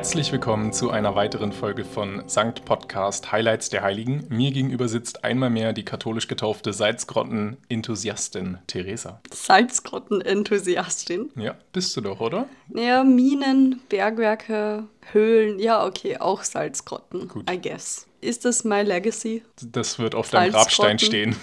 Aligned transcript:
Herzlich 0.00 0.32
willkommen 0.32 0.72
zu 0.72 0.90
einer 0.90 1.14
weiteren 1.14 1.52
Folge 1.52 1.84
von 1.84 2.22
Sankt 2.26 2.64
Podcast 2.64 3.32
Highlights 3.32 3.68
der 3.68 3.82
Heiligen. 3.82 4.24
Mir 4.30 4.50
gegenüber 4.50 4.88
sitzt 4.88 5.24
einmal 5.24 5.50
mehr 5.50 5.74
die 5.74 5.84
katholisch 5.84 6.26
getaufte 6.26 6.72
Salzgrotten-Enthusiastin 6.72 8.56
Theresa. 8.66 9.20
Salzgrotten-Enthusiastin? 9.30 11.28
Ja, 11.36 11.54
bist 11.74 11.94
du 11.98 12.00
doch, 12.00 12.20
oder? 12.20 12.48
Ja, 12.74 13.04
Minen, 13.04 13.82
Bergwerke, 13.90 14.84
Höhlen, 15.12 15.58
ja, 15.58 15.84
okay, 15.84 16.16
auch 16.16 16.44
Salzgrotten, 16.44 17.28
Gut. 17.28 17.50
I 17.50 17.60
guess. 17.60 18.06
Ist 18.22 18.46
das 18.46 18.64
my 18.64 18.80
legacy? 18.80 19.42
Das 19.62 19.98
wird 19.98 20.14
auf 20.14 20.30
deinem 20.30 20.52
Grabstein 20.52 20.98
stehen. 20.98 21.36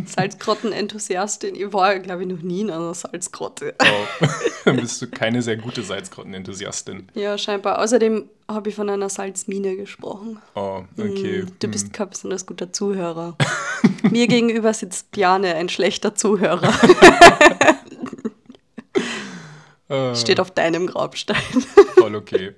Salzgrotten-Enthusiastin. 0.06 1.54
Ich 1.54 1.72
war, 1.72 1.98
glaube 1.98 2.22
ich, 2.22 2.28
noch 2.28 2.42
nie 2.42 2.62
in 2.62 2.70
einer 2.70 2.94
Salzgrotte. 2.94 3.74
Oh, 3.80 4.26
dann 4.64 4.76
bist 4.80 5.00
du 5.02 5.08
keine 5.08 5.42
sehr 5.42 5.56
gute 5.56 5.82
Salzgrotten-Enthusiastin. 5.82 7.08
Ja, 7.14 7.38
scheinbar. 7.38 7.80
Außerdem 7.80 8.28
habe 8.48 8.68
ich 8.68 8.74
von 8.74 8.90
einer 8.90 9.08
Salzmine 9.08 9.76
gesprochen. 9.76 10.40
Oh, 10.54 10.82
okay. 10.98 11.42
Hm, 11.42 11.52
du 11.58 11.68
bist 11.68 11.86
hm. 11.86 11.92
kein 11.92 12.10
besonders 12.10 12.46
guter 12.46 12.72
Zuhörer. 12.72 13.36
Mir 14.10 14.26
gegenüber 14.26 14.74
sitzt 14.74 15.10
Bjane, 15.12 15.54
ein 15.54 15.68
schlechter 15.68 16.14
Zuhörer. 16.14 16.72
Ah. 19.88 20.14
Steht 20.14 20.40
auf 20.40 20.50
deinem 20.50 20.86
Grabstein. 20.86 21.36
Voll 21.96 22.16
okay. 22.16 22.54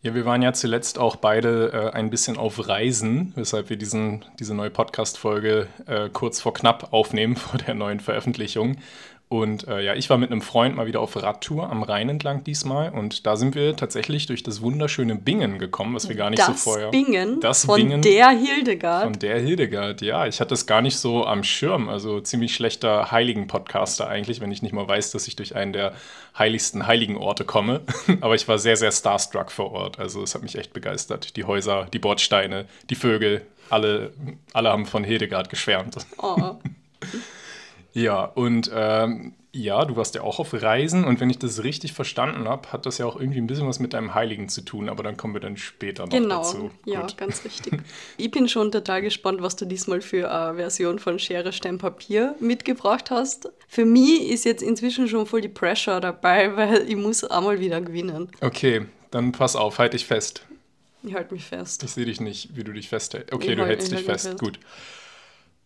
Ja, 0.00 0.14
wir 0.14 0.24
waren 0.24 0.42
ja 0.42 0.52
zuletzt 0.52 0.96
auch 1.00 1.16
beide 1.16 1.72
äh, 1.72 1.90
ein 1.90 2.08
bisschen 2.08 2.36
auf 2.36 2.68
Reisen, 2.68 3.32
weshalb 3.34 3.68
wir 3.68 3.76
diesen, 3.76 4.24
diese 4.38 4.54
neue 4.54 4.70
Podcast-Folge 4.70 5.66
äh, 5.86 6.08
kurz 6.08 6.40
vor 6.40 6.54
knapp 6.54 6.92
aufnehmen, 6.92 7.34
vor 7.36 7.58
der 7.58 7.74
neuen 7.74 7.98
Veröffentlichung. 7.98 8.76
Und 9.28 9.68
äh, 9.68 9.82
ja, 9.82 9.94
ich 9.94 10.08
war 10.08 10.16
mit 10.16 10.30
einem 10.30 10.40
Freund 10.40 10.74
mal 10.74 10.86
wieder 10.86 11.00
auf 11.00 11.14
Radtour 11.22 11.68
am 11.68 11.82
Rhein 11.82 12.08
entlang 12.08 12.44
diesmal. 12.44 12.90
Und 12.90 13.26
da 13.26 13.36
sind 13.36 13.54
wir 13.54 13.76
tatsächlich 13.76 14.24
durch 14.24 14.42
das 14.42 14.62
wunderschöne 14.62 15.16
Bingen 15.16 15.58
gekommen, 15.58 15.94
was 15.94 16.08
wir 16.08 16.16
gar 16.16 16.30
nicht 16.30 16.40
das 16.40 16.64
so 16.64 16.70
vorher. 16.70 16.90
Bingen 16.90 17.38
das 17.40 17.66
von 17.66 17.76
Bingen 17.76 18.00
der 18.00 18.30
Hildegard. 18.30 19.04
Von 19.04 19.18
der 19.18 19.38
Hildegard, 19.38 20.00
ja. 20.00 20.26
Ich 20.26 20.40
hatte 20.40 20.50
das 20.50 20.66
gar 20.66 20.80
nicht 20.80 20.96
so 20.96 21.26
am 21.26 21.44
Schirm. 21.44 21.90
Also 21.90 22.20
ziemlich 22.20 22.54
schlechter 22.54 23.10
Heiligen-Podcaster 23.10 24.08
eigentlich, 24.08 24.40
wenn 24.40 24.50
ich 24.50 24.62
nicht 24.62 24.72
mal 24.72 24.88
weiß, 24.88 25.10
dass 25.10 25.28
ich 25.28 25.36
durch 25.36 25.54
einen 25.54 25.74
der 25.74 25.92
heiligsten 26.38 26.86
heiligen 26.86 27.18
Orte 27.18 27.44
komme. 27.44 27.82
Aber 28.22 28.34
ich 28.34 28.48
war 28.48 28.58
sehr, 28.58 28.78
sehr 28.78 28.92
starstruck 28.92 29.52
vor 29.52 29.72
Ort. 29.72 29.98
Also 29.98 30.22
es 30.22 30.34
hat 30.34 30.42
mich 30.42 30.56
echt 30.56 30.72
begeistert. 30.72 31.36
Die 31.36 31.44
Häuser, 31.44 31.86
die 31.92 31.98
Bordsteine, 31.98 32.64
die 32.88 32.94
Vögel, 32.94 33.42
alle, 33.68 34.14
alle 34.54 34.70
haben 34.70 34.86
von 34.86 35.04
Hildegard 35.04 35.50
geschwärmt. 35.50 35.96
Oh. 36.16 36.54
Ja, 37.98 38.24
und 38.24 38.70
ähm, 38.72 39.34
ja, 39.52 39.84
du 39.84 39.96
warst 39.96 40.14
ja 40.14 40.22
auch 40.22 40.38
auf 40.38 40.54
Reisen 40.54 41.04
und 41.04 41.18
wenn 41.18 41.30
ich 41.30 41.38
das 41.38 41.64
richtig 41.64 41.92
verstanden 41.92 42.46
habe, 42.46 42.70
hat 42.70 42.86
das 42.86 42.98
ja 42.98 43.06
auch 43.06 43.18
irgendwie 43.18 43.40
ein 43.40 43.48
bisschen 43.48 43.66
was 43.66 43.80
mit 43.80 43.92
deinem 43.92 44.14
Heiligen 44.14 44.48
zu 44.48 44.60
tun, 44.60 44.88
aber 44.88 45.02
dann 45.02 45.16
kommen 45.16 45.34
wir 45.34 45.40
dann 45.40 45.56
später 45.56 46.04
noch 46.04 46.12
genau, 46.12 46.36
dazu. 46.36 46.70
Genau, 46.84 47.00
ja, 47.00 47.06
ganz 47.16 47.44
richtig. 47.44 47.80
ich 48.16 48.30
bin 48.30 48.48
schon 48.48 48.70
total 48.70 49.02
gespannt, 49.02 49.42
was 49.42 49.56
du 49.56 49.64
diesmal 49.64 50.00
für 50.00 50.30
eine 50.30 50.56
Version 50.56 51.00
von 51.00 51.18
Schere, 51.18 51.52
Stein, 51.52 51.78
Papier 51.78 52.36
mitgebracht 52.38 53.10
hast. 53.10 53.50
Für 53.66 53.84
mich 53.84 54.28
ist 54.28 54.44
jetzt 54.44 54.62
inzwischen 54.62 55.08
schon 55.08 55.26
voll 55.26 55.40
die 55.40 55.48
Pressure 55.48 56.00
dabei, 56.00 56.56
weil 56.56 56.88
ich 56.88 56.96
muss 56.96 57.24
einmal 57.24 57.58
wieder 57.58 57.80
gewinnen. 57.80 58.30
Okay, 58.40 58.86
dann 59.10 59.32
pass 59.32 59.56
auf, 59.56 59.78
halt 59.78 59.94
dich 59.94 60.06
fest. 60.06 60.44
Ich 61.02 61.14
halte 61.14 61.34
mich 61.34 61.44
fest. 61.44 61.82
Ich 61.82 61.90
sehe 61.90 62.04
dich 62.04 62.20
nicht, 62.20 62.54
wie 62.54 62.62
du 62.62 62.72
dich 62.72 62.88
festhältst. 62.88 63.32
Okay, 63.32 63.50
ich 63.50 63.54
du 63.56 63.62
halt, 63.62 63.70
hältst 63.70 63.90
dich 63.90 64.02
fest. 64.02 64.26
fest. 64.28 64.38
Gut. 64.38 64.60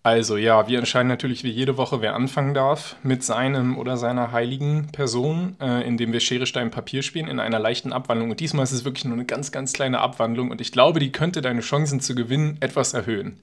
Also 0.05 0.37
ja, 0.37 0.67
wir 0.67 0.79
entscheiden 0.79 1.07
natürlich 1.07 1.45
wie 1.45 1.51
jede 1.51 1.77
Woche, 1.77 2.01
wer 2.01 2.15
anfangen 2.15 2.55
darf 2.55 2.97
mit 3.05 3.23
seinem 3.23 3.79
oder 3.79 3.97
seiner 3.97 4.33
heiligen 4.33 4.89
Person, 4.91 5.55
äh, 5.61 5.87
indem 5.87 6.13
wir 6.13 6.19
Schere, 6.19 6.47
Stein, 6.47 6.73
Papier 6.73 7.03
spielen 7.03 7.29
in 7.29 7.39
einer 7.39 7.61
leichten 7.61 7.93
Abwandlung. 7.93 8.31
Und 8.31 8.41
diesmal 8.41 8.65
ist 8.65 8.73
es 8.73 8.85
wirklich 8.85 9.05
nur 9.05 9.15
eine 9.15 9.27
ganz, 9.27 9.53
ganz 9.53 9.73
kleine 9.73 10.01
Abwandlung 10.01 10.51
und 10.51 10.61
ich 10.61 10.73
glaube, 10.73 10.99
die 10.99 11.13
könnte 11.13 11.41
deine 11.41 11.61
Chancen 11.61 12.01
zu 12.01 12.17
gewinnen 12.17 12.57
etwas 12.61 12.95
erhöhen. 12.95 13.39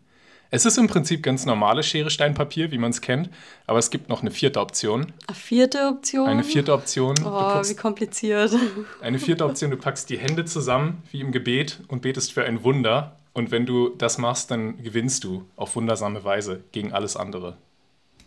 Es 0.51 0.65
ist 0.65 0.77
im 0.79 0.87
Prinzip 0.87 1.21
ganz 1.21 1.45
normales 1.45 1.85
Schere, 1.85 2.09
Stein, 2.09 2.33
Papier, 2.33 2.71
wie 2.71 2.79
man 2.79 2.89
es 2.89 3.01
kennt, 3.01 3.29
aber 3.67 3.77
es 3.77 3.91
gibt 3.91 4.09
noch 4.09 4.21
eine 4.21 4.31
vierte 4.31 4.59
Option. 4.59 5.13
Eine 5.27 5.35
vierte 5.35 5.87
Option? 5.87 6.27
Eine 6.27 6.43
vierte 6.43 6.73
Option. 6.73 7.15
Oh, 7.23 7.29
packst, 7.29 7.71
wie 7.71 7.75
kompliziert. 7.75 8.51
Eine 8.99 9.19
vierte 9.19 9.45
Option, 9.45 9.69
du 9.69 9.77
packst 9.77 10.09
die 10.09 10.17
Hände 10.17 10.45
zusammen 10.45 11.03
wie 11.11 11.21
im 11.21 11.31
Gebet 11.31 11.81
und 11.87 12.01
betest 12.01 12.33
für 12.33 12.43
ein 12.43 12.63
Wunder 12.63 13.15
und 13.33 13.51
wenn 13.51 13.65
du 13.65 13.89
das 13.89 14.17
machst, 14.17 14.51
dann 14.51 14.81
gewinnst 14.83 15.23
du 15.23 15.45
auf 15.55 15.75
wundersame 15.75 16.23
Weise 16.23 16.63
gegen 16.71 16.93
alles 16.93 17.15
andere. 17.15 17.57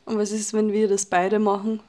Und 0.05 0.19
was 0.19 0.33
ist, 0.33 0.53
wenn 0.53 0.73
wir 0.73 0.89
das 0.89 1.07
beide 1.07 1.39
machen? 1.39 1.81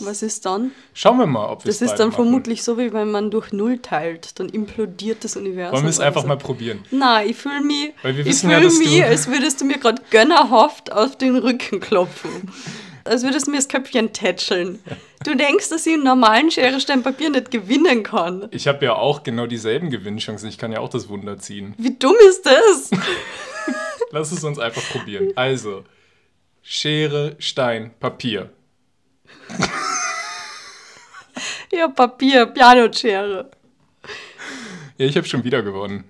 Was 0.00 0.22
ist 0.22 0.46
dann? 0.46 0.72
Schauen 0.94 1.18
wir 1.18 1.26
mal, 1.26 1.46
ob 1.48 1.64
wir 1.64 1.70
Das 1.70 1.80
ist 1.80 1.94
dann 1.94 2.08
machen. 2.08 2.24
vermutlich 2.24 2.62
so, 2.64 2.76
wie 2.76 2.92
wenn 2.92 3.10
man 3.10 3.30
durch 3.30 3.52
Null 3.52 3.78
teilt. 3.78 4.38
Dann 4.40 4.48
implodiert 4.48 5.22
das 5.22 5.36
Universum. 5.36 5.74
Wollen 5.74 5.84
wir 5.84 5.90
es 5.90 6.00
einfach 6.00 6.22
so. 6.22 6.28
mal 6.28 6.36
probieren? 6.36 6.80
Nein, 6.90 7.28
ich 7.28 7.36
fühle 7.36 7.60
mich, 7.60 7.92
ich 8.02 8.36
fühl 8.36 8.50
ja, 8.50 8.60
mich 8.60 9.04
als 9.04 9.28
würdest 9.28 9.60
du 9.60 9.64
mir 9.64 9.78
gerade 9.78 10.02
gönnerhaft 10.10 10.90
auf 10.90 11.16
den 11.16 11.36
Rücken 11.36 11.78
klopfen 11.78 12.30
als 13.04 13.22
würdest 13.22 13.46
du 13.46 13.50
mir 13.50 13.58
das 13.58 13.68
Köpfchen 13.68 14.12
tätscheln. 14.12 14.78
Du 15.24 15.34
denkst, 15.34 15.68
dass 15.68 15.86
ich 15.86 15.94
einen 15.94 16.04
normalen 16.04 16.50
Schere, 16.50 16.80
Stein, 16.80 17.02
Papier 17.02 17.30
nicht 17.30 17.50
gewinnen 17.50 18.02
kann. 18.02 18.48
Ich 18.50 18.66
habe 18.66 18.84
ja 18.84 18.94
auch 18.94 19.22
genau 19.22 19.46
dieselben 19.46 19.90
Gewinnchancen. 19.90 20.48
Ich 20.48 20.58
kann 20.58 20.72
ja 20.72 20.80
auch 20.80 20.88
das 20.88 21.08
Wunder 21.08 21.38
ziehen. 21.38 21.74
Wie 21.78 21.96
dumm 21.96 22.16
ist 22.28 22.46
das? 22.46 22.90
Lass 24.10 24.32
es 24.32 24.42
uns 24.42 24.58
einfach 24.58 24.82
probieren. 24.90 25.32
Also, 25.36 25.84
Schere, 26.62 27.36
Stein, 27.38 27.92
Papier. 28.00 28.50
ja, 31.72 31.88
Papier, 31.88 32.46
Pianoschere. 32.46 33.50
Ja, 34.98 35.06
ich 35.06 35.16
habe 35.16 35.26
schon 35.26 35.44
wieder 35.44 35.62
gewonnen. 35.62 36.04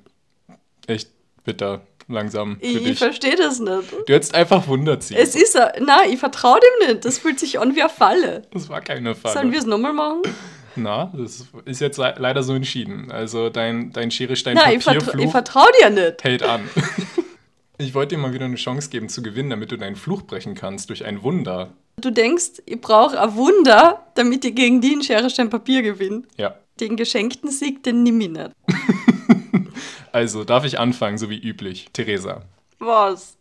Echt 0.87 1.11
bitter 1.45 1.83
langsam. 2.11 2.57
Ich, 2.61 2.87
ich 2.87 2.99
verstehe 2.99 3.37
das 3.37 3.61
nicht. 3.61 3.93
Du 4.07 4.13
hättest 4.13 4.35
einfach 4.35 4.67
Wunder 4.67 5.01
ziehen. 5.01 5.17
Es 5.19 5.35
ist, 5.35 5.59
nein, 5.81 6.11
ich 6.11 6.19
vertraue 6.19 6.59
dem 6.61 6.89
nicht. 6.89 7.05
Das 7.05 7.19
fühlt 7.19 7.39
sich 7.39 7.59
an 7.59 7.75
wie 7.75 7.83
eine 7.83 7.91
Falle. 7.91 8.43
Das 8.53 8.69
war 8.69 8.81
keine 8.81 9.15
Falle. 9.15 9.35
Sollen 9.35 9.53
wir 9.53 9.59
es 9.59 9.67
nochmal 9.67 9.93
machen? 9.93 10.23
Na, 10.77 11.13
das 11.17 11.47
ist 11.65 11.81
jetzt 11.81 11.99
leider 11.99 12.43
so 12.43 12.55
entschieden. 12.55 13.11
Also 13.11 13.51
dein, 13.51 13.93
dein 13.93 14.11
Schere, 14.11 14.37
Stein, 14.37 14.55
Nein, 14.55 14.79
ich, 14.79 14.85
vertra 14.85 15.19
ich 15.19 15.31
vertraue 15.31 15.71
dir 15.81 15.91
nicht. 15.91 16.23
Hält 16.23 16.43
an. 16.43 16.69
ich 17.79 17.95
wollte 17.95 18.15
dir 18.15 18.21
mal 18.21 18.33
wieder 18.33 18.45
eine 18.45 18.57
Chance 18.57 18.91
geben 18.91 19.09
zu 19.09 19.23
gewinnen, 19.23 19.51
damit 19.51 19.73
du 19.73 19.77
deinen 19.77 19.97
Fluch 19.97 20.23
brechen 20.23 20.55
kannst 20.55 20.91
durch 20.91 21.05
ein 21.05 21.23
Wunder. 21.23 21.73
Du 21.97 22.11
denkst, 22.11 22.63
ich 22.67 22.81
brauche 22.81 23.21
ein 23.21 23.35
Wunder, 23.35 24.07
damit 24.15 24.45
ich 24.45 24.55
gegen 24.55 24.81
die 24.81 24.93
in 24.93 25.03
Schere, 25.03 25.29
Stein, 25.29 25.51
Papier 25.51 25.83
gewinne. 25.83 26.23
Ja. 26.37 26.55
Den 26.79 26.97
geschenkten 26.97 27.51
Sieg, 27.51 27.83
den 27.83 28.03
nimm 28.03 28.21
ich 28.21 28.31
nicht. 28.31 28.51
Also, 30.13 30.45
darf 30.45 30.65
ich 30.65 30.79
anfangen, 30.79 31.19
so 31.19 31.31
wie 31.31 31.39
üblich? 31.39 31.89
Theresa. 31.93 32.43
Was? 32.79 33.37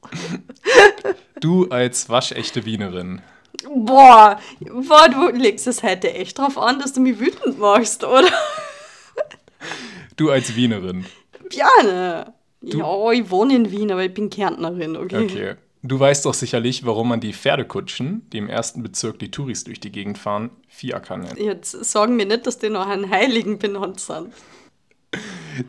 Du 1.39 1.69
als 1.69 2.09
waschechte 2.09 2.65
Wienerin. 2.65 3.21
Boah, 3.73 4.39
boah, 4.59 5.09
du 5.09 5.29
legst 5.29 5.67
es 5.67 5.83
heute 5.83 6.13
echt 6.13 6.37
drauf 6.37 6.57
an, 6.57 6.79
dass 6.79 6.93
du 6.93 7.01
mich 7.01 7.19
wütend 7.19 7.59
machst, 7.59 8.03
oder? 8.03 8.27
Du 10.15 10.29
als 10.29 10.55
Wienerin. 10.55 11.05
Gerne. 11.49 12.33
Ja, 12.61 13.11
ich 13.11 13.29
wohne 13.31 13.55
in 13.55 13.71
Wien, 13.71 13.91
aber 13.91 14.03
ich 14.03 14.13
bin 14.13 14.29
Kärntnerin, 14.29 14.97
okay? 14.97 15.23
Okay. 15.23 15.55
Du 15.81 15.97
weißt 15.97 16.25
doch 16.25 16.33
sicherlich, 16.33 16.85
warum 16.85 17.07
man 17.07 17.21
die 17.21 17.31
Pferdekutschen, 17.31 18.29
die 18.31 18.37
im 18.37 18.49
ersten 18.49 18.83
Bezirk 18.83 19.17
die 19.19 19.31
Touris 19.31 19.63
durch 19.63 19.79
die 19.79 19.93
Gegend 19.93 20.17
fahren, 20.17 20.49
Fiaker 20.67 21.15
nennt. 21.15 21.39
Jetzt 21.39 21.71
sagen 21.71 22.17
mir 22.17 22.25
nicht, 22.25 22.45
dass 22.45 22.57
die 22.59 22.69
noch 22.69 22.85
einen 22.85 23.09
Heiligen 23.09 23.59
benannt 23.59 24.01
sind. 24.01 24.33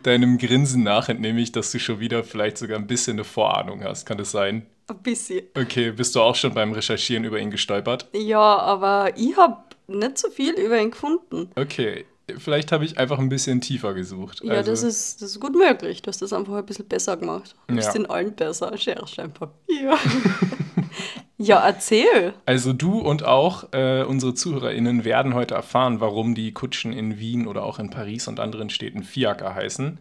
Deinem 0.03 0.39
Grinsen 0.39 0.83
nach 0.83 1.09
entnehme 1.09 1.41
ich, 1.41 1.53
dass 1.53 1.73
du 1.73 1.79
schon 1.79 2.01
wieder 2.01 2.25
vielleicht 2.25 2.59
sogar 2.59 2.79
ein 2.79 2.87
bisschen 2.87 3.15
eine 3.15 3.25
Vorahnung 3.25 3.83
hast. 3.83 4.07
Kann 4.07 4.19
das 4.19 4.31
sein? 4.31 4.67
Ein 4.89 4.99
bisschen. 4.99 5.43
Okay, 5.57 5.93
bist 5.93 6.15
du 6.15 6.21
auch 6.21 6.35
schon 6.35 6.55
beim 6.55 6.73
Recherchieren 6.73 7.25
über 7.25 7.39
ihn 7.39 7.51
gestolpert? 7.51 8.09
Ja, 8.13 8.59
aber 8.59 9.13
ich 9.17 9.37
habe 9.37 9.57
nicht 9.87 10.19
so 10.19 10.31
viel 10.31 10.53
über 10.55 10.81
ihn 10.81 10.91
gefunden. 10.91 11.51
Okay, 11.57 12.05
vielleicht 12.39 12.73
habe 12.73 12.85
ich 12.85 12.99
einfach 12.99 13.19
ein 13.19 13.29
bisschen 13.29 13.61
tiefer 13.61 13.95
gesucht. 13.95 14.43
Ja, 14.43 14.55
also, 14.55 14.71
das, 14.71 14.83
ist, 14.83 15.23
das 15.23 15.31
ist 15.31 15.41
gut 15.41 15.55
möglich. 15.55 16.03
Du 16.03 16.09
hast 16.09 16.23
das 16.23 16.33
einfach 16.33 16.55
ein 16.55 16.67
bisschen 16.67 16.87
besser 16.87 17.17
gemacht. 17.17 17.55
Du 17.67 17.75
bist 17.75 17.95
in 17.95 18.07
allen 18.07 18.35
besser. 18.35 18.77
Schere, 18.77 19.07
Stein, 19.07 19.33
Papier. 19.33 19.97
ja, 21.43 21.59
erzähl. 21.67 22.35
Also 22.45 22.75
du 22.75 22.99
und 22.99 23.25
auch 23.25 23.73
äh, 23.73 24.03
unsere 24.03 24.35
ZuhörerInnen 24.35 25.05
werden 25.05 25.33
heute 25.33 25.55
erfahren, 25.55 25.99
warum 25.99 26.35
die 26.35 26.53
Kutschen 26.53 26.93
in 26.93 27.19
Wien 27.19 27.47
oder 27.47 27.65
auch 27.65 27.79
in 27.79 27.89
Paris 27.89 28.29
und 28.29 28.39
anderen 28.39 28.69
Städten 28.69 29.03
Fiaker 29.03 29.55
heißen. 29.55 29.97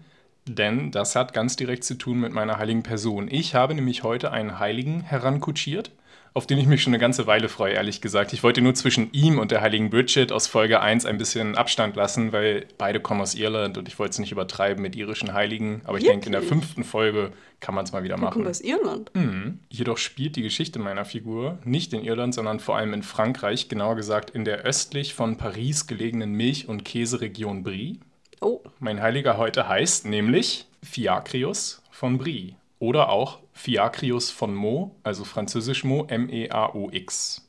Denn 0.58 0.92
das 0.92 1.16
hat 1.16 1.34
ganz 1.34 1.56
direkt 1.56 1.84
zu 1.84 1.96
tun 1.96 2.20
mit 2.20 2.34
meiner 2.34 2.58
heiligen 2.58 2.84
Person. 2.84 3.28
Ich 3.30 3.54
habe 3.54 3.76
nämlich 3.76 4.04
heute 4.04 4.32
einen 4.32 4.60
Heiligen 4.60 5.02
herankutschiert 5.02 5.92
auf 6.34 6.46
den 6.46 6.60
ich 6.60 6.68
mich 6.68 6.84
schon 6.84 6.94
eine 6.94 7.02
ganze 7.02 7.28
Weile 7.28 7.50
freue, 7.50 7.74
ehrlich 7.74 8.02
gesagt. 8.02 8.34
Ich 8.34 8.44
wollte 8.44 8.62
nur 8.62 8.76
zwischen 8.76 9.12
ihm 9.12 9.40
und 9.40 9.52
der 9.52 9.62
heiligen 9.62 9.90
Bridget 9.90 10.32
aus 10.32 10.48
Folge 10.48 10.80
1 10.80 11.06
ein 11.06 11.18
bisschen 11.18 11.58
Abstand 11.58 11.96
lassen, 11.96 12.32
weil 12.32 12.68
beide 12.78 13.00
kommen 13.00 13.22
aus 13.22 13.36
Irland 13.36 13.78
und 13.78 13.88
ich 13.88 13.98
wollte 14.00 14.12
es 14.12 14.20
nicht 14.20 14.32
übertreiben 14.32 14.82
mit 14.82 14.96
irischen 14.96 15.34
Heiligen. 15.34 15.82
Aber 15.86 15.98
ich 15.98 16.04
denke, 16.04 16.28
in 16.28 16.32
der 16.32 16.42
fünften 16.42 16.84
Folge 16.84 17.32
kann 17.60 17.76
man 17.76 17.86
es 17.86 17.92
mal 17.92 18.04
wieder 18.04 18.18
machen. 18.18 18.34
Kommt 18.34 18.48
aus 18.48 18.62
Irland? 18.62 19.12
Mhm. 19.16 19.60
Jedoch 19.70 19.98
spielt 19.98 20.36
die 20.36 20.44
Geschichte 20.44 20.80
meiner 20.80 21.04
Figur 21.04 21.58
nicht 21.66 21.94
in 21.94 22.04
Irland, 22.04 22.34
sondern 22.34 22.60
vor 22.60 22.78
allem 22.78 22.94
in 22.94 23.04
Frankreich, 23.04 23.68
genauer 23.68 23.96
gesagt 23.96 24.30
in 24.30 24.46
der 24.46 24.60
östlich 24.60 25.14
von 25.16 25.38
Paris 25.38 25.88
gelegenen 25.88 26.34
Milch- 26.34 26.70
und 26.70 26.86
Käseregion 26.86 27.64
Brie. 27.64 28.00
Oh. 28.42 28.62
Mein 28.80 29.02
Heiliger 29.02 29.38
heute 29.38 29.68
heißt 29.68 30.06
nämlich 30.06 30.66
Fiakrius 30.84 31.82
von 31.92 32.18
Brie 32.18 32.56
oder 32.80 33.10
auch 33.10 33.40
Fiacrius 33.54 34.32
von 34.32 34.56
Mo, 34.56 34.96
also 35.04 35.26
französisch 35.26 35.84
Mo, 35.84 36.06
M-E-A-O-X. 36.08 37.46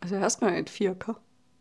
Also 0.00 0.14
er 0.14 0.20
heißt 0.22 0.40
gar 0.40 0.50
nicht 0.52 0.70
Fiaker. 0.70 1.16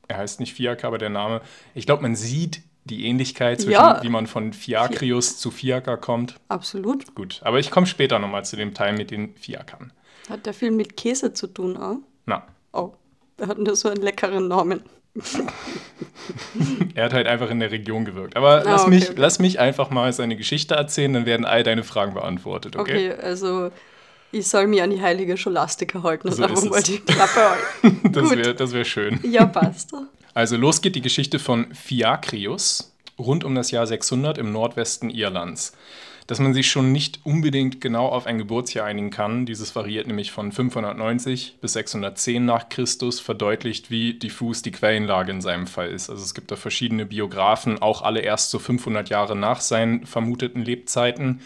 Er 0.08 0.18
heißt 0.18 0.40
nicht 0.40 0.54
Fiaker, 0.54 0.88
aber 0.88 1.00
der 1.00 1.10
Name, 1.10 1.42
ich 1.74 1.86
glaube, 1.86 2.04
man 2.04 2.16
sieht 2.16 2.62
die 2.86 3.06
Ähnlichkeit 3.08 3.60
zwischen, 3.60 3.72
Ja. 3.74 4.02
wie 4.04 4.10
man 4.10 4.28
von 4.28 4.54
Fiacrius 4.54 5.38
zu 5.40 5.52
Fiaker 5.52 5.98
kommt. 5.98 6.36
Absolut. 6.48 7.16
Gut, 7.16 7.42
aber 7.44 7.60
ich 7.60 7.72
komme 7.72 7.88
später 7.88 8.20
nochmal 8.20 8.46
zu 8.46 8.56
dem 8.56 8.74
Teil 8.74 8.94
mit 8.96 9.12
den 9.12 9.36
Fiakern. 9.36 9.92
Hat 10.30 10.46
der 10.46 10.54
viel 10.54 10.72
mit 10.72 10.96
Käse 10.96 11.34
zu 11.34 11.48
tun, 11.48 11.76
auch? 11.78 11.98
Na, 12.26 12.46
Oh, 12.74 12.94
der 13.40 13.48
hat 13.48 13.58
nur 13.58 13.76
so 13.76 13.90
einen 13.90 14.02
leckeren 14.04 14.48
Namen. 14.48 14.84
Er 16.96 17.06
hat 17.06 17.14
halt 17.14 17.28
einfach 17.28 17.50
in 17.50 17.60
der 17.60 17.72
Region 17.72 18.06
gewirkt. 18.06 18.36
Aber 18.36 18.60
Ah, 18.60 18.64
lass, 18.64 18.82
okay, 18.82 18.90
mich, 18.90 19.10
okay. 19.10 19.14
lass 19.18 19.40
mich 19.40 19.60
einfach 19.60 19.90
mal 19.90 20.12
seine 20.14 20.36
Geschichte 20.36 20.76
erzählen, 20.76 21.14
dann 21.14 21.26
werden 21.26 21.46
all 21.46 21.64
deine 21.64 21.84
Fragen 21.84 22.14
beantwortet, 22.14 22.76
okay? 22.76 23.12
Okay, 23.12 23.22
also 23.22 23.72
ich 24.32 24.48
soll 24.48 24.68
mich 24.68 24.82
an 24.82 24.90
die 24.90 25.02
heilige 25.02 25.38
Scholastika 25.38 26.04
halten 26.04 26.28
und 26.28 26.34
So 26.36 26.44
einfach 26.44 26.64
mal 26.66 26.84
die 26.84 27.00
Klappe 27.00 27.50
halten. 27.82 28.02
Das 28.12 28.32
wäre 28.32 28.72
wär 28.74 28.86
schön. 28.86 29.20
Ja, 29.24 29.46
passt. 29.46 29.92
Also 30.34 30.58
los 30.58 30.82
geht 30.82 30.96
die 30.96 31.02
Geschichte 31.02 31.40
von 31.40 31.74
Fiakrius 31.74 32.94
rund 33.18 33.44
um 33.44 33.56
das 33.56 33.72
Jahr 33.72 33.88
600 33.88 34.38
im 34.38 34.52
Nordwesten 34.52 35.10
Irlands. 35.10 35.74
Dass 36.28 36.40
man 36.40 36.54
sich 36.54 36.70
schon 36.70 36.92
nicht 36.92 37.22
unbedingt 37.24 37.80
genau 37.80 38.08
auf 38.08 38.26
ein 38.26 38.38
Geburtsjahr 38.38 38.86
einigen 38.86 39.12
kann, 39.12 39.46
dieses 39.46 39.76
variiert 39.78 40.08
nämlich 40.08 40.32
von 40.32 40.52
590 40.52 41.56
bis 41.62 41.72
610 41.74 42.44
nach 42.44 42.68
Christus, 42.68 43.22
verdeutlicht, 43.22 43.90
wie 43.90 44.14
diffus 44.14 44.62
die 44.62 44.72
Quellenlage 44.72 45.32
in 45.32 45.40
seinem 45.40 45.68
Fall 45.68 45.90
ist. 45.90 46.10
Also 46.10 46.22
es 46.22 46.34
gibt 46.34 46.52
da 46.52 46.58
verschiedene 46.58 47.06
Biografen, 47.06 47.82
auch 47.82 48.02
alle 48.02 48.20
erst 48.20 48.52
so 48.52 48.60
500 48.60 49.08
Jahre 49.08 49.38
nach 49.38 49.62
seinen 49.62 50.06
vermuteten 50.06 50.66
Lebzeiten. 50.66 51.40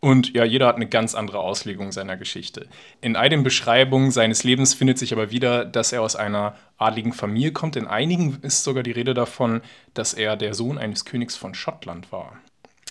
Und 0.00 0.34
ja, 0.34 0.44
jeder 0.44 0.68
hat 0.68 0.76
eine 0.76 0.88
ganz 0.88 1.14
andere 1.14 1.40
Auslegung 1.40 1.92
seiner 1.92 2.16
Geschichte. 2.16 2.66
In 3.02 3.16
all 3.16 3.28
den 3.28 3.42
Beschreibungen 3.42 4.10
seines 4.10 4.42
Lebens 4.42 4.72
findet 4.72 4.98
sich 4.98 5.12
aber 5.12 5.30
wieder, 5.30 5.66
dass 5.66 5.92
er 5.92 6.00
aus 6.00 6.16
einer 6.16 6.56
adligen 6.78 7.12
Familie 7.12 7.52
kommt. 7.52 7.76
In 7.76 7.86
einigen 7.86 8.38
ist 8.40 8.64
sogar 8.64 8.82
die 8.82 8.90
Rede 8.90 9.12
davon, 9.12 9.60
dass 9.92 10.14
er 10.14 10.36
der 10.36 10.54
Sohn 10.54 10.78
eines 10.78 11.04
Königs 11.04 11.36
von 11.36 11.54
Schottland 11.54 12.10
war. 12.10 12.38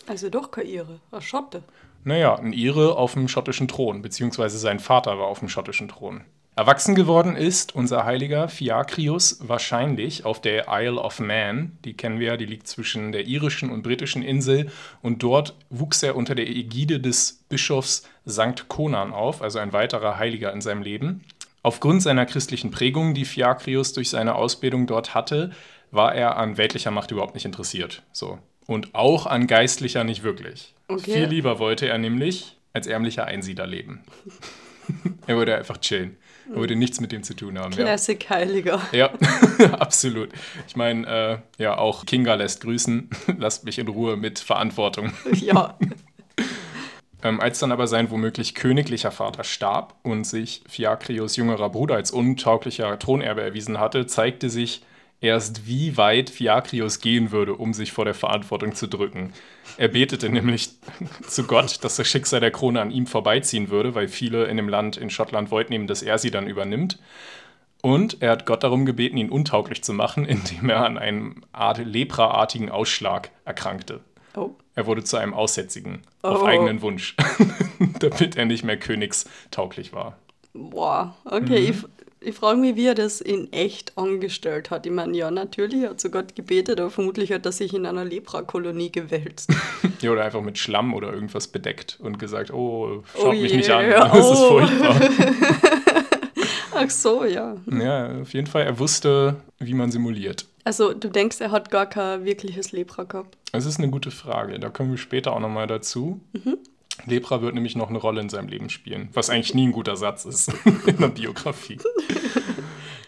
Also 0.07 0.29
doch 0.29 0.51
keine 0.51 0.69
Ihre, 0.69 0.99
eine 1.11 1.21
Schotte. 1.21 1.63
Naja, 2.03 2.35
ein 2.35 2.53
Ire 2.53 2.97
auf 2.97 3.13
dem 3.13 3.27
schottischen 3.27 3.67
Thron, 3.67 4.01
beziehungsweise 4.01 4.57
sein 4.57 4.79
Vater 4.79 5.17
war 5.17 5.27
auf 5.27 5.39
dem 5.39 5.49
schottischen 5.49 5.87
Thron. 5.87 6.21
Erwachsen 6.55 6.93
geworden 6.93 7.35
ist 7.35 7.73
unser 7.73 8.05
heiliger 8.05 8.47
Fiakrius 8.47 9.39
wahrscheinlich 9.41 10.23
auf 10.23 10.39
der 10.39 10.65
Isle 10.69 11.01
of 11.01 11.19
Man. 11.19 11.79
Die 11.83 11.95
kennen 11.95 12.19
wir 12.19 12.27
ja, 12.27 12.37
die 12.37 12.45
liegt 12.45 12.67
zwischen 12.67 13.11
der 13.11 13.25
irischen 13.25 13.71
und 13.71 13.81
britischen 13.81 14.21
Insel. 14.21 14.69
Und 15.01 15.23
dort 15.23 15.55
wuchs 15.71 16.03
er 16.03 16.15
unter 16.15 16.35
der 16.35 16.47
Ägide 16.47 16.99
des 16.99 17.43
Bischofs 17.49 18.07
St. 18.29 18.67
Conan 18.67 19.13
auf, 19.13 19.41
also 19.41 19.57
ein 19.57 19.73
weiterer 19.73 20.19
Heiliger 20.19 20.53
in 20.53 20.61
seinem 20.61 20.83
Leben. 20.83 21.23
Aufgrund 21.63 22.03
seiner 22.03 22.27
christlichen 22.27 22.69
Prägung, 22.69 23.15
die 23.15 23.25
Fiakrius 23.25 23.93
durch 23.93 24.11
seine 24.11 24.35
Ausbildung 24.35 24.85
dort 24.85 25.15
hatte, 25.15 25.51
war 25.89 26.13
er 26.13 26.37
an 26.37 26.57
weltlicher 26.57 26.91
Macht 26.91 27.09
überhaupt 27.09 27.33
nicht 27.33 27.45
interessiert. 27.45 28.03
So. 28.11 28.37
Und 28.65 28.95
auch 28.95 29.25
an 29.25 29.47
geistlicher 29.47 30.03
nicht 30.03 30.23
wirklich. 30.23 30.73
Okay. 30.87 31.13
Viel 31.13 31.25
lieber 31.25 31.59
wollte 31.59 31.87
er 31.87 31.97
nämlich 31.97 32.57
als 32.71 32.87
ärmlicher 32.87 33.25
Einsiedler 33.25 33.67
leben. 33.67 34.03
er 35.27 35.37
wollte 35.37 35.55
einfach 35.55 35.77
chillen. 35.77 36.17
Er 36.49 36.57
wollte 36.57 36.75
nichts 36.75 36.99
mit 36.99 37.11
dem 37.11 37.23
zu 37.23 37.35
tun 37.35 37.57
haben. 37.57 37.71
Ja, 37.71 37.83
Classic 37.83 38.29
Heiliger. 38.29 38.81
ja 38.91 39.11
absolut. 39.79 40.29
Ich 40.67 40.75
meine, 40.75 41.41
äh, 41.57 41.63
ja, 41.63 41.77
auch 41.77 42.05
Kinga 42.05 42.35
lässt 42.35 42.61
grüßen. 42.61 43.09
Lasst 43.37 43.63
mich 43.63 43.79
in 43.79 43.87
Ruhe 43.87 44.17
mit 44.17 44.39
Verantwortung. 44.39 45.13
Ja. 45.31 45.77
Ähm, 47.23 47.39
als 47.39 47.59
dann 47.59 47.71
aber 47.71 47.87
sein 47.87 48.11
womöglich 48.11 48.53
königlicher 48.55 49.11
Vater 49.11 49.45
starb 49.45 49.95
und 50.03 50.25
sich 50.25 50.63
Fiakrius 50.67 51.37
jüngerer 51.37 51.69
Bruder 51.69 51.95
als 51.95 52.11
untauglicher 52.11 52.99
Thronerbe 52.99 53.41
erwiesen 53.41 53.79
hatte, 53.79 54.05
zeigte 54.07 54.49
sich 54.49 54.83
erst, 55.23 55.65
wie 55.65 55.97
weit 55.97 56.29
Fiakrius 56.29 56.99
gehen 56.99 57.31
würde, 57.31 57.55
um 57.55 57.73
sich 57.73 57.91
vor 57.91 58.05
der 58.05 58.13
Verantwortung 58.13 58.75
zu 58.75 58.87
drücken. 58.87 59.33
Er 59.77 59.87
betete 59.87 60.29
nämlich 60.29 60.71
zu 61.27 61.45
Gott, 61.45 61.83
dass 61.83 61.95
das 61.95 62.07
Schicksal 62.07 62.41
der 62.41 62.51
Krone 62.51 62.81
an 62.81 62.91
ihm 62.91 63.07
vorbeiziehen 63.07 63.69
würde, 63.69 63.95
weil 63.95 64.07
viele 64.07 64.45
in 64.45 64.57
dem 64.57 64.69
Land 64.69 64.97
in 64.97 65.09
Schottland 65.09 65.49
wollten 65.49 65.73
eben, 65.73 65.87
dass 65.87 66.03
er 66.03 66.17
sie 66.17 66.31
dann 66.31 66.47
übernimmt. 66.47 66.99
Und 67.81 68.21
er 68.21 68.31
hat 68.31 68.45
Gott 68.45 68.63
darum 68.63 68.85
gebeten, 68.85 69.17
ihn 69.17 69.29
untauglich 69.29 69.83
zu 69.83 69.93
machen, 69.93 70.25
indem 70.27 70.69
er 70.69 70.85
an 70.85 70.97
einem 70.97 71.43
Art 71.51 71.79
lepraartigen 71.79 72.69
Ausschlag 72.69 73.31
erkrankte. 73.45 74.01
Oh. 74.35 74.51
Er 74.75 74.87
wurde 74.87 75.03
zu 75.03 75.17
einem 75.17 75.33
Aussätzigen, 75.33 76.01
auf 76.21 76.41
Oh. 76.41 76.45
eigenen 76.45 76.81
Wunsch, 76.81 77.15
damit 77.99 78.35
er 78.35 78.45
nicht 78.45 78.63
mehr 78.63 78.77
königstauglich 78.77 79.93
war. 79.93 80.17
Boah, 80.53 81.15
okay. 81.25 81.71
Mhm. 81.71 81.85
Ich, 82.25 82.35
frage 82.35 82.59
mich, 82.59 82.75
wie 82.75 82.87
er 82.87 82.95
das 82.95 83.21
in 83.21 83.51
echt 83.51 83.97
angestellt 83.97 84.71
hat. 84.71 84.85
Ich 84.85 84.91
meine, 84.91 85.17
ja, 85.17 85.31
natürlich 85.31 85.83
er 85.83 85.91
hat 85.91 86.01
zu 86.01 86.09
Gott 86.09 86.35
gebetet, 86.35 86.79
aber 86.79 86.89
vermutlich 86.89 87.31
hat 87.31 87.45
er 87.45 87.51
sich 87.51 87.73
in 87.73 87.85
einer 87.85 88.05
Leprakolonie 88.05 88.91
gewälzt. 88.91 89.51
Ja, 90.01 90.11
oder 90.11 90.25
einfach 90.25 90.41
mit 90.41 90.57
Schlamm 90.57 90.93
oder 90.93 91.13
irgendwas 91.13 91.47
bedeckt 91.47 91.97
und 92.01 92.19
gesagt, 92.19 92.51
oh, 92.51 93.03
Oh 93.15 93.21
schaut 93.21 93.41
mich 93.41 93.53
nicht 93.53 93.69
an, 93.69 93.85
je, 93.85 93.91
das 93.91 94.31
ist 94.31 94.41
oh. 94.41 94.49
furchtbar. 94.49 95.01
Ach 96.75 96.89
so, 96.89 97.23
ja. 97.23 97.55
Ja, 97.71 98.19
auf 98.21 98.33
jeden 98.33 98.47
Fall, 98.47 98.63
er 98.63 98.79
wusste, 98.79 99.37
wie 99.59 99.73
man 99.73 99.91
simuliert. 99.91 100.45
Also, 100.65 100.93
du 100.93 101.09
denkst, 101.09 101.39
er 101.39 101.51
hat 101.51 101.71
gar 101.71 101.85
kein 101.85 102.25
wirkliches 102.25 102.73
Lepra 102.73 103.03
gehabt. 103.03 103.37
Das 103.53 103.65
ist 103.65 103.77
eine 103.77 103.89
gute 103.89 104.11
Frage, 104.11 104.59
da 104.59 104.69
kommen 104.69 104.91
wir 104.91 104.97
später 104.97 105.31
auch 105.31 105.39
nochmal 105.39 105.67
dazu. 105.67 106.19
Mhm. 106.33 106.57
Lepra 107.05 107.41
wird 107.41 107.55
nämlich 107.55 107.75
noch 107.75 107.89
eine 107.89 107.97
Rolle 107.97 108.21
in 108.21 108.29
seinem 108.29 108.47
Leben 108.47 108.69
spielen, 108.69 109.09
was 109.13 109.29
eigentlich 109.29 109.53
nie 109.53 109.67
ein 109.67 109.71
guter 109.71 109.95
Satz 109.95 110.25
ist 110.25 110.51
in 110.85 110.97
der 110.97 111.09
Biografie. 111.09 111.79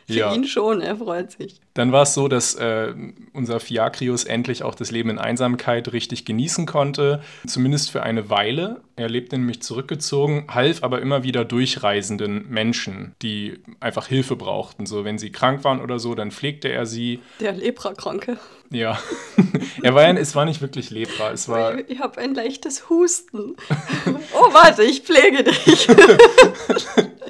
Für 0.08 0.36
ihn 0.36 0.46
schon, 0.46 0.82
er 0.82 0.98
freut 0.98 1.32
sich. 1.32 1.60
Dann 1.74 1.92
war 1.92 2.04
es 2.04 2.14
so, 2.14 2.28
dass 2.28 2.54
äh, 2.56 2.94
unser 3.34 3.60
Fiakrius 3.60 4.24
endlich 4.24 4.62
auch 4.62 4.76
das 4.76 4.92
Leben 4.92 5.10
in 5.10 5.18
Einsamkeit 5.18 5.92
richtig 5.94 6.26
genießen 6.26 6.68
konnte, 6.68 7.22
zumindest 7.48 7.90
für 7.90 8.04
eine 8.04 8.30
Weile. 8.30 8.82
Er 8.96 9.10
lebte 9.10 9.38
nämlich 9.38 9.64
zurückgezogen, 9.64 10.46
half 10.48 10.84
aber 10.84 11.02
immer 11.02 11.24
wieder 11.24 11.44
durchreisenden 11.44 12.48
Menschen, 12.50 13.16
die 13.24 13.60
einfach 13.80 14.06
Hilfe 14.08 14.36
brauchten. 14.36 14.86
So, 14.86 15.06
wenn 15.06 15.18
sie 15.18 15.32
krank 15.32 15.64
waren 15.64 15.82
oder 15.82 15.98
so, 15.98 16.14
dann 16.14 16.30
pflegte 16.30 16.70
er 16.70 16.86
sie. 16.86 17.20
Der 17.40 17.54
Leprakranke. 17.54 18.38
Ja, 18.72 19.00
er 19.84 19.96
war 19.96 20.04
ja, 20.04 20.14
es 20.14 20.36
war 20.36 20.46
nicht 20.46 20.62
wirklich 20.62 20.90
Lepra, 20.90 21.32
es 21.32 21.48
war 21.48 21.78
Ich, 21.80 21.90
ich 21.92 22.00
habe 22.00 22.20
ein 22.20 22.34
leichtes 22.34 22.90
Husten. 22.90 23.56
oh, 24.34 24.54
warte, 24.54 24.84
ich 24.84 25.02
pflege 25.02 25.44
dich. 25.44 25.88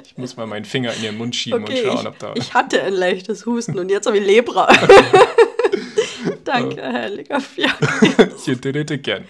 Ich 0.08 0.18
muss 0.18 0.36
mal 0.36 0.46
meinen 0.46 0.64
Finger 0.64 0.94
in 0.94 1.02
den 1.02 1.18
Mund 1.18 1.36
schieben 1.36 1.62
Okay, 1.62 1.84
und 1.84 1.92
schauen, 1.92 2.06
ob 2.06 2.18
da. 2.18 2.32
ich, 2.34 2.44
ich 2.44 2.54
hatte 2.54 2.82
ein 2.82 2.94
leichtes 2.94 3.44
Husten 3.44 3.78
und 3.78 3.90
jetzt 3.90 4.06
habe 4.06 4.16
ich 4.16 4.24
Lepra. 4.24 4.66
Danke, 6.44 6.82
heiliger 6.82 7.38
Fiak. 7.38 7.76
You 8.46 8.54
did 8.54 8.76
it 8.76 8.90
again. 8.90 9.24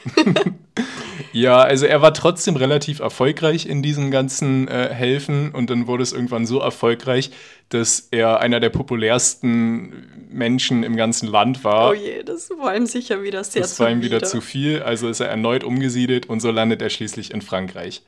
ja, 1.33 1.59
also 1.59 1.87
er 1.87 2.03
war 2.03 2.15
trotzdem 2.15 2.55
relativ 2.55 3.01
erfolgreich 3.01 3.67
in 3.67 3.83
diesem 3.83 4.13
ganzen 4.13 4.69
äh, 4.69 4.91
Helfen 4.93 5.51
und 5.51 5.71
dann 5.71 5.89
wurde 5.89 6.05
es 6.05 6.13
irgendwann 6.13 6.47
so 6.47 6.61
erfolgreich, 6.61 7.33
dass 7.69 8.07
er 8.13 8.39
einer 8.41 8.61
der 8.61 8.71
populärsten 8.71 10.16
Menschen 10.29 10.83
im 10.83 10.97
ganzen 10.97 11.29
Land 11.29 11.65
war. 11.65 11.91
Oh 11.91 11.95
je, 11.95 12.23
das 12.23 12.51
war 12.51 12.77
ihm 12.77 12.87
sicher 12.87 13.23
wieder 13.23 13.45
sehr 13.45 13.63
das 13.63 13.79
war 13.81 13.91
ihm 13.91 14.03
wieder 14.03 14.23
zu 14.23 14.41
viel, 14.41 14.83
also 14.83 15.09
ist 15.09 15.21
er 15.21 15.29
erneut 15.29 15.65
umgesiedelt 15.65 16.27
und 16.27 16.41
so 16.41 16.51
landet 16.51 16.83
er 16.83 16.91
schließlich 16.91 17.33
in 17.33 17.43
Frankreich. 17.43 18.03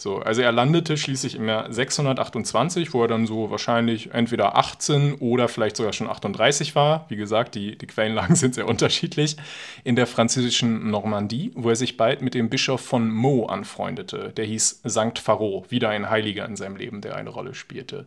So, 0.00 0.16
also 0.20 0.40
er 0.40 0.50
landete 0.50 0.96
schließlich 0.96 1.34
im 1.34 1.46
Jahr 1.46 1.70
628, 1.70 2.94
wo 2.94 3.02
er 3.02 3.08
dann 3.08 3.26
so 3.26 3.50
wahrscheinlich 3.50 4.14
entweder 4.14 4.56
18 4.56 5.16
oder 5.16 5.46
vielleicht 5.46 5.76
sogar 5.76 5.92
schon 5.92 6.08
38 6.08 6.74
war. 6.74 7.04
Wie 7.10 7.16
gesagt, 7.16 7.54
die, 7.54 7.76
die 7.76 7.86
Quellenlagen 7.86 8.34
sind 8.34 8.54
sehr 8.54 8.66
unterschiedlich. 8.66 9.36
In 9.84 9.96
der 9.96 10.06
französischen 10.06 10.90
Normandie, 10.90 11.52
wo 11.54 11.68
er 11.68 11.76
sich 11.76 11.98
bald 11.98 12.22
mit 12.22 12.32
dem 12.32 12.48
Bischof 12.48 12.80
von 12.80 13.10
Meaux 13.10 13.50
anfreundete. 13.50 14.32
Der 14.34 14.46
hieß 14.46 14.80
Sankt 14.84 15.18
Pharaoh, 15.18 15.66
wieder 15.68 15.90
ein 15.90 16.08
Heiliger 16.08 16.46
in 16.46 16.56
seinem 16.56 16.76
Leben, 16.76 17.02
der 17.02 17.16
eine 17.16 17.28
Rolle 17.28 17.52
spielte. 17.52 18.06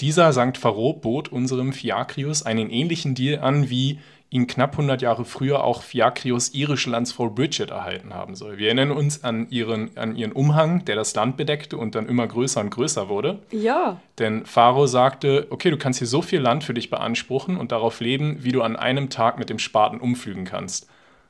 Dieser 0.00 0.32
St. 0.32 0.58
Pharoah 0.58 1.00
bot 1.00 1.28
unserem 1.28 1.72
Fiakrius 1.72 2.42
einen 2.42 2.70
ähnlichen 2.70 3.14
Deal 3.14 3.40
an, 3.40 3.70
wie 3.70 4.00
ihn 4.34 4.48
knapp 4.48 4.72
100 4.72 5.00
Jahre 5.00 5.24
früher 5.24 5.62
auch 5.62 5.82
Fiakrius 5.82 6.54
irische 6.54 6.90
Landsfrau 6.90 7.30
Bridget 7.30 7.70
erhalten 7.70 8.14
haben 8.14 8.34
soll. 8.34 8.58
Wir 8.58 8.66
erinnern 8.66 8.90
uns 8.90 9.22
an 9.22 9.48
ihren, 9.50 9.96
an 9.96 10.16
ihren 10.16 10.32
Umhang, 10.32 10.84
der 10.86 10.96
das 10.96 11.14
Land 11.14 11.36
bedeckte 11.36 11.76
und 11.76 11.94
dann 11.94 12.08
immer 12.08 12.26
größer 12.26 12.60
und 12.60 12.70
größer 12.70 13.08
wurde. 13.08 13.38
Ja. 13.52 14.00
Denn 14.18 14.44
Pharao 14.44 14.88
sagte, 14.88 15.46
okay, 15.50 15.70
du 15.70 15.76
kannst 15.76 16.00
hier 16.00 16.08
so 16.08 16.20
viel 16.20 16.40
Land 16.40 16.64
für 16.64 16.74
dich 16.74 16.90
beanspruchen 16.90 17.56
und 17.56 17.70
darauf 17.70 18.00
leben, 18.00 18.38
wie 18.40 18.50
du 18.50 18.62
an 18.62 18.74
einem 18.74 19.08
Tag 19.08 19.38
mit 19.38 19.50
dem 19.50 19.60
Spaten 19.60 20.00
umflügen 20.00 20.44
kannst. 20.44 20.88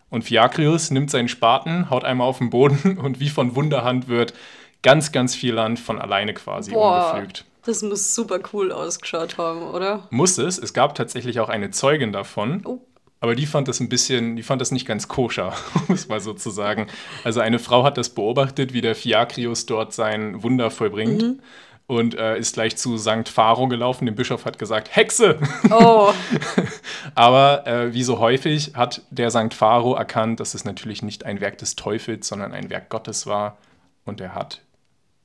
Und 0.08 0.24
Fiakrius 0.24 0.90
nimmt 0.90 1.10
seinen 1.10 1.28
Spaten, 1.28 1.90
haut 1.90 2.04
einmal 2.04 2.26
auf 2.26 2.38
den 2.38 2.48
Boden 2.48 2.96
und 3.02 3.20
wie 3.20 3.28
von 3.28 3.54
Wunderhand 3.54 4.08
wird 4.08 4.32
ganz, 4.82 5.12
ganz 5.12 5.34
viel 5.34 5.52
Land 5.52 5.78
von 5.78 6.00
alleine 6.00 6.32
quasi 6.32 6.72
Boah. 6.72 7.12
umgepflügt. 7.12 7.44
Das 7.64 7.82
muss 7.82 8.14
super 8.14 8.40
cool 8.52 8.72
ausgeschaut 8.72 9.38
haben, 9.38 9.62
oder? 9.62 10.06
Muss 10.10 10.38
es. 10.38 10.58
Es 10.58 10.74
gab 10.74 10.94
tatsächlich 10.94 11.40
auch 11.40 11.48
eine 11.48 11.70
Zeugin 11.70 12.12
davon. 12.12 12.62
Oh. 12.64 12.80
Aber 13.20 13.34
die 13.34 13.46
fand 13.46 13.68
das 13.68 13.80
ein 13.80 13.88
bisschen, 13.88 14.36
die 14.36 14.42
fand 14.42 14.60
das 14.60 14.70
nicht 14.70 14.86
ganz 14.86 15.08
koscher, 15.08 15.54
um 15.88 15.94
es 15.94 16.08
mal 16.08 16.20
so 16.20 16.34
zu 16.34 16.50
sagen. 16.50 16.88
Also 17.24 17.40
eine 17.40 17.58
Frau 17.58 17.82
hat 17.82 17.96
das 17.96 18.10
beobachtet, 18.10 18.74
wie 18.74 18.82
der 18.82 18.94
Fiakrius 18.94 19.64
dort 19.64 19.94
sein 19.94 20.42
Wunder 20.42 20.70
vollbringt. 20.70 21.22
Mhm. 21.22 21.40
Und 21.86 22.14
äh, 22.14 22.38
ist 22.38 22.54
gleich 22.54 22.76
zu 22.76 22.96
St. 22.96 23.28
Pharo 23.28 23.68
gelaufen. 23.68 24.06
Dem 24.06 24.14
Bischof 24.14 24.46
hat 24.46 24.58
gesagt, 24.58 24.94
Hexe! 24.94 25.38
Oh. 25.70 26.12
Aber 27.14 27.66
äh, 27.66 27.92
wie 27.92 28.02
so 28.02 28.18
häufig 28.18 28.72
hat 28.74 29.02
der 29.10 29.30
St. 29.30 29.52
Pharo 29.52 29.94
erkannt, 29.94 30.40
dass 30.40 30.54
es 30.54 30.64
natürlich 30.64 31.02
nicht 31.02 31.24
ein 31.24 31.40
Werk 31.40 31.58
des 31.58 31.76
Teufels, 31.76 32.28
sondern 32.28 32.52
ein 32.52 32.70
Werk 32.70 32.88
Gottes 32.88 33.26
war. 33.26 33.58
Und 34.04 34.20
er 34.20 34.34
hat 34.34 34.62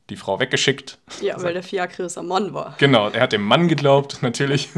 die 0.10 0.16
Frau 0.16 0.40
weggeschickt. 0.40 0.98
Ja, 1.22 1.42
weil 1.42 1.54
der 1.54 1.64
Fiakrius 1.64 2.18
am 2.18 2.28
Mann 2.28 2.54
war. 2.54 2.76
Genau, 2.80 3.10
er 3.10 3.22
hat 3.22 3.32
dem 3.32 3.44
Mann 3.44 3.68
geglaubt, 3.68 4.20
natürlich. 4.22 4.70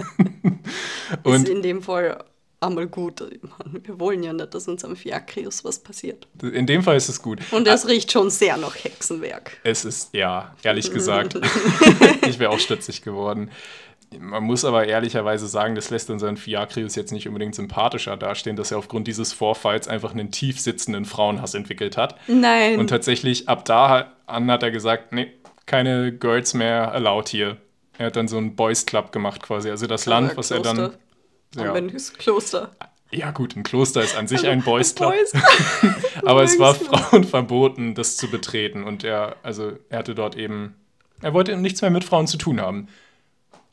Und 1.23 1.43
ist 1.43 1.49
in 1.49 1.61
dem 1.61 1.81
Fall 1.81 2.23
einmal 2.61 2.87
gut. 2.87 3.23
Wir 3.65 3.99
wollen 3.99 4.23
ja 4.23 4.33
nicht, 4.33 4.53
dass 4.53 4.67
uns 4.67 4.85
am 4.85 4.95
Fiakrius 4.95 5.65
was 5.65 5.79
passiert. 5.79 6.27
In 6.41 6.67
dem 6.67 6.83
Fall 6.83 6.95
ist 6.95 7.09
es 7.09 7.21
gut. 7.21 7.39
Und 7.51 7.67
es 7.67 7.87
riecht 7.87 8.11
schon 8.11 8.29
sehr 8.29 8.57
nach 8.57 8.75
Hexenwerk. 8.75 9.57
Es 9.63 9.83
ist, 9.83 10.13
ja, 10.13 10.55
ehrlich 10.63 10.91
gesagt. 10.93 11.35
ich 12.27 12.39
wäre 12.39 12.51
auch 12.51 12.59
stutzig 12.59 13.01
geworden. 13.01 13.49
Man 14.19 14.43
muss 14.43 14.65
aber 14.65 14.87
ehrlicherweise 14.87 15.47
sagen, 15.47 15.75
das 15.75 15.89
lässt 15.89 16.09
unseren 16.09 16.35
Fiakrius 16.35 16.95
jetzt 16.95 17.11
nicht 17.11 17.27
unbedingt 17.27 17.55
sympathischer 17.55 18.17
dastehen, 18.17 18.57
dass 18.57 18.71
er 18.71 18.77
aufgrund 18.77 19.07
dieses 19.07 19.31
Vorfalls 19.31 19.87
einfach 19.87 20.11
einen 20.11 20.31
tief 20.31 20.59
sitzenden 20.59 21.05
Frauenhass 21.05 21.53
entwickelt 21.53 21.95
hat. 21.95 22.15
Nein. 22.27 22.77
Und 22.79 22.87
tatsächlich 22.87 23.47
ab 23.47 23.63
da 23.63 24.13
an 24.27 24.51
hat 24.51 24.63
er 24.63 24.71
gesagt, 24.71 25.13
nee, 25.13 25.31
keine 25.65 26.11
Girls 26.11 26.53
mehr 26.53 26.83
erlaubt 26.83 27.29
hier. 27.29 27.57
Er 27.97 28.07
hat 28.07 28.15
dann 28.15 28.27
so 28.27 28.37
einen 28.37 28.55
Boys 28.55 28.85
Club 28.85 29.11
gemacht 29.13 29.43
quasi. 29.43 29.69
Also 29.69 29.87
das 29.87 30.05
Land, 30.05 30.35
was 30.35 30.49
Kloster. 30.49 30.69
er 30.69 30.73
dann 30.75 30.93
ja. 31.55 31.73
Ein 31.73 31.95
Kloster. 32.17 32.71
Ja, 33.11 33.31
gut, 33.31 33.55
ein 33.55 33.63
Kloster 33.63 34.01
ist 34.01 34.15
an 34.15 34.27
sich 34.27 34.47
ein 34.47 34.63
Boys 34.63 34.95
Club. 34.95 35.13
Boys. 35.13 35.33
Aber 36.25 36.43
es 36.43 36.57
war 36.59 36.75
Frauen 36.75 37.23
verboten, 37.25 37.93
das 37.93 38.15
zu 38.15 38.29
betreten. 38.29 38.83
Und 38.83 39.03
er, 39.03 39.35
also, 39.43 39.73
er 39.89 39.99
hatte 39.99 40.15
dort 40.15 40.35
eben, 40.37 40.75
er 41.21 41.33
wollte 41.33 41.55
nichts 41.57 41.81
mehr 41.81 41.91
mit 41.91 42.03
Frauen 42.03 42.27
zu 42.27 42.37
tun 42.37 42.61
haben. 42.61 42.87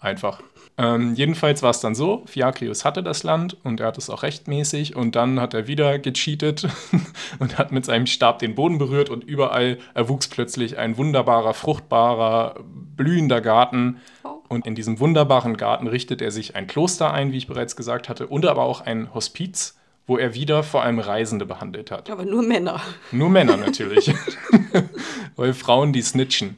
Einfach. 0.01 0.41
Ähm, 0.77 1.15
jedenfalls 1.15 1.63
war 1.65 1.71
es 1.71 1.81
dann 1.81 1.97
so, 1.97 2.23
Fiakrius 2.27 2.85
hatte 2.85 3.03
das 3.03 3.25
Land 3.25 3.57
und 3.65 3.81
er 3.81 3.89
hat 3.89 3.99
es 3.99 4.09
auch 4.09 4.23
rechtmäßig 4.23 4.95
und 4.95 5.17
dann 5.17 5.41
hat 5.41 5.53
er 5.53 5.67
wieder 5.67 5.99
gecheatet 5.99 6.69
und 7.41 7.59
hat 7.59 7.73
mit 7.73 7.85
seinem 7.85 8.07
Stab 8.07 8.39
den 8.39 8.55
Boden 8.55 8.79
berührt 8.79 9.11
und 9.11 9.25
überall 9.25 9.79
erwuchs 9.95 10.29
plötzlich 10.29 10.79
ein 10.79 10.97
wunderbarer, 10.97 11.53
fruchtbarer, 11.53 12.61
blühender 12.97 13.41
Garten. 13.41 13.97
Oh. 14.23 14.37
Und 14.49 14.69
in 14.69 14.77
diesem 14.77 15.01
wunderbaren 15.01 15.57
Garten 15.57 15.89
richtet 15.89 16.23
er 16.23 16.31
sich 16.31 16.55
ein 16.55 16.69
Kloster 16.69 17.13
ein, 17.13 17.33
wie 17.33 17.39
ich 17.39 17.49
bereits 17.49 17.75
gesagt 17.75 18.09
hatte, 18.09 18.29
und 18.29 18.47
aber 18.47 18.63
auch 18.63 18.81
ein 18.81 19.13
Hospiz, 19.13 19.77
wo 20.07 20.17
er 20.17 20.33
wieder 20.35 20.63
vor 20.63 20.85
allem 20.85 21.01
Reisende 21.01 21.45
behandelt 21.45 21.91
hat. 21.91 22.09
Aber 22.09 22.25
nur 22.25 22.43
Männer. 22.43 22.81
Nur 23.11 23.31
Männer 23.31 23.57
natürlich. 23.57 24.15
Weil 25.37 25.55
Frauen, 25.55 25.93
die 25.93 26.03
snitchen. 26.03 26.57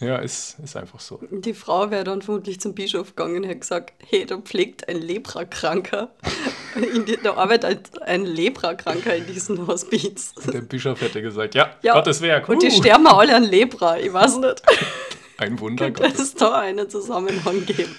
Ja, 0.00 0.16
ist, 0.16 0.58
ist 0.62 0.76
einfach 0.76 1.00
so. 1.00 1.18
Die 1.30 1.54
Frau 1.54 1.90
wäre 1.90 2.04
dann 2.04 2.22
vermutlich 2.22 2.60
zum 2.60 2.72
Bischof 2.74 3.16
gegangen 3.16 3.38
und 3.38 3.44
hätte 3.44 3.58
gesagt, 3.58 3.94
hey, 4.06 4.24
da 4.24 4.38
pflegt 4.38 4.88
ein 4.88 5.00
Leprakranker. 5.02 6.10
da 7.24 7.34
arbeitet 7.34 8.00
ein 8.02 8.24
Leprakranker 8.24 9.16
in 9.16 9.26
diesem 9.26 9.66
Hospiz. 9.66 10.34
Und 10.36 10.54
der 10.54 10.60
Bischof 10.60 11.00
hätte 11.00 11.20
gesagt, 11.20 11.56
ja, 11.56 11.70
ja 11.82 11.94
Gottes 11.94 12.20
Werk. 12.20 12.48
Uh. 12.48 12.52
Und 12.52 12.62
die 12.62 12.70
sterben 12.70 13.08
alle 13.08 13.34
an 13.34 13.42
Lepra, 13.42 13.98
ich 13.98 14.12
weiß 14.12 14.38
nicht. 14.38 14.62
Ein 15.38 15.60
Wunder 15.60 15.84
Könnte 15.84 16.02
Gottes. 16.02 16.20
es 16.20 16.34
da 16.34 16.58
einen 16.58 16.90
Zusammenhang 16.90 17.64
geben? 17.64 17.94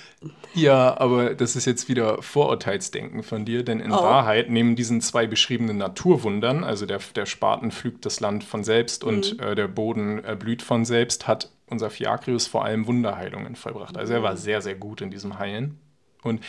Ja, 0.54 1.00
aber 1.00 1.36
das 1.36 1.56
ist 1.56 1.66
jetzt 1.66 1.88
wieder 1.88 2.22
Vorurteilsdenken 2.22 3.24
von 3.24 3.46
dir, 3.46 3.64
denn 3.64 3.80
in 3.80 3.94
oh. 3.94 3.96
Wahrheit 3.96 4.50
neben 4.50 4.76
diesen 4.76 5.00
zwei 5.00 5.26
beschriebenen 5.26 5.78
Naturwundern, 5.78 6.66
also 6.66 6.86
der, 6.86 7.00
der 7.16 7.26
Spaten 7.26 7.72
pflügt 7.72 8.06
das 8.06 8.20
Land 8.20 8.44
von 8.44 8.66
selbst 8.66 9.04
mhm. 9.04 9.10
und 9.10 9.40
äh, 9.40 9.56
der 9.56 9.70
Boden 9.70 10.22
erblüht 10.22 10.62
von 10.62 10.84
selbst, 10.84 11.28
hat 11.28 11.50
unser 11.70 11.90
Fiakrius 11.90 12.48
vor 12.48 12.66
allem 12.66 12.88
Wunderheilungen 12.88 13.56
vollbracht. 13.56 13.98
Also 13.98 14.14
er 14.14 14.24
war 14.24 14.34
mhm. 14.34 14.38
sehr, 14.38 14.62
sehr 14.62 14.76
gut 14.76 15.02
in 15.02 15.12
diesem 15.12 15.40
Heilen. 15.40 15.80
Und 16.24 16.44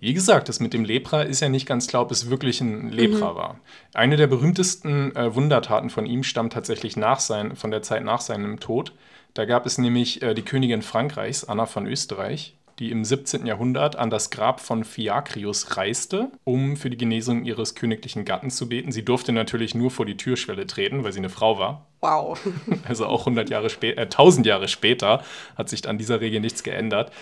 wie 0.00 0.14
gesagt, 0.14 0.48
das 0.48 0.60
mit 0.60 0.72
dem 0.72 0.84
Lepra 0.84 1.22
ist 1.22 1.40
ja 1.40 1.50
nicht 1.50 1.66
ganz 1.66 1.86
klar, 1.86 2.02
ob 2.02 2.10
es 2.10 2.30
wirklich 2.30 2.60
ein 2.62 2.90
Lepra 2.90 3.32
mhm. 3.32 3.36
war. 3.36 3.60
Eine 3.92 4.16
der 4.16 4.26
berühmtesten 4.26 5.14
äh, 5.14 5.34
Wundertaten 5.34 5.90
von 5.90 6.06
ihm 6.06 6.22
stammt 6.22 6.54
tatsächlich 6.54 6.96
nach 6.96 7.20
sein, 7.20 7.54
von 7.54 7.70
der 7.70 7.82
Zeit 7.82 8.02
nach 8.02 8.22
seinem 8.22 8.60
Tod. 8.60 8.94
Da 9.34 9.44
gab 9.44 9.66
es 9.66 9.78
nämlich 9.78 10.22
äh, 10.22 10.34
die 10.34 10.42
Königin 10.42 10.82
Frankreichs, 10.82 11.44
Anna 11.44 11.66
von 11.66 11.86
Österreich, 11.86 12.56
die 12.80 12.90
im 12.90 13.04
17. 13.04 13.46
Jahrhundert 13.46 13.94
an 13.96 14.08
das 14.08 14.30
Grab 14.30 14.58
von 14.58 14.84
Fiakrius 14.84 15.76
reiste, 15.76 16.32
um 16.44 16.76
für 16.76 16.88
die 16.88 16.96
Genesung 16.96 17.44
ihres 17.44 17.74
königlichen 17.74 18.24
Gatten 18.24 18.50
zu 18.50 18.68
beten. 18.68 18.90
Sie 18.90 19.04
durfte 19.04 19.32
natürlich 19.32 19.74
nur 19.74 19.90
vor 19.90 20.06
die 20.06 20.16
Türschwelle 20.16 20.66
treten, 20.66 21.04
weil 21.04 21.12
sie 21.12 21.18
eine 21.18 21.28
Frau 21.28 21.58
war. 21.58 21.86
Wow. 22.00 22.40
Also 22.88 23.06
auch 23.06 23.20
100 23.20 23.50
Jahre 23.50 23.68
später, 23.68 24.00
äh, 24.00 24.04
1000 24.04 24.46
Jahre 24.46 24.66
später 24.66 25.22
hat 25.56 25.68
sich 25.68 25.86
an 25.88 25.98
dieser 25.98 26.20
Regel 26.20 26.40
nichts 26.40 26.62
geändert. 26.62 27.12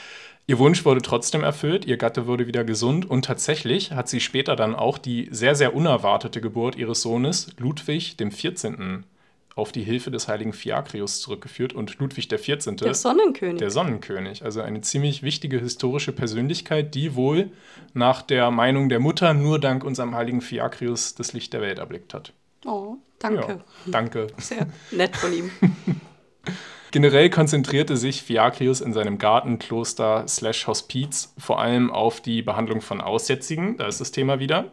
Ihr 0.46 0.58
Wunsch 0.58 0.84
wurde 0.84 1.02
trotzdem 1.02 1.42
erfüllt, 1.42 1.84
ihr 1.84 1.98
Gatte 1.98 2.26
wurde 2.26 2.46
wieder 2.46 2.64
gesund 2.64 3.04
und 3.04 3.26
tatsächlich 3.26 3.92
hat 3.92 4.08
sie 4.08 4.20
später 4.20 4.56
dann 4.56 4.74
auch 4.74 4.96
die 4.96 5.28
sehr, 5.30 5.54
sehr 5.54 5.74
unerwartete 5.74 6.40
Geburt 6.40 6.76
ihres 6.76 7.02
Sohnes 7.02 7.48
Ludwig 7.58 8.16
dem 8.16 8.30
14 8.30 9.04
auf 9.58 9.72
die 9.72 9.82
Hilfe 9.82 10.10
des 10.10 10.28
heiligen 10.28 10.52
Fiakrius 10.52 11.20
zurückgeführt 11.20 11.72
und 11.72 11.98
Ludwig 11.98 12.28
XIV. 12.28 12.76
Der 12.76 12.94
Sonnenkönig. 12.94 13.58
Der 13.58 13.70
Sonnenkönig, 13.70 14.44
also 14.44 14.60
eine 14.60 14.80
ziemlich 14.80 15.22
wichtige 15.22 15.58
historische 15.58 16.12
Persönlichkeit, 16.12 16.94
die 16.94 17.16
wohl 17.16 17.50
nach 17.92 18.22
der 18.22 18.50
Meinung 18.50 18.88
der 18.88 19.00
Mutter 19.00 19.34
nur 19.34 19.58
dank 19.58 19.84
unserem 19.84 20.14
heiligen 20.14 20.40
Fiakrius 20.40 21.14
das 21.14 21.32
Licht 21.32 21.52
der 21.52 21.60
Welt 21.60 21.78
erblickt 21.78 22.14
hat. 22.14 22.32
Oh, 22.64 22.96
danke. 23.18 23.48
Ja, 23.48 23.60
danke. 23.86 24.28
Sehr 24.38 24.66
nett 24.92 25.16
von 25.16 25.32
ihm. 25.32 25.50
Generell 26.90 27.28
konzentrierte 27.28 27.96
sich 27.98 28.22
Fiakrius 28.22 28.80
in 28.80 28.94
seinem 28.94 29.18
Garten, 29.18 29.58
Kloster 29.58 30.26
slash 30.26 30.66
Hospiz 30.66 31.34
vor 31.36 31.60
allem 31.60 31.90
auf 31.90 32.22
die 32.22 32.40
Behandlung 32.40 32.80
von 32.80 33.00
Aussätzigen, 33.00 33.76
da 33.76 33.86
ist 33.86 34.00
das 34.00 34.10
Thema 34.10 34.38
wieder. 34.38 34.72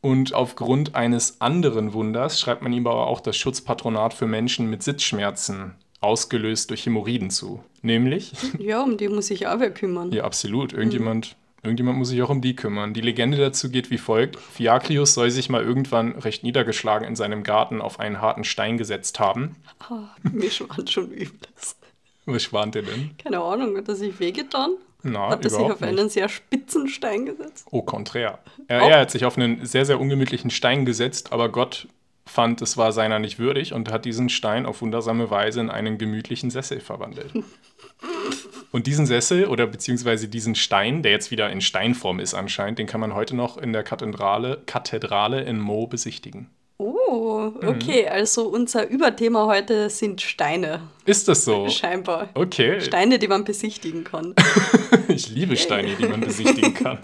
Und 0.00 0.32
aufgrund 0.32 0.94
eines 0.94 1.40
anderen 1.40 1.92
Wunders 1.92 2.40
schreibt 2.40 2.62
man 2.62 2.72
ihm 2.72 2.86
aber 2.86 3.06
auch 3.06 3.20
das 3.20 3.36
Schutzpatronat 3.36 4.14
für 4.14 4.26
Menschen 4.26 4.70
mit 4.70 4.82
Sitzschmerzen, 4.82 5.74
ausgelöst 6.00 6.70
durch 6.70 6.86
Hämorrhoiden 6.86 7.30
zu. 7.30 7.62
Nämlich? 7.82 8.32
Ja, 8.58 8.82
um 8.82 8.96
die 8.96 9.08
muss 9.08 9.26
sich 9.26 9.46
auch 9.46 9.60
wer 9.60 9.72
kümmern. 9.72 10.12
Ja, 10.12 10.24
absolut. 10.24 10.72
Irgendjemand, 10.72 11.36
mhm. 11.36 11.66
irgendjemand 11.66 11.98
muss 11.98 12.08
sich 12.08 12.22
auch 12.22 12.30
um 12.30 12.40
die 12.40 12.56
kümmern. 12.56 12.94
Die 12.94 13.02
Legende 13.02 13.36
dazu 13.36 13.70
geht 13.70 13.90
wie 13.90 13.98
folgt. 13.98 14.38
Fiakrius 14.38 15.12
soll 15.12 15.30
sich 15.30 15.50
mal 15.50 15.62
irgendwann 15.62 16.12
recht 16.12 16.42
niedergeschlagen 16.44 17.06
in 17.06 17.16
seinem 17.16 17.42
Garten 17.42 17.82
auf 17.82 18.00
einen 18.00 18.22
harten 18.22 18.44
Stein 18.44 18.78
gesetzt 18.78 19.20
haben. 19.20 19.56
Oh, 19.90 20.00
mir 20.22 20.50
schwant 20.50 20.90
schon 20.90 21.10
übles. 21.10 21.76
Was 22.24 22.42
schwant 22.42 22.74
dir 22.74 22.82
denn? 22.82 23.10
Keine 23.18 23.40
Ahnung, 23.40 23.76
hat 23.76 23.88
er 23.88 23.96
sich 23.96 24.18
wehgetan? 24.18 24.72
Na, 25.02 25.30
hat 25.30 25.44
er 25.44 25.50
sich 25.50 25.58
auf 25.58 25.80
nicht. 25.80 25.88
einen 25.88 26.08
sehr 26.08 26.28
spitzen 26.28 26.88
Stein 26.88 27.26
gesetzt? 27.26 27.66
Au 27.70 27.82
contraire. 27.82 28.38
Er, 28.68 28.82
oh. 28.82 28.88
er 28.88 29.00
hat 29.00 29.10
sich 29.10 29.24
auf 29.24 29.36
einen 29.36 29.64
sehr, 29.64 29.84
sehr 29.84 30.00
ungemütlichen 30.00 30.50
Stein 30.50 30.84
gesetzt, 30.84 31.32
aber 31.32 31.48
Gott 31.48 31.88
fand, 32.26 32.62
es 32.62 32.76
war 32.76 32.92
seiner 32.92 33.18
nicht 33.18 33.38
würdig 33.38 33.72
und 33.72 33.90
hat 33.90 34.04
diesen 34.04 34.28
Stein 34.28 34.66
auf 34.66 34.82
wundersame 34.82 35.30
Weise 35.30 35.60
in 35.60 35.70
einen 35.70 35.98
gemütlichen 35.98 36.50
Sessel 36.50 36.80
verwandelt. 36.80 37.32
und 38.72 38.86
diesen 38.86 39.06
Sessel 39.06 39.46
oder 39.46 39.66
beziehungsweise 39.66 40.28
diesen 40.28 40.54
Stein, 40.54 41.02
der 41.02 41.12
jetzt 41.12 41.30
wieder 41.30 41.50
in 41.50 41.60
Steinform 41.60 42.20
ist 42.20 42.34
anscheinend, 42.34 42.78
den 42.78 42.86
kann 42.86 43.00
man 43.00 43.14
heute 43.14 43.34
noch 43.34 43.58
in 43.58 43.72
der 43.72 43.82
Kathedrale, 43.82 44.62
Kathedrale 44.66 45.42
in 45.42 45.58
Mo 45.58 45.86
besichtigen. 45.86 46.50
Oh, 46.82 47.52
okay. 47.62 48.04
Mhm. 48.04 48.12
Also 48.12 48.48
unser 48.48 48.88
Überthema 48.88 49.44
heute 49.44 49.90
sind 49.90 50.22
Steine. 50.22 50.80
Ist 51.04 51.28
das 51.28 51.44
so? 51.44 51.68
Scheinbar. 51.68 52.30
Okay. 52.32 52.80
Steine, 52.80 53.18
die 53.18 53.28
man 53.28 53.44
besichtigen 53.44 54.02
kann. 54.02 54.34
ich 55.08 55.28
liebe 55.28 55.58
Steine, 55.58 55.94
die 55.94 56.06
man 56.06 56.20
besichtigen 56.22 56.72
kann. 56.72 57.00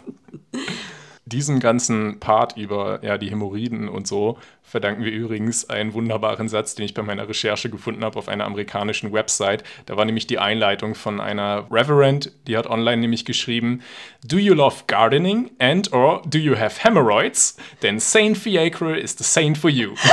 Diesen 1.26 1.58
ganzen 1.58 2.20
Part 2.20 2.56
über 2.56 3.00
ja, 3.02 3.18
die 3.18 3.30
Hämorrhoiden 3.30 3.88
und 3.88 4.06
so 4.06 4.38
verdanken 4.62 5.04
wir 5.04 5.10
übrigens 5.10 5.68
einen 5.68 5.92
wunderbaren 5.92 6.48
Satz, 6.48 6.76
den 6.76 6.84
ich 6.84 6.94
bei 6.94 7.02
meiner 7.02 7.28
Recherche 7.28 7.68
gefunden 7.68 8.04
habe 8.04 8.16
auf 8.16 8.28
einer 8.28 8.44
amerikanischen 8.44 9.12
Website. 9.12 9.64
Da 9.86 9.96
war 9.96 10.04
nämlich 10.04 10.28
die 10.28 10.38
Einleitung 10.38 10.94
von 10.94 11.20
einer 11.20 11.66
Reverend, 11.70 12.32
die 12.46 12.56
hat 12.56 12.68
online 12.68 12.98
nämlich 12.98 13.24
geschrieben: 13.24 13.82
Do 14.24 14.36
you 14.36 14.54
love 14.54 14.84
gardening 14.86 15.50
and 15.58 15.92
or 15.92 16.22
do 16.26 16.38
you 16.38 16.56
have 16.56 16.82
hemorrhoids? 16.82 17.56
Then 17.80 17.98
Saint 17.98 18.38
Fiacre 18.38 18.96
is 18.96 19.16
the 19.18 19.24
saint 19.24 19.58
for 19.58 19.70
you. 19.70 19.94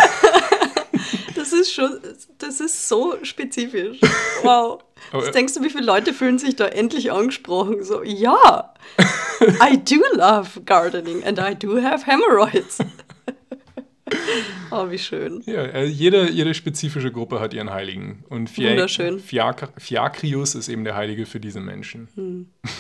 Das 1.35 1.51
ist 1.51 1.73
schon, 1.73 1.99
das 2.37 2.61
ist 2.61 2.87
so 2.87 3.17
spezifisch. 3.23 3.99
Wow. 4.43 4.81
Was 5.21 5.31
denkst 5.31 5.53
du, 5.53 5.63
wie 5.63 5.69
viele 5.69 5.85
Leute 5.85 6.13
fühlen 6.13 6.39
sich 6.39 6.55
da 6.55 6.67
endlich 6.67 7.11
angesprochen? 7.11 7.83
So, 7.83 8.03
ja, 8.03 8.73
I 9.61 9.77
do 9.77 10.01
love 10.15 10.61
gardening 10.65 11.23
and 11.23 11.39
I 11.39 11.55
do 11.55 11.81
have 11.81 12.05
hemorrhoids. 12.05 12.79
oh, 14.71 14.89
wie 14.89 14.97
schön. 14.97 15.43
Ja, 15.45 15.63
äh, 15.63 15.85
jede, 15.85 16.29
jede 16.29 16.53
spezifische 16.53 17.11
Gruppe 17.11 17.39
hat 17.39 17.53
ihren 17.53 17.69
Heiligen. 17.69 18.23
Und 18.29 18.49
Fia 18.49 18.71
Wunderschön. 18.71 19.19
Fiac 19.19 19.69
Fiacrius 19.77 20.55
ist 20.55 20.67
eben 20.67 20.83
der 20.83 20.95
Heilige 20.95 21.25
für 21.25 21.39
diese 21.39 21.59
Menschen. 21.59 22.07
Hm. 22.15 22.47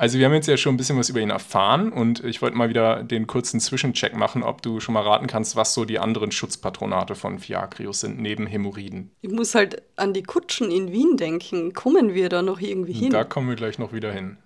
Also 0.00 0.18
wir 0.18 0.24
haben 0.24 0.32
jetzt 0.32 0.46
ja 0.46 0.56
schon 0.56 0.72
ein 0.72 0.76
bisschen 0.78 0.96
was 0.96 1.10
über 1.10 1.20
ihn 1.20 1.28
erfahren 1.28 1.92
und 1.92 2.24
ich 2.24 2.40
wollte 2.40 2.56
mal 2.56 2.70
wieder 2.70 3.02
den 3.02 3.26
kurzen 3.26 3.60
Zwischencheck 3.60 4.16
machen, 4.16 4.42
ob 4.42 4.62
du 4.62 4.80
schon 4.80 4.94
mal 4.94 5.02
raten 5.02 5.26
kannst, 5.26 5.56
was 5.56 5.74
so 5.74 5.84
die 5.84 5.98
anderen 5.98 6.32
Schutzpatronate 6.32 7.14
von 7.14 7.38
Fiacrius 7.38 8.00
sind, 8.00 8.18
neben 8.18 8.46
Hämorrhoiden. 8.46 9.10
Ich 9.20 9.30
muss 9.30 9.54
halt 9.54 9.82
an 9.96 10.14
die 10.14 10.22
Kutschen 10.22 10.70
in 10.70 10.90
Wien 10.90 11.18
denken. 11.18 11.74
Kommen 11.74 12.14
wir 12.14 12.30
da 12.30 12.40
noch 12.40 12.62
irgendwie 12.62 12.94
hin? 12.94 13.10
Da 13.10 13.24
kommen 13.24 13.50
wir 13.50 13.56
gleich 13.56 13.78
noch 13.78 13.92
wieder 13.92 14.10
hin. 14.10 14.38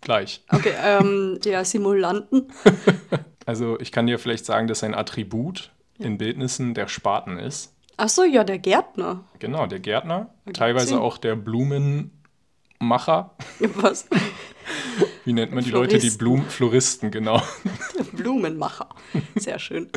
Gleich. 0.00 0.42
Okay, 0.50 0.72
ähm, 0.82 1.38
der 1.44 1.66
Simulanten. 1.66 2.50
also 3.44 3.78
ich 3.78 3.92
kann 3.92 4.06
dir 4.06 4.18
vielleicht 4.18 4.46
sagen, 4.46 4.68
dass 4.68 4.82
ein 4.82 4.94
Attribut 4.94 5.70
ja. 5.98 6.06
in 6.06 6.16
Bildnissen 6.16 6.72
der 6.72 6.88
Spaten 6.88 7.38
ist. 7.38 7.74
Ach 7.98 8.08
so, 8.08 8.24
ja, 8.24 8.42
der 8.42 8.58
Gärtner. 8.58 9.24
Genau, 9.38 9.66
der 9.66 9.80
Gärtner. 9.80 10.34
Teilweise 10.54 11.00
auch 11.00 11.18
der 11.18 11.34
Blumen, 11.34 12.10
Macher. 12.78 13.30
Was? 13.74 14.08
Wie 15.24 15.32
nennt 15.32 15.52
man 15.52 15.64
die 15.64 15.70
Florist. 15.70 15.92
Leute, 15.92 16.04
die 16.04 16.16
Blumen, 16.16 16.44
Floristen, 16.48 17.10
genau. 17.10 17.42
Blumenmacher. 18.12 18.88
Sehr 19.34 19.58
schön. 19.58 19.88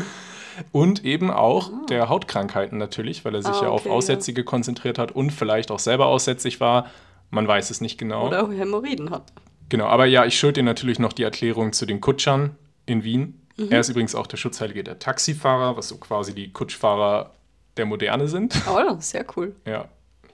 Und 0.72 1.06
eben 1.06 1.32
auch 1.32 1.72
ah. 1.72 1.86
der 1.90 2.10
Hautkrankheiten 2.10 2.78
natürlich, 2.78 3.24
weil 3.26 3.36
er 3.36 3.42
sich 3.42 3.52
ah, 3.52 3.58
okay, 3.58 3.66
ja 3.66 3.72
auf 3.72 3.86
Aussätzige 3.86 4.42
ja. 4.42 4.46
konzentriert 4.46 4.98
hat 4.98 5.12
und 5.12 5.32
vielleicht 5.32 5.72
auch 5.72 5.80
selber 5.80 6.08
aussätzig 6.08 6.60
war. 6.60 6.88
Man 7.30 7.48
weiß 7.48 7.70
es 7.70 7.80
nicht 7.80 7.98
genau. 7.98 8.28
Oder 8.28 8.44
auch 8.44 8.52
Hämorrhoiden 8.52 9.12
hat. 9.12 9.32
Genau, 9.70 9.86
aber 9.86 10.06
ja, 10.06 10.26
ich 10.26 10.38
schulde 10.38 10.62
dir 10.62 10.64
natürlich 10.64 11.00
noch 11.00 11.14
die 11.14 11.24
Erklärung 11.24 11.74
zu 11.74 11.86
den 11.86 12.02
Kutschern 12.02 12.56
in 12.86 13.04
Wien. 13.04 13.40
Mhm. 13.56 13.72
Er 13.72 13.82
ist 13.82 13.90
übrigens 13.90 14.16
auch 14.16 14.26
der 14.26 14.38
Schutzheilige 14.38 14.84
der 14.84 14.98
Taxifahrer, 15.00 15.78
was 15.78 15.90
so 15.90 15.98
quasi 15.98 16.34
die 16.34 16.52
Kutschfahrer 16.52 17.36
der 17.78 17.86
Moderne 17.86 18.28
sind. 18.28 18.60
Oh, 18.68 18.96
sehr 19.00 19.26
cool. 19.36 19.56
Ja, 19.66 19.88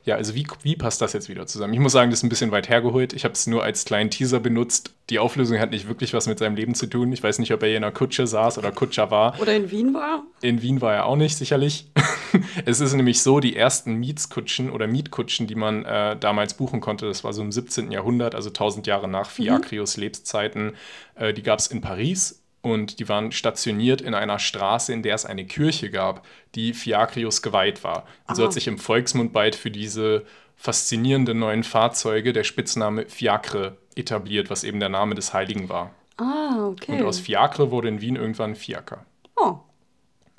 ja, 0.06 0.16
also 0.16 0.36
wie, 0.36 0.46
wie 0.62 0.76
passt 0.76 1.02
das 1.02 1.14
jetzt 1.14 1.30
wieder 1.30 1.48
zusammen? 1.48 1.74
Ich 1.74 1.80
muss 1.80 1.92
sagen, 1.92 2.12
das 2.12 2.20
ist 2.20 2.24
ein 2.24 2.30
bisschen 2.30 2.52
weit 2.52 2.70
hergeholt. 2.70 3.14
Ich 3.14 3.24
habe 3.24 3.34
es 3.34 3.48
nur 3.48 3.64
als 3.64 3.86
kleinen 3.86 4.12
Teaser 4.12 4.40
benutzt. 4.40 4.94
Die 5.10 5.18
Auflösung 5.18 5.60
hat 5.60 5.72
nicht 5.72 5.88
wirklich 5.88 6.14
was 6.14 6.28
mit 6.28 6.38
seinem 6.38 6.56
Leben 6.56 6.76
zu 6.76 6.86
tun. 6.86 7.12
Ich 7.12 7.24
weiß 7.24 7.40
nicht, 7.40 7.52
ob 7.52 7.64
er 7.64 7.70
hier 7.70 7.78
in 7.78 7.84
einer 7.84 7.92
Kutsche 7.92 8.28
saß 8.28 8.60
oder 8.60 8.72
Kutscher 8.72 9.10
war. 9.10 9.40
Oder 9.42 9.56
in 9.56 9.72
Wien 9.72 9.96
war. 9.96 10.24
In 10.42 10.62
Wien 10.62 10.80
war 10.80 10.94
er 10.94 11.06
auch 11.08 11.16
nicht, 11.16 11.36
sicherlich. 11.36 11.92
es 12.66 12.82
ist 12.82 12.94
nämlich 12.94 13.24
so, 13.24 13.40
die 13.40 13.56
ersten 13.56 13.96
Mietskutschen 13.96 14.70
oder 14.70 14.86
Mietkutschen, 14.86 15.48
die 15.48 15.56
man 15.56 15.86
äh, 15.86 16.16
damals 16.16 16.54
buchen 16.54 16.82
konnte, 16.82 17.08
das 17.08 17.24
war 17.24 17.34
so 17.34 17.42
im 17.42 17.52
17. 17.52 17.92
Jahrhundert, 17.92 18.36
also 18.36 18.50
1000 18.50 18.86
Jahre 18.86 19.08
nach 19.08 19.32
Fiakrios 19.32 19.98
mhm. 19.98 20.04
Lebenszeiten, 20.04 20.74
äh, 21.16 21.34
die 21.34 21.42
gab 21.42 21.58
es 21.58 21.68
in 21.68 21.82
Paris 21.82 22.45
und 22.66 22.98
die 23.00 23.08
waren 23.08 23.32
stationiert 23.32 24.02
in 24.02 24.16
einer 24.16 24.40
Straße, 24.40 24.92
in 24.92 25.04
der 25.04 25.14
es 25.14 25.24
eine 25.24 25.46
Kirche 25.46 25.92
gab, 25.92 26.26
die 26.56 26.74
Fiakrius 26.74 27.44
geweiht 27.44 27.84
war. 27.84 28.08
Und 28.28 28.34
so 28.34 28.44
hat 28.44 28.54
sich 28.54 28.66
im 28.66 28.80
Volksmund 28.80 29.34
bald 29.34 29.56
für 29.56 29.70
diese 29.70 30.26
faszinierenden 30.56 31.38
neuen 31.38 31.64
Fahrzeuge 31.64 32.34
der 32.34 32.44
Spitzname 32.44 33.06
Fiacre 33.06 33.78
etabliert, 33.94 34.50
was 34.50 34.64
eben 34.64 34.80
der 34.80 34.90
Name 34.90 35.14
des 35.14 35.32
Heiligen 35.32 35.70
war. 35.70 35.92
Ah, 36.18 36.66
okay. 36.66 36.94
Und 36.94 37.04
aus 37.06 37.20
Fiacre 37.20 37.70
wurde 37.70 37.88
in 37.88 38.02
Wien 38.02 38.16
irgendwann 38.16 38.56
Fiaker. 38.56 39.06
Oh, 39.36 39.60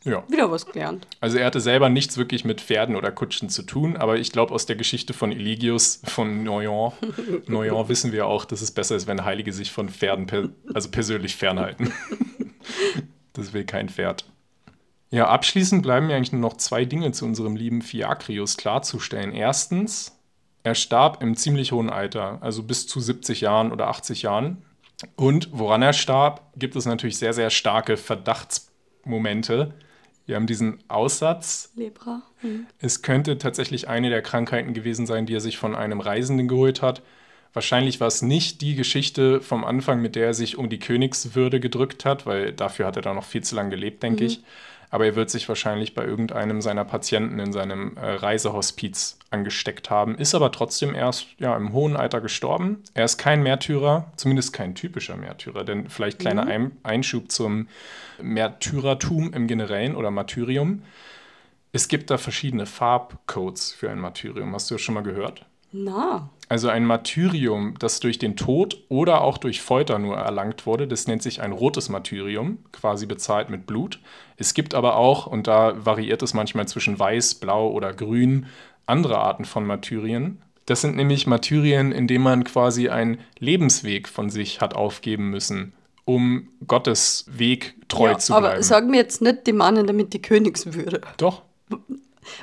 ja. 0.06 0.24
Wieder 0.28 0.50
was 0.50 0.64
gelernt. 0.66 1.06
Also 1.20 1.38
er 1.38 1.46
hatte 1.46 1.60
selber 1.60 1.88
nichts 1.88 2.16
wirklich 2.16 2.44
mit 2.44 2.60
Pferden 2.60 2.94
oder 2.96 3.10
Kutschen 3.10 3.48
zu 3.48 3.62
tun, 3.64 3.96
aber 3.96 4.18
ich 4.18 4.32
glaube, 4.32 4.54
aus 4.54 4.64
der 4.64 4.76
Geschichte 4.76 5.12
von 5.12 5.32
Eligius 5.32 6.00
von 6.04 6.44
Noyon, 6.44 6.92
Noyon 7.46 7.88
wissen 7.88 8.12
wir 8.12 8.26
auch, 8.26 8.44
dass 8.44 8.62
es 8.62 8.70
besser 8.70 8.96
ist, 8.96 9.06
wenn 9.06 9.24
Heilige 9.24 9.52
sich 9.52 9.72
von 9.72 9.88
Pferden 9.88 10.26
per 10.26 10.48
also 10.72 10.90
persönlich 10.90 11.36
fernhalten. 11.36 11.92
das 13.32 13.52
will 13.52 13.64
kein 13.64 13.88
Pferd. 13.88 14.24
Ja, 15.10 15.28
abschließend 15.28 15.82
bleiben 15.82 16.06
mir 16.06 16.16
eigentlich 16.16 16.32
nur 16.32 16.40
noch 16.40 16.56
zwei 16.56 16.84
Dinge 16.84 17.12
zu 17.12 17.24
unserem 17.24 17.56
lieben 17.56 17.82
Fiakrius 17.82 18.56
klarzustellen. 18.56 19.32
Erstens, 19.32 20.18
er 20.62 20.74
starb 20.74 21.22
im 21.22 21.36
ziemlich 21.36 21.72
hohen 21.72 21.90
Alter, 21.90 22.38
also 22.42 22.62
bis 22.62 22.86
zu 22.86 23.00
70 23.00 23.40
Jahren 23.40 23.72
oder 23.72 23.88
80 23.88 24.22
Jahren. 24.22 24.62
Und 25.14 25.48
woran 25.52 25.82
er 25.82 25.92
starb, 25.92 26.52
gibt 26.56 26.76
es 26.76 26.86
natürlich 26.86 27.18
sehr, 27.18 27.32
sehr 27.32 27.50
starke 27.50 27.96
Verdachtsmomente. 27.96 29.74
Wir 30.26 30.36
haben 30.36 30.46
diesen 30.46 30.78
Aussatz. 30.88 31.72
Lepra. 31.76 32.22
Mhm. 32.42 32.66
Es 32.80 33.02
könnte 33.02 33.38
tatsächlich 33.38 33.88
eine 33.88 34.10
der 34.10 34.22
Krankheiten 34.22 34.74
gewesen 34.74 35.06
sein, 35.06 35.26
die 35.26 35.34
er 35.34 35.40
sich 35.40 35.56
von 35.56 35.74
einem 35.74 36.00
Reisenden 36.00 36.48
geholt 36.48 36.82
hat. 36.82 37.02
Wahrscheinlich 37.52 38.00
war 38.00 38.08
es 38.08 38.20
nicht 38.20 38.60
die 38.60 38.74
Geschichte 38.74 39.40
vom 39.40 39.64
Anfang, 39.64 40.02
mit 40.02 40.14
der 40.14 40.26
er 40.26 40.34
sich 40.34 40.58
um 40.58 40.68
die 40.68 40.78
Königswürde 40.78 41.60
gedrückt 41.60 42.04
hat, 42.04 42.26
weil 42.26 42.52
dafür 42.52 42.86
hat 42.86 42.96
er 42.96 43.02
da 43.02 43.14
noch 43.14 43.24
viel 43.24 43.42
zu 43.42 43.54
lange 43.54 43.70
gelebt, 43.70 44.02
denke 44.02 44.24
mhm. 44.24 44.26
ich 44.26 44.42
aber 44.90 45.06
er 45.06 45.16
wird 45.16 45.30
sich 45.30 45.48
wahrscheinlich 45.48 45.94
bei 45.94 46.04
irgendeinem 46.04 46.60
seiner 46.60 46.84
Patienten 46.84 47.38
in 47.38 47.52
seinem 47.52 47.96
äh, 47.96 48.12
Reisehospiz 48.14 49.15
angesteckt 49.36 49.90
haben, 49.90 50.16
ist 50.16 50.34
aber 50.34 50.50
trotzdem 50.50 50.94
erst 50.94 51.26
ja, 51.38 51.56
im 51.56 51.72
hohen 51.72 51.96
Alter 51.96 52.20
gestorben. 52.20 52.82
Er 52.94 53.04
ist 53.04 53.18
kein 53.18 53.42
Märtyrer, 53.42 54.10
zumindest 54.16 54.52
kein 54.52 54.74
typischer 54.74 55.16
Märtyrer, 55.16 55.64
denn 55.64 55.88
vielleicht 55.88 56.18
kleiner 56.18 56.44
mhm. 56.44 56.50
Ein 56.50 56.72
Einschub 56.82 57.30
zum 57.30 57.68
Märtyrertum 58.20 59.32
im 59.32 59.46
Generellen 59.46 59.94
oder 59.94 60.10
Martyrium. 60.10 60.82
Es 61.72 61.88
gibt 61.88 62.10
da 62.10 62.18
verschiedene 62.18 62.66
Farbcodes 62.66 63.72
für 63.72 63.90
ein 63.90 63.98
Martyrium. 63.98 64.54
Hast 64.54 64.70
du 64.70 64.74
das 64.76 64.82
schon 64.82 64.94
mal 64.94 65.02
gehört? 65.02 65.44
Na. 65.72 66.30
Also 66.48 66.68
ein 66.68 66.86
Martyrium, 66.86 67.74
das 67.78 67.98
durch 67.98 68.18
den 68.18 68.36
Tod 68.36 68.84
oder 68.88 69.22
auch 69.22 69.36
durch 69.36 69.60
Folter 69.60 69.98
nur 69.98 70.16
erlangt 70.16 70.64
wurde, 70.64 70.86
das 70.86 71.08
nennt 71.08 71.22
sich 71.22 71.42
ein 71.42 71.50
rotes 71.50 71.88
Martyrium, 71.88 72.58
quasi 72.70 73.04
bezahlt 73.04 73.50
mit 73.50 73.66
Blut. 73.66 73.98
Es 74.36 74.54
gibt 74.54 74.74
aber 74.74 74.96
auch, 74.96 75.26
und 75.26 75.48
da 75.48 75.74
variiert 75.84 76.22
es 76.22 76.34
manchmal 76.34 76.68
zwischen 76.68 76.98
weiß, 76.98 77.36
blau 77.36 77.68
oder 77.70 77.92
grün, 77.92 78.46
andere 78.86 79.18
Arten 79.18 79.44
von 79.44 79.66
Martyrien. 79.66 80.42
Das 80.66 80.80
sind 80.80 80.96
nämlich 80.96 81.26
Martyrien, 81.26 81.92
in 81.92 82.08
denen 82.08 82.24
man 82.24 82.44
quasi 82.44 82.88
einen 82.88 83.20
Lebensweg 83.38 84.08
von 84.08 84.30
sich 84.30 84.60
hat 84.60 84.74
aufgeben 84.74 85.30
müssen, 85.30 85.72
um 86.04 86.48
Gottes 86.66 87.24
Weg 87.28 87.74
treu 87.88 88.10
ja, 88.10 88.18
zu 88.18 88.32
bleiben. 88.32 88.46
Aber 88.46 88.62
sag 88.62 88.86
mir 88.86 88.96
jetzt 88.96 89.22
nicht 89.22 89.46
die 89.46 89.52
Mannen 89.52 89.86
damit 89.86 90.12
die 90.12 90.22
Königswürde. 90.22 91.00
Doch. 91.18 91.42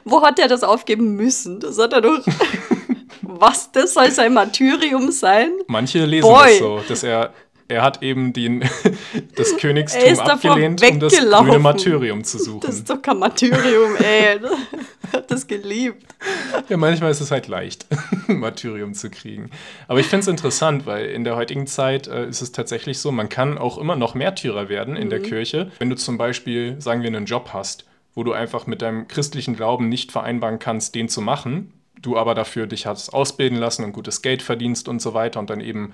Wo 0.06 0.22
hat 0.22 0.40
er 0.40 0.48
das 0.48 0.64
aufgeben 0.64 1.16
müssen? 1.16 1.60
Das 1.60 1.78
hat 1.78 1.92
er 1.92 2.02
doch. 2.02 2.26
Was, 3.22 3.72
das 3.72 3.94
soll 3.94 4.12
sein 4.12 4.34
Martyrium 4.34 5.12
sein? 5.12 5.52
Manche 5.68 6.06
lesen 6.06 6.30
Boy. 6.30 6.50
das 6.50 6.60
so, 6.60 6.82
dass 6.88 7.04
er 7.04 7.34
er 7.68 7.82
hat 7.82 8.04
eben 8.04 8.34
den, 8.34 8.64
das 9.36 9.58
Königstum 9.58 10.20
abgelehnt, 10.20 10.84
um 10.84 11.00
das 11.00 11.14
grüne 11.14 11.60
Martyrium 11.60 12.24
zu 12.24 12.38
suchen. 12.38 12.62
Das 12.62 12.76
ist 12.76 12.90
doch 12.90 13.02
kein 13.02 13.18
Martyrium, 13.18 13.96
ey. 14.00 14.40
Er 14.40 14.40
hat 15.14 15.32
das 15.32 15.48
geliebt. 15.48 16.04
Ja, 16.70 16.78
manchmal 16.78 17.12
ist 17.12 17.22
es 17.22 17.32
halt 17.32 17.48
leicht, 17.48 17.86
Martyrium 18.28 18.94
zu 18.94 19.10
kriegen. 19.10 19.50
Aber 19.88 20.00
ich 20.00 20.08
finde 20.08 20.22
es 20.22 20.28
interessant, 20.28 20.86
weil 20.86 21.08
in 21.08 21.24
der 21.24 21.36
heutigen 21.36 21.68
Zeit 21.68 22.08
äh, 22.08 22.28
ist 22.28 22.42
es 22.42 22.52
tatsächlich 22.52 23.00
so, 23.00 23.12
man 23.12 23.30
kann 23.30 23.58
auch 23.58 23.78
immer 23.78 23.96
noch 23.96 24.16
Märtyrer 24.16 24.70
werden 24.70 24.96
in 24.96 25.06
mhm. 25.06 25.10
der 25.10 25.22
Kirche. 25.22 25.72
Wenn 25.80 25.90
du 25.90 25.96
zum 25.96 26.18
Beispiel, 26.18 26.80
sagen 26.80 27.02
wir, 27.02 27.08
einen 27.08 27.26
Job 27.26 27.50
hast, 27.54 27.86
wo 28.16 28.24
du 28.24 28.34
einfach 28.34 28.68
mit 28.68 28.82
deinem 28.82 29.08
christlichen 29.08 29.56
Glauben 29.56 29.90
nicht 29.90 30.12
vereinbaren 30.12 30.60
kannst, 30.60 30.96
den 30.96 31.10
zu 31.10 31.22
machen, 31.22 31.74
du 32.02 32.18
aber 32.18 32.36
dafür 32.36 32.68
dich 32.68 32.86
hast 32.86 33.14
ausbilden 33.14 33.58
lassen 33.58 33.84
und 33.84 33.94
gutes 33.94 34.22
Geld 34.22 34.42
verdienst 34.42 34.88
und 34.88 35.02
so 35.02 35.14
weiter 35.14 35.40
und 35.40 35.50
dann 35.50 35.62
eben 35.62 35.94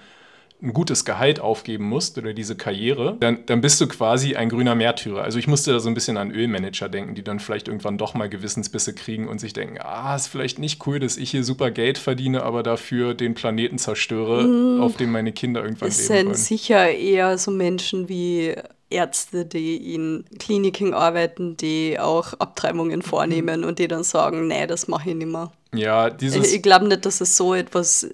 ein 0.62 0.74
gutes 0.74 1.06
Gehalt 1.06 1.39
aufgeben 1.39 1.86
musst 1.86 2.17
oder 2.17 2.34
diese 2.34 2.56
Karriere, 2.56 3.15
dann, 3.19 3.45
dann 3.45 3.62
bist 3.62 3.80
du 3.80 3.88
quasi 3.88 4.36
ein 4.36 4.50
grüner 4.50 4.76
Märtyrer. 4.76 5.24
Also 5.24 5.39
ich 5.39 5.48
musste 5.48 5.72
da 5.72 5.80
so 5.80 5.88
ein 5.88 5.93
bisschen 5.93 6.17
an 6.17 6.32
Ölmanager 6.32 6.89
denken, 6.89 7.15
die 7.15 7.24
dann 7.24 7.39
vielleicht 7.39 7.67
irgendwann 7.69 7.98
doch 7.98 8.13
mal 8.13 8.28
Gewissensbisse 8.28 8.93
kriegen 8.93 9.28
und 9.28 9.39
sich 9.39 9.54
denken, 9.54 9.78
ah, 9.80 10.15
ist 10.15 10.28
vielleicht 10.28 10.60
nicht 10.60 10.86
cool, 10.86 11.00
dass 11.00 11.15
ich 11.15 11.32
hier 11.32 11.43
super 11.43 11.72
Geld 11.72 11.98
verdiene, 11.98 12.43
aber 12.43 12.63
dafür 12.63 13.13
den 13.13 13.36
Planeten 13.36 13.78
zerstöre, 13.78 14.43
mm, 14.43 14.82
auf 14.82 14.98
dem 14.98 15.12
meine 15.12 15.32
Kinder 15.32 15.63
irgendwann 15.63 15.89
leben 15.89 16.10
wollen. 16.10 16.32
Es 16.32 16.45
sind 16.48 16.58
sicher 16.58 16.91
eher 16.91 17.38
so 17.38 17.52
Menschen 17.52 18.10
wie 18.10 18.56
Ärzte, 18.89 19.45
die 19.45 19.93
in 19.93 20.26
Kliniken 20.39 20.93
arbeiten, 20.93 21.56
die 21.56 21.98
auch 22.00 22.34
Abtreibungen 22.34 23.02
vornehmen 23.02 23.63
und 23.63 23.80
die 23.80 23.88
dann 23.88 24.04
sagen, 24.04 24.48
nee, 24.48 24.67
das 24.67 24.88
mache 24.88 25.12
ich 25.12 25.15
nicht 25.15 25.32
mehr. 25.32 25.52
Ja, 25.74 26.10
dieses... 26.10 26.48
Ich, 26.48 26.56
ich 26.56 26.62
glaube 26.63 26.88
nicht, 26.88 27.06
dass 27.06 27.22
es 27.22 27.38
so 27.38 27.54
etwas 27.54 28.10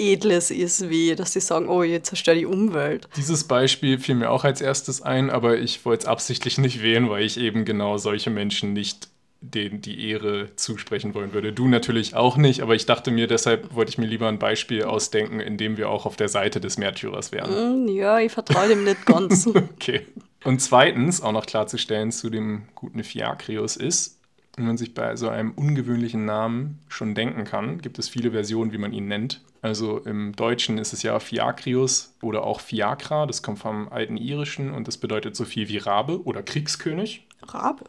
Edles 0.00 0.50
ist, 0.50 0.88
wie 0.88 1.14
dass 1.14 1.32
sie 1.32 1.40
sagen, 1.40 1.68
oh, 1.68 1.82
jetzt 1.82 2.08
zerstört 2.08 2.38
die 2.38 2.46
Umwelt. 2.46 3.08
Dieses 3.16 3.44
Beispiel 3.44 3.98
fiel 3.98 4.14
mir 4.14 4.30
auch 4.30 4.44
als 4.44 4.60
erstes 4.60 5.02
ein, 5.02 5.30
aber 5.30 5.58
ich 5.58 5.84
wollte 5.84 6.02
es 6.02 6.08
absichtlich 6.08 6.58
nicht 6.58 6.82
wählen, 6.82 7.10
weil 7.10 7.24
ich 7.24 7.38
eben 7.38 7.64
genau 7.64 7.98
solche 7.98 8.30
Menschen 8.30 8.72
nicht 8.72 9.08
denen 9.40 9.80
die 9.80 10.08
Ehre 10.10 10.54
zusprechen 10.56 11.14
wollen 11.14 11.32
würde. 11.32 11.52
Du 11.52 11.66
natürlich 11.66 12.14
auch 12.14 12.36
nicht, 12.36 12.60
aber 12.60 12.74
ich 12.74 12.84
dachte 12.84 13.10
mir, 13.10 13.26
deshalb 13.26 13.74
wollte 13.74 13.88
ich 13.88 13.98
mir 13.98 14.06
lieber 14.06 14.28
ein 14.28 14.38
Beispiel 14.38 14.84
ausdenken, 14.84 15.40
in 15.40 15.56
dem 15.56 15.78
wir 15.78 15.88
auch 15.88 16.04
auf 16.04 16.16
der 16.16 16.28
Seite 16.28 16.60
des 16.60 16.76
Märtyrers 16.76 17.32
wären. 17.32 17.86
Mm, 17.86 17.88
ja, 17.88 18.18
ich 18.20 18.32
vertraue 18.32 18.68
dem 18.68 18.84
nicht 18.84 19.06
ganz. 19.06 19.46
okay. 19.46 20.06
Und 20.44 20.60
zweitens, 20.60 21.22
auch 21.22 21.32
noch 21.32 21.46
klarzustellen 21.46 22.12
zu 22.12 22.28
dem 22.28 22.64
guten 22.74 23.02
Fiakrius 23.02 23.76
ist, 23.76 24.19
wenn 24.56 24.66
man 24.66 24.76
sich 24.76 24.94
bei 24.94 25.16
so 25.16 25.28
einem 25.28 25.52
ungewöhnlichen 25.52 26.24
Namen 26.24 26.80
schon 26.88 27.14
denken 27.14 27.44
kann, 27.44 27.80
gibt 27.80 27.98
es 27.98 28.08
viele 28.08 28.32
Versionen, 28.32 28.72
wie 28.72 28.78
man 28.78 28.92
ihn 28.92 29.06
nennt. 29.06 29.42
Also 29.62 29.98
im 29.98 30.34
Deutschen 30.34 30.78
ist 30.78 30.92
es 30.92 31.02
ja 31.02 31.18
Fiakrius 31.20 32.14
oder 32.22 32.44
auch 32.44 32.60
Fiakra, 32.60 33.26
das 33.26 33.42
kommt 33.42 33.58
vom 33.58 33.88
alten 33.90 34.16
Irischen 34.16 34.72
und 34.72 34.88
das 34.88 34.96
bedeutet 34.96 35.36
so 35.36 35.44
viel 35.44 35.68
wie 35.68 35.78
Rabe 35.78 36.22
oder 36.24 36.42
Kriegskönig. 36.42 37.26
Rabe. 37.42 37.86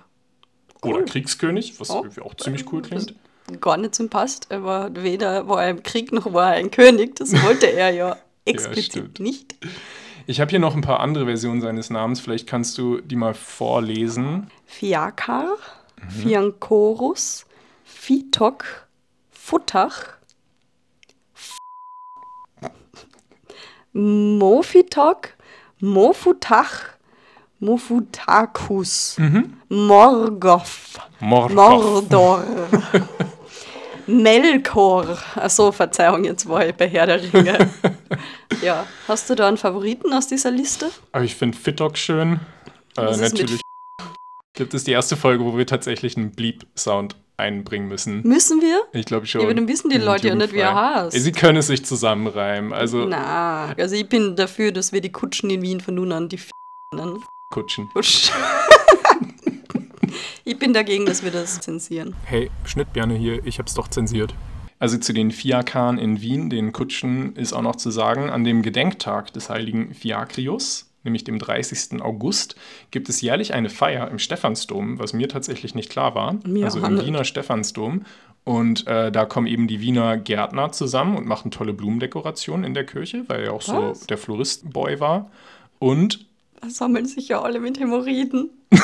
Cool. 0.83 0.95
Oder 0.95 1.05
Kriegskönig, 1.05 1.79
was 1.79 1.89
oh. 1.89 2.05
auch 2.21 2.35
ziemlich 2.35 2.71
cool 2.71 2.81
klingt. 2.81 3.15
Gar 3.59 3.77
nicht 3.77 3.95
zum 3.95 4.09
Passt. 4.09 4.47
Er 4.49 4.63
war 4.63 4.95
weder 4.95 5.47
war 5.47 5.63
er 5.63 5.69
im 5.71 5.83
Krieg 5.83 6.11
noch 6.11 6.33
war 6.33 6.53
er 6.53 6.59
ein 6.59 6.71
König. 6.71 7.15
Das 7.15 7.31
wollte 7.43 7.71
er 7.71 7.91
ja 7.91 8.17
explizit 8.45 9.19
ja, 9.19 9.23
nicht. 9.23 9.55
Ich 10.27 10.39
habe 10.39 10.49
hier 10.49 10.59
noch 10.59 10.75
ein 10.75 10.81
paar 10.81 10.99
andere 10.99 11.25
Versionen 11.25 11.61
seines 11.61 11.89
Namens. 11.89 12.19
Vielleicht 12.19 12.47
kannst 12.47 12.77
du 12.77 13.01
die 13.01 13.15
mal 13.15 13.33
vorlesen. 13.33 14.49
Fiakar, 14.65 15.57
mhm. 16.03 16.09
Fiancorus, 16.09 17.45
Fitok, 17.83 18.87
Futach, 19.31 20.17
Mofitok, 23.93 25.29
Mofutach, 25.79 26.97
Mofutakus, 27.59 29.17
mhm. 29.17 29.53
Morgoth, 29.69 30.99
Morgoth, 31.19 31.53
Mordor, 31.53 32.43
Melkor. 34.07 35.17
Achso, 35.35 35.71
Verzeihung, 35.71 36.23
jetzt 36.23 36.47
war 36.47 36.65
ich 36.65 36.75
bei 36.75 36.87
Herr 36.87 37.05
der 37.05 37.21
Ringe. 37.21 37.69
ja, 38.61 38.85
hast 39.07 39.29
du 39.29 39.35
da 39.35 39.47
einen 39.47 39.57
Favoriten 39.57 40.13
aus 40.13 40.27
dieser 40.27 40.51
Liste? 40.51 40.89
Aber 41.11 41.23
ich 41.23 41.35
finde 41.35 41.57
Fitok 41.57 41.97
schön. 41.97 42.39
Äh, 42.97 43.17
natürlich 43.17 43.61
gibt 44.61 44.75
es 44.75 44.83
die 44.83 44.91
erste 44.91 45.17
Folge, 45.17 45.43
wo 45.43 45.57
wir 45.57 45.65
tatsächlich 45.65 46.15
einen 46.15 46.29
Bleep-Sound 46.29 47.15
einbringen 47.35 47.87
müssen. 47.87 48.21
Müssen 48.21 48.61
wir? 48.61 48.83
Ich 48.93 49.07
glaube 49.07 49.25
schon. 49.25 49.41
Ja, 49.41 49.47
aber 49.47 49.55
dann 49.55 49.67
wissen 49.67 49.89
die 49.89 49.97
Leute 49.97 50.27
ja 50.27 50.35
nicht, 50.35 50.53
wie 50.53 50.59
er 50.59 50.75
heißt. 50.75 51.19
Sie 51.19 51.31
können 51.31 51.57
es 51.57 51.65
sich 51.65 51.83
zusammenreimen. 51.83 52.71
Also 52.71 53.05
Na, 53.05 53.73
also 53.75 53.95
ich 53.95 54.07
bin 54.07 54.35
dafür, 54.35 54.71
dass 54.71 54.93
wir 54.93 55.01
die 55.01 55.11
Kutschen 55.11 55.49
in 55.49 55.63
Wien 55.63 55.81
von 55.81 55.95
nun 55.95 56.11
an 56.11 56.29
die 56.29 56.35
F 56.35 56.51
nennen. 56.95 57.23
Kutschen. 57.51 57.89
ich 60.43 60.59
bin 60.59 60.73
dagegen, 60.73 61.07
dass 61.07 61.23
wir 61.23 61.31
das 61.31 61.59
zensieren. 61.59 62.15
Hey, 62.25 62.51
Schnittbirne 62.65 63.15
hier, 63.15 63.43
ich 63.43 63.57
hab's 63.57 63.73
doch 63.73 63.87
zensiert. 63.87 64.35
Also 64.77 64.99
zu 64.99 65.11
den 65.11 65.31
Fiakern 65.31 65.97
in 65.97 66.21
Wien, 66.21 66.51
den 66.51 66.71
Kutschen, 66.71 67.35
ist 67.35 67.53
auch 67.53 67.63
noch 67.63 67.77
zu 67.77 67.89
sagen, 67.89 68.29
an 68.29 68.43
dem 68.43 68.61
Gedenktag 68.61 69.33
des 69.33 69.49
heiligen 69.49 69.95
Fiakrius, 69.95 70.90
nämlich 71.03 71.23
dem 71.23 71.39
30. 71.39 72.01
August, 72.01 72.55
gibt 72.91 73.09
es 73.09 73.21
jährlich 73.21 73.53
eine 73.53 73.69
Feier 73.69 74.09
im 74.09 74.19
Stephansdom, 74.19 74.99
was 74.99 75.13
mir 75.13 75.29
tatsächlich 75.29 75.75
nicht 75.75 75.89
klar 75.89 76.15
war. 76.15 76.37
Mir 76.45 76.65
also 76.65 76.79
im 76.79 77.05
Wiener 77.05 77.23
Stephansdom. 77.23 78.05
Und 78.43 78.87
äh, 78.87 79.11
da 79.11 79.25
kommen 79.25 79.47
eben 79.47 79.67
die 79.67 79.81
Wiener 79.81 80.17
Gärtner 80.17 80.71
zusammen 80.71 81.15
und 81.15 81.27
machen 81.27 81.51
tolle 81.51 81.73
Blumendekorationen 81.73 82.65
in 82.65 82.73
der 82.73 82.85
Kirche, 82.85 83.23
weil 83.27 83.43
er 83.43 83.53
auch 83.53 83.67
was? 83.67 84.01
so 84.01 84.05
der 84.07 84.17
Floristenboy 84.17 84.99
war. 84.99 85.29
Und 85.77 86.25
sammeln 86.67 87.05
sich 87.05 87.27
ja 87.27 87.41
alle 87.41 87.59
mit 87.59 87.79
Hämorrhoiden. 87.79 88.49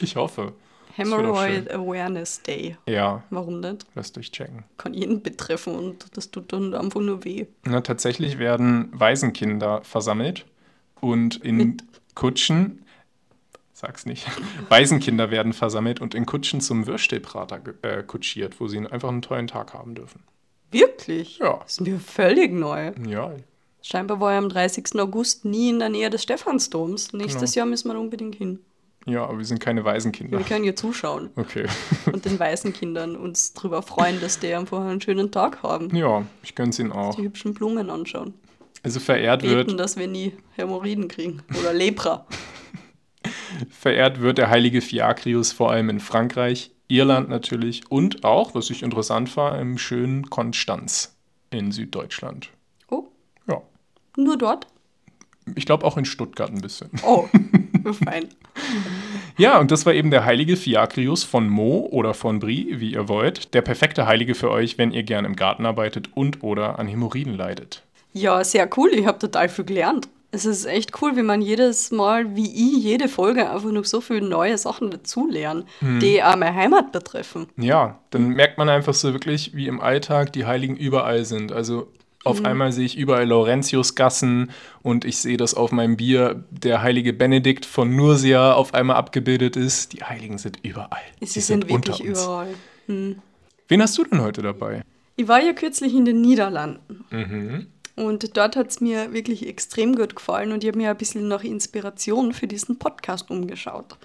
ich 0.00 0.16
hoffe. 0.16 0.52
Hemorrhoid 0.96 1.70
Awareness 1.70 2.42
Day. 2.42 2.76
Ja. 2.88 3.22
Warum 3.30 3.60
nicht? 3.60 3.86
Lass 3.94 4.12
durchchecken. 4.12 4.64
Kann 4.76 4.94
jeden 4.94 5.22
betreffen 5.22 5.74
und 5.74 6.16
das 6.16 6.30
tut 6.30 6.52
dann 6.52 6.74
einfach 6.74 7.00
nur 7.00 7.24
weh. 7.24 7.46
Na, 7.64 7.80
tatsächlich 7.80 8.38
werden 8.38 8.88
Waisenkinder 8.92 9.82
versammelt 9.82 10.46
und 11.00 11.36
in 11.36 11.56
mit? 11.56 11.84
Kutschen, 12.14 12.84
sag's 13.72 14.06
nicht, 14.06 14.26
Waisenkinder 14.68 15.30
werden 15.30 15.52
versammelt 15.52 16.00
und 16.00 16.14
in 16.14 16.26
Kutschen 16.26 16.60
zum 16.60 16.86
Würstelprater 16.86 17.60
äh, 17.82 18.02
kutschiert, 18.02 18.60
wo 18.60 18.68
sie 18.68 18.78
einfach 18.78 19.08
einen 19.08 19.22
tollen 19.22 19.48
Tag 19.48 19.74
haben 19.74 19.94
dürfen. 19.94 20.22
Wirklich? 20.70 21.38
Ja. 21.38 21.58
Das 21.62 21.72
ist 21.72 21.80
mir 21.80 21.98
völlig 21.98 22.52
neu. 22.52 22.92
Ja, 23.06 23.32
Scheinbar 23.86 24.18
war 24.18 24.32
er 24.32 24.38
am 24.38 24.48
30. 24.48 24.98
August 24.98 25.44
nie 25.44 25.68
in 25.68 25.78
der 25.78 25.90
Nähe 25.90 26.08
des 26.08 26.22
Stephansdoms. 26.22 27.12
Nächstes 27.12 27.52
genau. 27.52 27.64
Jahr 27.64 27.66
müssen 27.66 27.92
wir 27.92 28.00
unbedingt 28.00 28.34
hin. 28.34 28.60
Ja, 29.06 29.24
aber 29.24 29.38
wir 29.38 29.44
sind 29.44 29.60
keine 29.60 29.84
Waisenkinder. 29.84 30.38
Wir 30.38 30.44
können 30.44 30.64
hier 30.64 30.76
zuschauen. 30.76 31.30
Okay. 31.36 31.66
Und 32.10 32.24
den 32.24 32.38
Waisenkindern 32.38 33.16
uns 33.16 33.52
darüber 33.52 33.82
freuen, 33.82 34.20
dass 34.20 34.38
die 34.38 34.54
einfach 34.54 34.80
einen 34.80 35.00
schönen 35.00 35.30
Tag 35.30 35.62
haben. 35.62 35.94
Ja, 35.94 36.24
ich 36.42 36.54
gönn's 36.54 36.78
ihnen 36.78 36.92
auch. 36.92 37.14
Die 37.14 37.22
hübschen 37.22 37.54
Blumen 37.54 37.90
anschauen. 37.90 38.34
Also 38.82 39.00
verehrt 39.00 39.42
Beten, 39.42 39.68
wird. 39.68 39.80
dass 39.80 39.96
wir 39.96 40.06
nie 40.06 40.32
Hämorrhoiden 40.52 41.08
kriegen. 41.08 41.42
Oder 41.60 41.72
Lepra. 41.72 42.26
verehrt 43.70 44.20
wird 44.20 44.38
der 44.38 44.50
heilige 44.50 44.80
Fiakrius 44.80 45.52
vor 45.52 45.70
allem 45.70 45.90
in 45.90 46.00
Frankreich, 46.00 46.70
Irland 46.88 47.28
natürlich 47.28 47.90
und 47.90 48.24
auch, 48.24 48.54
was 48.54 48.70
ich 48.70 48.82
interessant 48.82 49.36
war, 49.36 49.58
im 49.58 49.78
schönen 49.78 50.28
Konstanz 50.28 51.16
in 51.50 51.72
Süddeutschland. 51.72 52.50
Nur 54.16 54.38
dort? 54.38 54.66
Ich 55.54 55.66
glaube 55.66 55.84
auch 55.84 55.96
in 55.96 56.04
Stuttgart 56.04 56.50
ein 56.50 56.60
bisschen. 56.60 56.90
Oh, 57.04 57.28
fein. 57.92 58.28
ja, 59.36 59.58
und 59.58 59.70
das 59.70 59.84
war 59.86 59.92
eben 59.92 60.10
der 60.10 60.24
heilige 60.24 60.56
Fiakrius 60.56 61.24
von 61.24 61.48
Mo 61.48 61.88
oder 61.90 62.14
von 62.14 62.38
Brie, 62.38 62.76
wie 62.78 62.92
ihr 62.92 63.08
wollt. 63.08 63.54
Der 63.54 63.62
perfekte 63.62 64.06
Heilige 64.06 64.34
für 64.34 64.50
euch, 64.50 64.78
wenn 64.78 64.92
ihr 64.92 65.02
gern 65.02 65.24
im 65.24 65.36
Garten 65.36 65.66
arbeitet 65.66 66.10
und 66.14 66.42
oder 66.42 66.78
an 66.78 66.86
Hämorrhoiden 66.86 67.36
leidet. 67.36 67.82
Ja, 68.12 68.42
sehr 68.44 68.68
cool. 68.76 68.90
Ich 68.92 69.06
habe 69.06 69.18
total 69.18 69.48
viel 69.48 69.64
gelernt. 69.64 70.08
Es 70.30 70.44
ist 70.44 70.64
echt 70.64 71.00
cool, 71.00 71.16
wie 71.16 71.22
man 71.22 71.40
jedes 71.40 71.92
Mal, 71.92 72.34
wie 72.34 72.46
ich, 72.46 72.82
jede 72.82 73.08
Folge 73.08 73.48
einfach 73.48 73.70
noch 73.70 73.84
so 73.84 74.00
viele 74.00 74.22
neue 74.22 74.58
Sachen 74.58 74.90
dazulernen, 74.90 75.64
hm. 75.78 76.00
die 76.00 76.24
auch 76.24 76.34
meine 76.34 76.56
Heimat 76.56 76.90
betreffen. 76.90 77.46
Ja, 77.56 78.00
dann 78.10 78.30
merkt 78.30 78.58
man 78.58 78.68
einfach 78.68 78.94
so 78.94 79.12
wirklich, 79.12 79.54
wie 79.54 79.68
im 79.68 79.80
Alltag 79.80 80.32
die 80.32 80.44
Heiligen 80.44 80.76
überall 80.76 81.24
sind. 81.24 81.52
Also 81.52 81.86
auf 82.24 82.40
mhm. 82.40 82.46
einmal 82.46 82.72
sehe 82.72 82.86
ich 82.86 82.96
überall 82.96 83.26
Laurentiusgassen 83.26 84.50
und 84.82 85.04
ich 85.04 85.18
sehe, 85.18 85.36
dass 85.36 85.54
auf 85.54 85.72
meinem 85.72 85.96
Bier 85.96 86.44
der 86.50 86.82
heilige 86.82 87.12
Benedikt 87.12 87.66
von 87.66 87.94
Nursia 87.94 88.54
auf 88.54 88.74
einmal 88.74 88.96
abgebildet 88.96 89.56
ist. 89.56 89.92
Die 89.92 90.02
Heiligen 90.02 90.38
sind 90.38 90.58
überall. 90.62 91.02
Sie, 91.20 91.26
Sie 91.26 91.40
sind, 91.40 91.68
sind 91.68 91.70
wirklich 91.70 92.00
überall. 92.00 92.54
Mhm. 92.86 93.20
Wen 93.68 93.82
hast 93.82 93.96
du 93.98 94.04
denn 94.04 94.22
heute 94.22 94.42
dabei? 94.42 94.82
Ich 95.16 95.28
war 95.28 95.40
ja 95.40 95.52
kürzlich 95.52 95.94
in 95.94 96.04
den 96.04 96.20
Niederlanden. 96.20 97.04
Mhm. 97.10 97.66
Und 97.96 98.36
dort 98.36 98.56
hat 98.56 98.70
es 98.70 98.80
mir 98.80 99.12
wirklich 99.12 99.46
extrem 99.46 99.94
gut 99.94 100.16
gefallen 100.16 100.50
und 100.50 100.64
ich 100.64 100.68
habe 100.68 100.78
mir 100.78 100.90
ein 100.90 100.96
bisschen 100.96 101.28
nach 101.28 101.44
Inspiration 101.44 102.32
für 102.32 102.48
diesen 102.48 102.78
Podcast 102.78 103.30
umgeschaut. 103.30 103.96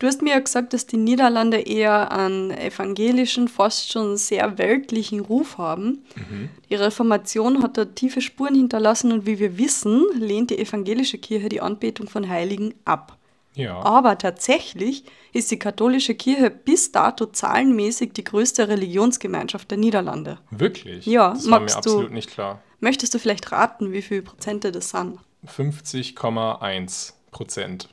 Du 0.00 0.06
hast 0.06 0.22
mir 0.22 0.30
ja 0.30 0.40
gesagt, 0.40 0.72
dass 0.72 0.86
die 0.86 0.96
Niederlande 0.96 1.60
eher 1.60 2.10
einen 2.10 2.50
evangelischen, 2.52 3.48
fast 3.48 3.92
schon 3.92 4.16
sehr 4.16 4.56
weltlichen 4.56 5.20
Ruf 5.20 5.58
haben. 5.58 6.06
Mhm. 6.16 6.48
Die 6.70 6.74
Reformation 6.74 7.62
hat 7.62 7.76
da 7.76 7.84
tiefe 7.84 8.22
Spuren 8.22 8.54
hinterlassen 8.54 9.12
und 9.12 9.26
wie 9.26 9.38
wir 9.38 9.58
wissen, 9.58 10.02
lehnt 10.14 10.48
die 10.48 10.58
evangelische 10.58 11.18
Kirche 11.18 11.50
die 11.50 11.60
Anbetung 11.60 12.08
von 12.08 12.26
Heiligen 12.30 12.72
ab. 12.86 13.18
Ja. 13.54 13.78
Aber 13.80 14.16
tatsächlich 14.16 15.04
ist 15.34 15.50
die 15.50 15.58
katholische 15.58 16.14
Kirche 16.14 16.48
bis 16.48 16.92
dato 16.92 17.26
zahlenmäßig 17.26 18.14
die 18.14 18.24
größte 18.24 18.68
Religionsgemeinschaft 18.68 19.70
der 19.70 19.76
Niederlande. 19.76 20.38
Wirklich? 20.50 21.04
Ja, 21.04 21.34
das 21.34 21.50
war 21.50 21.60
mir 21.60 21.76
absolut 21.76 22.08
du, 22.08 22.14
nicht 22.14 22.30
klar. 22.30 22.62
Möchtest 22.78 23.12
du 23.12 23.18
vielleicht 23.18 23.52
raten, 23.52 23.92
wie 23.92 24.00
viele 24.00 24.22
Prozente 24.22 24.72
das 24.72 24.88
sind? 24.88 25.18
50,1 25.46 27.12
Prozent. 27.32 27.90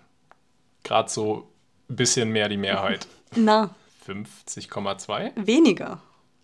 Gerade 0.83 1.09
so 1.09 1.49
ein 1.89 1.95
bisschen 1.95 2.29
mehr 2.31 2.49
die 2.49 2.57
Mehrheit. 2.57 3.07
Na. 3.35 3.75
50,2? 4.07 5.31
Weniger. 5.35 6.01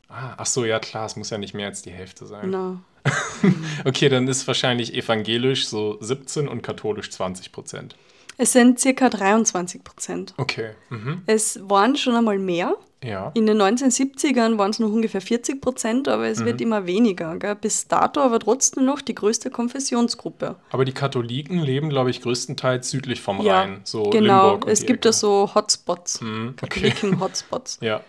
Ah, 0.09 0.35
ach 0.37 0.45
so, 0.45 0.65
ja 0.65 0.79
klar, 0.79 1.05
es 1.05 1.15
muss 1.15 1.29
ja 1.29 1.37
nicht 1.37 1.53
mehr 1.53 1.67
als 1.67 1.81
die 1.81 1.91
Hälfte 1.91 2.25
sein. 2.25 2.49
Na. 2.49 2.81
okay, 3.85 4.09
dann 4.09 4.27
ist 4.27 4.47
wahrscheinlich 4.47 4.93
evangelisch 4.93 5.67
so 5.67 5.97
17 5.99 6.47
und 6.47 6.61
katholisch 6.61 7.09
20 7.09 7.51
Prozent. 7.51 7.95
Es 8.37 8.53
sind 8.53 8.79
circa 8.79 9.09
23 9.09 9.83
Prozent. 9.83 10.33
Okay. 10.37 10.71
Mhm. 10.89 11.21
Es 11.25 11.59
waren 11.69 11.95
schon 11.95 12.15
einmal 12.15 12.39
mehr. 12.39 12.75
Ja. 13.03 13.31
In 13.33 13.45
den 13.45 13.61
1970ern 13.61 14.57
waren 14.57 14.71
es 14.71 14.79
noch 14.79 14.89
ungefähr 14.89 15.21
40 15.21 15.61
Prozent, 15.61 16.07
aber 16.07 16.27
es 16.27 16.39
mhm. 16.39 16.45
wird 16.45 16.61
immer 16.61 16.85
weniger. 16.85 17.35
Gell? 17.37 17.55
Bis 17.55 17.87
dato 17.87 18.21
aber 18.21 18.39
trotzdem 18.39 18.85
noch 18.85 19.01
die 19.01 19.13
größte 19.13 19.49
Konfessionsgruppe. 19.49 20.55
Aber 20.71 20.85
die 20.85 20.93
Katholiken 20.93 21.59
leben, 21.59 21.89
glaube 21.89 22.09
ich, 22.09 22.21
größtenteils 22.21 22.89
südlich 22.89 23.21
vom 23.21 23.41
ja, 23.41 23.61
Rhein. 23.61 23.81
So 23.83 24.09
genau, 24.09 24.59
es 24.65 24.85
gibt 24.85 25.05
da 25.05 25.11
so 25.11 25.53
Hotspots, 25.53 26.21
mhm, 26.21 26.55
Katholiken-Hotspots. 26.55 27.79
ja. 27.81 28.01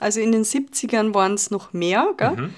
Also 0.00 0.20
in 0.20 0.32
den 0.32 0.44
70ern 0.44 1.14
waren 1.14 1.34
es 1.34 1.50
noch 1.50 1.72
mehr. 1.72 2.14
Gell? 2.16 2.36
Mhm. 2.36 2.54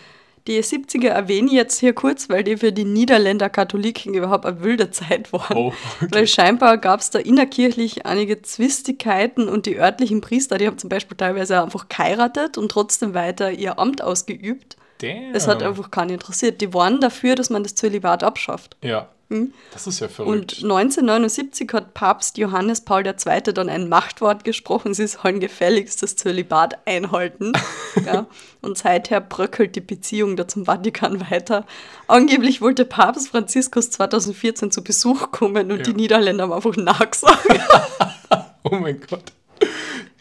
Die 0.48 0.61
70er 0.61 1.09
erwähne 1.09 1.46
ich 1.46 1.52
jetzt 1.52 1.78
hier 1.78 1.92
kurz, 1.92 2.28
weil 2.28 2.42
die 2.42 2.57
für 2.57 2.72
die 2.72 2.85
Niederländer 2.85 3.48
Katholiken 3.48 4.12
überhaupt 4.14 4.44
eine 4.44 4.61
wilde 4.62 4.90
Zeit 4.90 5.33
waren. 5.33 5.57
Oh, 5.57 5.72
okay. 6.00 6.09
Weil 6.11 6.26
scheinbar 6.26 6.78
gab 6.78 6.98
es 6.98 7.11
da 7.11 7.20
innerkirchlich 7.20 8.07
einige 8.07 8.42
Zwistigkeiten 8.42 9.48
und 9.48 9.66
die 9.66 9.78
örtlichen 9.78 10.20
Priester, 10.20 10.59
die 10.59 10.66
haben 10.66 10.78
zum 10.78 10.90
Beispiel 10.90 11.16
teilweise 11.16 11.62
einfach 11.62 11.88
geheiratet 11.88 12.59
und 12.59 12.70
trotzdem 12.70 13.14
weiter 13.14 13.52
ihr 13.52 13.78
Amt 13.78 14.02
ausgeübt. 14.02 14.76
Damn. 15.02 15.34
Es 15.34 15.48
hat 15.48 15.62
einfach 15.62 15.90
keinen 15.90 16.10
interessiert. 16.10 16.60
Die 16.60 16.72
waren 16.72 17.00
dafür, 17.00 17.34
dass 17.34 17.50
man 17.50 17.62
das 17.62 17.74
Zölibat 17.74 18.22
abschafft. 18.22 18.76
Ja. 18.82 19.08
Hm? 19.32 19.52
Das 19.72 19.86
ist 19.86 19.98
ja 20.00 20.08
verrückt. 20.08 20.30
Und 20.30 20.62
1979 20.62 21.72
hat 21.72 21.94
Papst 21.94 22.36
Johannes 22.36 22.82
Paul 22.82 23.06
II. 23.06 23.42
dann 23.54 23.70
ein 23.70 23.88
Machtwort 23.88 24.44
gesprochen, 24.44 24.92
sie 24.92 25.06
sollen 25.06 25.40
gefälligst 25.40 26.02
das 26.02 26.16
Zölibat 26.16 26.86
einhalten. 26.86 27.52
ja. 28.06 28.26
Und 28.60 28.76
seither 28.76 29.20
bröckelt 29.20 29.74
die 29.74 29.80
Beziehung 29.80 30.36
da 30.36 30.46
zum 30.46 30.66
Vatikan 30.66 31.30
weiter. 31.30 31.64
Angeblich 32.08 32.60
wollte 32.60 32.84
Papst 32.84 33.28
Franziskus 33.28 33.90
2014 33.90 34.70
zu 34.70 34.84
Besuch 34.84 35.30
kommen 35.30 35.72
und 35.72 35.78
ja. 35.78 35.84
die 35.84 35.94
Niederländer 35.94 36.44
haben 36.44 36.52
einfach 36.52 36.76
nachgesagt. 36.76 37.60
oh 38.64 38.76
mein 38.76 39.00
Gott. 39.00 39.32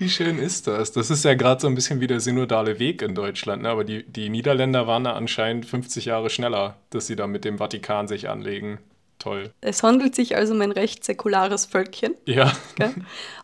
Wie 0.01 0.09
schön 0.09 0.39
ist 0.39 0.65
das? 0.65 0.91
Das 0.91 1.11
ist 1.11 1.23
ja 1.25 1.35
gerade 1.35 1.61
so 1.61 1.67
ein 1.67 1.75
bisschen 1.75 2.01
wie 2.01 2.07
der 2.07 2.19
synodale 2.19 2.79
Weg 2.79 3.03
in 3.03 3.13
Deutschland, 3.13 3.61
ne? 3.61 3.69
aber 3.69 3.83
die, 3.83 4.01
die 4.01 4.29
Niederländer 4.29 4.87
waren 4.87 5.03
da 5.03 5.13
anscheinend 5.13 5.67
50 5.67 6.05
Jahre 6.05 6.31
schneller, 6.31 6.75
dass 6.89 7.05
sie 7.05 7.15
da 7.15 7.27
mit 7.27 7.45
dem 7.45 7.59
Vatikan 7.59 8.07
sich 8.07 8.27
anlegen. 8.27 8.79
Toll. 9.19 9.51
Es 9.61 9.83
handelt 9.83 10.15
sich 10.15 10.35
also 10.35 10.55
um 10.55 10.61
ein 10.61 10.71
recht 10.71 11.03
säkulares 11.03 11.67
Völkchen. 11.67 12.15
Ja. 12.25 12.51
Okay? 12.71 12.95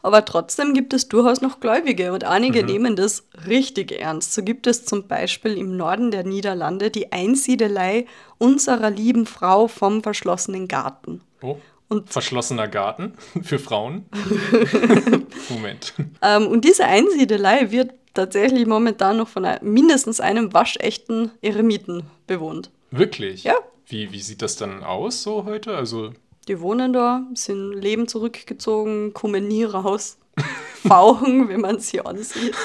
Aber 0.02 0.26
trotzdem 0.26 0.74
gibt 0.74 0.96
es 0.96 1.08
durchaus 1.08 1.42
noch 1.42 1.60
Gläubige 1.60 2.12
und 2.12 2.24
einige 2.24 2.64
mhm. 2.64 2.70
nehmen 2.70 2.96
das 2.96 3.28
richtig 3.46 3.92
ernst. 3.92 4.34
So 4.34 4.42
gibt 4.42 4.66
es 4.66 4.84
zum 4.84 5.08
Beispiel 5.08 5.56
im 5.60 5.78
Norden 5.78 6.10
der 6.10 6.24
Niederlande 6.24 6.90
die 6.90 7.12
Einsiedelei 7.12 8.08
unserer 8.40 8.90
lieben 8.90 9.28
Frau 9.28 9.68
vom 9.68 10.02
verschlossenen 10.02 10.68
Garten. 10.68 11.22
Oh. 11.44 11.58
Und 11.90 12.10
Verschlossener 12.10 12.68
Garten 12.68 13.14
für 13.44 13.60
Frauen? 13.60 14.06
Moment. 15.50 15.94
Ähm, 16.22 16.48
und 16.48 16.66
diese 16.66 16.86
Einsiedelei 16.86 17.72
wird 17.72 17.92
tatsächlich 18.14 18.66
momentan 18.66 19.18
noch 19.18 19.28
von 19.28 19.48
mindestens 19.62 20.20
einem 20.20 20.54
waschechten 20.54 21.32
Eremiten 21.42 22.04
bewohnt. 22.26 22.72
Wirklich? 22.92 23.44
Ja. 23.44 23.56
Wie, 23.86 24.12
wie 24.12 24.20
sieht 24.20 24.42
das 24.42 24.58
dann 24.58 24.84
aus 24.84 25.24
so 25.24 25.46
heute? 25.46 25.76
Also 25.76 26.12
die 26.48 26.62
wohnen 26.62 26.94
da, 26.94 27.28
sind 27.34 27.74
Leben 27.74 28.08
zurückgezogen, 28.08 29.14
kommen 29.14 29.48
nie 29.48 29.66
raus, 29.66 30.18
fauchen, 30.88 31.50
wenn 31.50 31.62
man 31.62 31.80
sie 31.80 32.02
ansieht. 32.02 32.56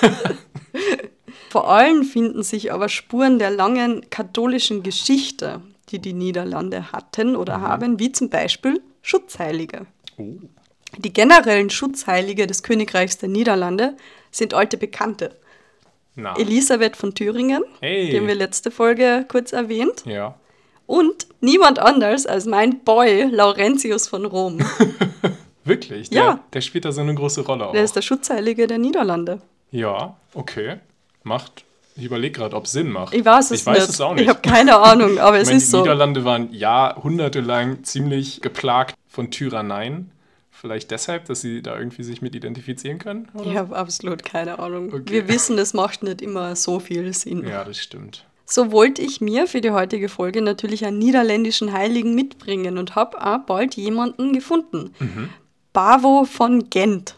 Vor 1.50 1.68
allem 1.68 2.04
finden 2.04 2.42
sich 2.42 2.72
aber 2.72 2.88
Spuren 2.88 3.38
der 3.38 3.50
langen 3.50 4.08
katholischen 4.08 4.82
Geschichte, 4.82 5.61
die 5.90 5.98
die 5.98 6.12
Niederlande 6.12 6.92
hatten 6.92 7.37
oder 7.37 7.58
mhm. 7.58 7.62
haben, 7.62 7.98
wie 7.98 8.12
zum 8.12 8.30
Beispiel 8.30 8.80
Schutzheilige. 9.03 9.87
Oh. 10.17 10.37
Die 10.99 11.12
generellen 11.12 11.71
Schutzheilige 11.71 12.47
des 12.47 12.62
Königreichs 12.62 13.19
der 13.19 13.29
Niederlande 13.29 13.97
sind 14.31 14.55
alte 14.55 14.77
Bekannte. 14.77 15.37
Na. 16.15 16.37
Elisabeth 16.38 16.97
von 16.97 17.15
Thüringen, 17.15 17.65
hey. 17.81 18.11
die 18.11 18.19
haben 18.19 18.27
wir 18.27 18.35
letzte 18.35 18.71
Folge 18.71 19.25
kurz 19.29 19.53
erwähnt. 19.53 20.05
Ja. 20.05 20.38
Und 20.87 21.27
niemand 21.41 21.79
anders 21.79 22.27
als 22.27 22.45
mein 22.45 22.81
Boy 22.81 23.29
Laurentius 23.31 24.09
von 24.09 24.27
Rom. 24.27 24.59
Wirklich? 25.65 26.11
Der, 26.11 26.23
ja. 26.23 26.45
Der 26.53 26.61
spielt 26.61 26.85
da 26.85 26.93
so 26.93 27.01
eine 27.01 27.15
große 27.15 27.43
Rolle 27.47 27.67
auch. 27.67 27.73
Der 27.73 27.85
ist 27.85 27.97
der 27.97 28.03
Schutzheilige 28.03 28.67
der 28.67 28.79
Niederlande. 28.79 29.41
Ja, 29.71 30.17
okay. 30.35 30.81
Macht 31.23 31.65
ich 31.96 32.05
überlege 32.05 32.38
gerade, 32.38 32.57
ob 32.57 32.64
es 32.64 32.72
Sinn 32.72 32.90
macht. 32.90 33.14
Ich 33.14 33.24
weiß 33.24 33.50
es 33.50 33.61
ich 33.61 33.66
weiß 33.66 33.78
nicht. 33.81 33.88
Es 33.90 34.00
auch 34.00 34.14
nicht. 34.14 34.22
Ich 34.22 34.28
habe 34.28 34.40
keine 34.40 34.78
Ahnung, 34.78 35.18
aber 35.18 35.38
es 35.38 35.48
meine, 35.48 35.59
ist 35.59 35.70
so. 35.70 35.78
Die 35.78 35.83
Niederlande 35.83 36.24
waren 36.24 36.52
jahrhundertelang 36.52 37.85
ziemlich 37.85 38.40
geplagt 38.40 38.96
von 39.07 39.31
Tyranneien. 39.31 40.11
Vielleicht 40.50 40.90
deshalb, 40.90 41.24
dass 41.24 41.40
sie 41.40 41.61
da 41.61 41.76
irgendwie 41.76 42.05
sich 42.05 42.22
mit 42.22 42.35
identifizieren 42.35 42.98
können? 42.98 43.28
Oder? 43.35 43.50
Ich 43.50 43.57
habe 43.57 43.74
absolut 43.74 44.24
keine 44.24 44.59
Ahnung. 44.59 44.92
Okay. 44.92 45.02
Wir 45.07 45.28
wissen, 45.28 45.59
es 45.59 45.74
macht 45.74 46.02
nicht 46.02 46.22
immer 46.22 46.55
so 46.55 46.78
viel 46.78 47.12
Sinn. 47.12 47.46
Ja, 47.46 47.64
das 47.64 47.78
stimmt. 47.78 48.24
So 48.44 48.70
wollte 48.70 49.02
ich 49.02 49.20
mir 49.20 49.46
für 49.46 49.61
die 49.61 49.70
heutige 49.70 50.09
Folge 50.09 50.40
natürlich 50.40 50.85
einen 50.85 50.98
niederländischen 50.98 51.72
Heiligen 51.72 52.14
mitbringen 52.14 52.78
und 52.78 52.94
habe 52.94 53.20
auch 53.24 53.38
bald 53.38 53.74
jemanden 53.74 54.33
gefunden. 54.33 54.92
Mhm. 54.98 55.31
Bavo 55.72 56.24
von 56.24 56.68
Gent. 56.70 57.16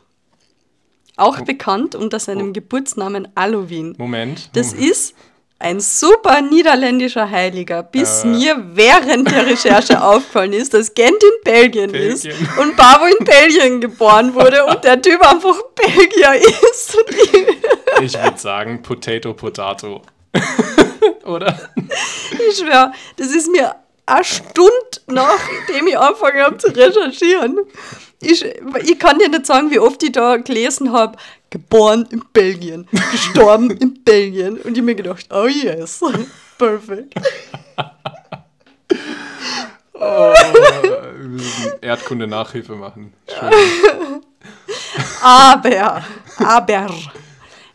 Auch 1.17 1.41
bekannt 1.41 1.95
unter 1.95 2.19
seinem. 2.19 2.53
Geburtsnamen 2.53 3.29
Alowin. 3.35 3.95
Moment. 3.99 4.51
Das 4.55 4.73
ist 4.73 5.15
ein 5.59 5.81
super 5.81 6.43
niederländischer 6.43 7.31
Heiliger, 7.31 7.83
bis 7.83 8.25
äh. 8.25 8.29
mir 8.29 8.63
während 8.75 9.31
der 9.31 9.47
Recherche 9.47 10.03
aufgefallen 10.05 10.53
ist, 10.53 10.75
dass 10.75 10.93
Gent 10.95 11.23
in 11.23 11.43
Belgien, 11.45 11.93
Belgien, 11.93 12.33
ist 12.33 12.59
und 12.61 12.77
Bavo 12.77 13.07
in 13.07 13.25
Belgien 13.25 13.81
geboren 13.81 14.35
wurde 14.35 14.65
und 14.67 14.83
der 14.85 15.01
Typ 15.01 15.21
einfach 15.23 15.57
Belgier 15.75 16.35
ist. 16.35 16.99
ich 18.03 18.15
würde 18.15 18.39
sagen, 18.39 18.83
Potato, 18.83 19.33
Potato. 19.33 20.03
Oder? 21.25 21.71
Ich 22.49 22.59
schwöre, 22.59 22.93
das 23.17 23.29
ist 23.29 23.51
mir 23.51 23.75
eine 24.07 24.25
Stunde 24.25 24.71
nachdem 25.07 25.87
ich 25.87 25.99
angefangen 25.99 26.43
habe 26.43 26.57
zu 26.59 26.69
recherchieren. 26.69 27.59
Ich, 28.25 28.45
ich 28.45 28.99
kann 28.99 29.19
dir 29.19 29.29
nicht 29.29 29.47
sagen, 29.47 29.71
wie 29.71 29.79
oft 29.79 30.03
ich 30.03 30.13
da 30.13 30.37
gelesen 30.37 30.93
habe, 30.93 31.17
geboren 31.51 32.07
in 32.11 32.25
Belgien, 32.33 32.89
gestorben 33.13 33.71
in 33.71 34.03
Belgien. 34.03 34.59
Und 34.59 34.77
ich 34.77 34.83
mir 34.83 34.95
gedacht, 34.95 35.27
oh 35.31 35.47
yes, 35.47 36.01
perfekt. 36.59 37.15
oh, 39.93 40.01
wir 40.01 41.29
müssen 41.29 41.73
Erdkunde-Nachhilfe 41.81 42.75
machen. 42.75 43.13
aber, 45.23 46.05
aber, 46.39 46.89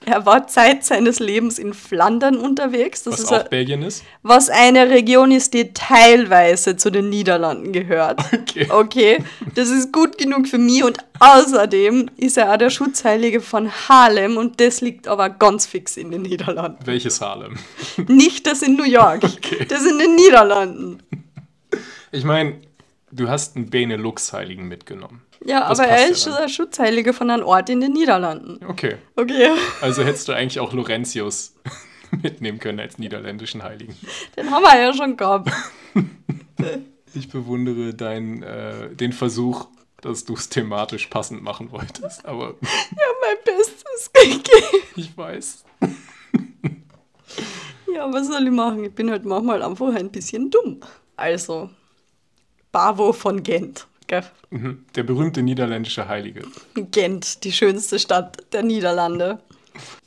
er 0.06 0.26
war 0.26 0.48
Zeit 0.48 0.86
seines 0.86 1.20
Lebens 1.20 1.60
in 1.60 1.74
Flandern 1.74 2.38
unterwegs. 2.38 3.04
Das 3.04 3.14
was 3.14 3.20
ist 3.22 3.32
auch 3.32 3.46
a, 3.46 3.50
Belgien 3.50 3.82
ist? 3.82 4.04
Was 4.24 4.50
eine 4.50 4.90
Region 4.90 5.32
ist, 5.32 5.54
die 5.54 5.74
teilweise 5.74 6.78
zu 6.78 6.90
den 6.90 7.10
Niederlanden 7.10 7.72
gehört. 7.72 8.20
Okay. 8.40 8.68
Okay, 8.70 9.24
das 9.54 9.70
ist 9.70 9.92
gut 9.92 10.18
genug 10.18 10.48
für 10.48 10.58
mich 10.58 10.84
und 10.84 10.98
außerdem 11.20 12.10
ist 12.18 12.38
er 12.38 12.52
auch 12.52 12.58
der 12.58 12.70
Schutzheilige 12.70 13.42
von 13.42 13.70
Harlem 13.72 14.38
und 14.38 14.60
das 14.60 14.82
liegt 14.82 15.08
aber 15.08 15.30
ganz 15.30 15.66
fix 15.66 15.98
in 15.98 16.10
den 16.10 16.24
Niederlanden. 16.24 16.80
Welches 16.86 17.22
Harlem? 17.22 17.58
Nicht 18.08 18.48
das 18.48 18.62
in 18.62 18.76
New 18.76 18.86
York, 18.86 19.24
okay. 19.24 19.66
das 19.68 19.86
in 19.86 20.00
den 20.00 20.16
Niederlanden. 20.16 21.04
Ich 22.12 22.24
meine, 22.24 22.56
du 23.12 23.30
hast 23.30 23.56
einen 23.56 23.70
Benelux-Heiligen 23.70 24.68
mitgenommen. 24.68 25.22
Ja, 25.46 25.70
das 25.70 25.80
aber 25.80 25.90
er 25.90 26.10
ist 26.10 26.26
ja 26.26 26.50
Schutzheilige 26.50 27.14
von 27.14 27.30
einem 27.30 27.46
Ort 27.46 27.70
in 27.70 27.80
den 27.80 27.94
Niederlanden. 27.94 28.60
Okay. 28.68 28.98
Okay. 29.16 29.52
Also 29.82 30.04
hättest 30.04 30.28
du 30.28 30.34
eigentlich 30.34 30.60
auch 30.60 30.74
Laurentius 30.74 31.56
mitnehmen 32.22 32.60
können 32.60 32.80
als 32.80 32.98
niederländischen 32.98 33.64
Heiligen. 33.64 33.96
Den 34.36 34.52
haben 34.52 34.64
wir 34.64 34.78
ja 34.78 34.94
schon 34.94 35.16
gehabt. 35.16 35.50
ich 37.14 37.30
bewundere 37.30 37.94
dein, 37.94 38.44
äh, 38.44 38.94
den 38.94 39.14
Versuch, 39.14 39.68
dass 40.02 40.26
du 40.26 40.34
es 40.34 40.50
thematisch 40.50 41.08
passend 41.08 41.42
machen 41.42 41.72
wolltest. 41.72 42.26
Aber 42.26 42.56
ja, 42.62 43.08
mein 43.22 43.38
Bestes 43.46 44.12
gegeben. 44.12 44.84
Ich 44.96 45.18
weiß. 45.18 45.64
ja, 47.94 48.12
was 48.12 48.28
soll 48.28 48.46
ich 48.46 48.52
machen? 48.52 48.84
Ich 48.84 48.94
bin 48.94 49.10
halt 49.10 49.26
manchmal 49.26 49.64
einfach 49.64 49.94
ein 49.94 50.12
bisschen 50.12 50.50
dumm. 50.52 50.82
Also, 51.16 51.70
Bavo 52.72 53.14
von 53.14 53.42
Gent. 53.44 53.88
Gell? 54.10 54.24
Mhm. 54.50 54.86
Der 54.96 55.04
berühmte 55.04 55.44
niederländische 55.44 56.08
Heilige. 56.08 56.42
Gent, 56.74 57.44
die 57.44 57.52
schönste 57.52 58.00
Stadt 58.00 58.38
der 58.52 58.64
Niederlande. 58.64 59.40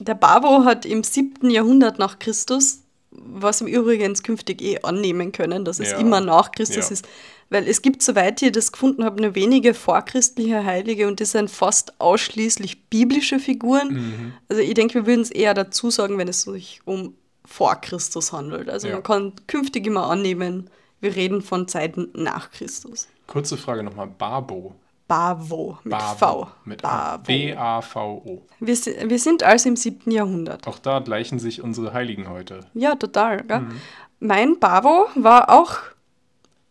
Der 0.00 0.14
Bavo 0.14 0.64
hat 0.64 0.84
im 0.84 1.04
7. 1.04 1.48
Jahrhundert 1.48 2.00
nach 2.00 2.18
Christus, 2.18 2.80
was 3.12 3.64
wir 3.64 3.80
übrigens 3.80 4.24
künftig 4.24 4.60
eh 4.60 4.80
annehmen 4.82 5.30
können, 5.30 5.64
dass 5.64 5.78
es 5.78 5.92
ja. 5.92 5.98
immer 5.98 6.20
nach 6.20 6.50
Christus 6.50 6.88
ja. 6.88 6.92
ist, 6.94 7.08
weil 7.48 7.68
es 7.68 7.80
gibt, 7.80 8.02
soweit 8.02 8.42
ich 8.42 8.50
das 8.50 8.72
gefunden 8.72 9.04
habe, 9.04 9.22
nur 9.22 9.36
wenige 9.36 9.72
vorchristliche 9.72 10.64
Heilige 10.64 11.06
und 11.06 11.20
das 11.20 11.30
sind 11.30 11.48
fast 11.48 12.00
ausschließlich 12.00 12.86
biblische 12.86 13.38
Figuren. 13.38 13.94
Mhm. 13.94 14.32
Also 14.48 14.62
ich 14.62 14.74
denke, 14.74 14.94
wir 14.94 15.06
würden 15.06 15.20
es 15.20 15.30
eher 15.30 15.54
dazu 15.54 15.90
sagen, 15.90 16.18
wenn 16.18 16.28
es 16.28 16.42
sich 16.42 16.80
um 16.84 17.14
vor 17.44 17.76
Christus 17.76 18.32
handelt. 18.32 18.68
Also 18.68 18.88
ja. 18.88 18.94
man 18.94 19.02
kann 19.04 19.32
künftig 19.46 19.86
immer 19.86 20.10
annehmen, 20.10 20.70
wir 21.00 21.14
reden 21.14 21.40
von 21.40 21.68
Zeiten 21.68 22.08
nach 22.14 22.50
Christus. 22.50 23.06
Kurze 23.26 23.56
Frage 23.56 23.82
nochmal, 23.82 24.08
Babo. 24.08 24.74
Bavo 25.08 25.78
mit 25.84 25.92
Bavo, 25.92 26.16
V. 26.16 26.48
Mit 26.64 26.82
B-A-V-O. 27.26 28.46
Wir, 28.60 28.76
wir 28.76 29.18
sind 29.18 29.42
also 29.42 29.68
im 29.68 29.76
7. 29.76 30.10
Jahrhundert. 30.10 30.66
Auch 30.66 30.78
da 30.78 31.00
gleichen 31.00 31.38
sich 31.38 31.60
unsere 31.60 31.92
Heiligen 31.92 32.30
heute. 32.30 32.60
Ja, 32.72 32.94
total. 32.94 33.42
Mhm. 33.42 33.80
Mein 34.20 34.58
Bavo 34.58 35.08
war 35.14 35.50
auch 35.50 35.78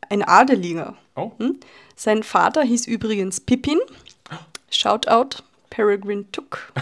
ein 0.10 0.24
Adeliger. 0.24 0.96
Oh. 1.16 1.34
Hm? 1.38 1.60
Sein 1.96 2.24
Vater 2.24 2.64
hieß 2.64 2.88
übrigens 2.88 3.42
Pippin. 3.42 3.80
Shoutout 4.72 5.44
Peregrine 5.70 6.26
Took. 6.32 6.74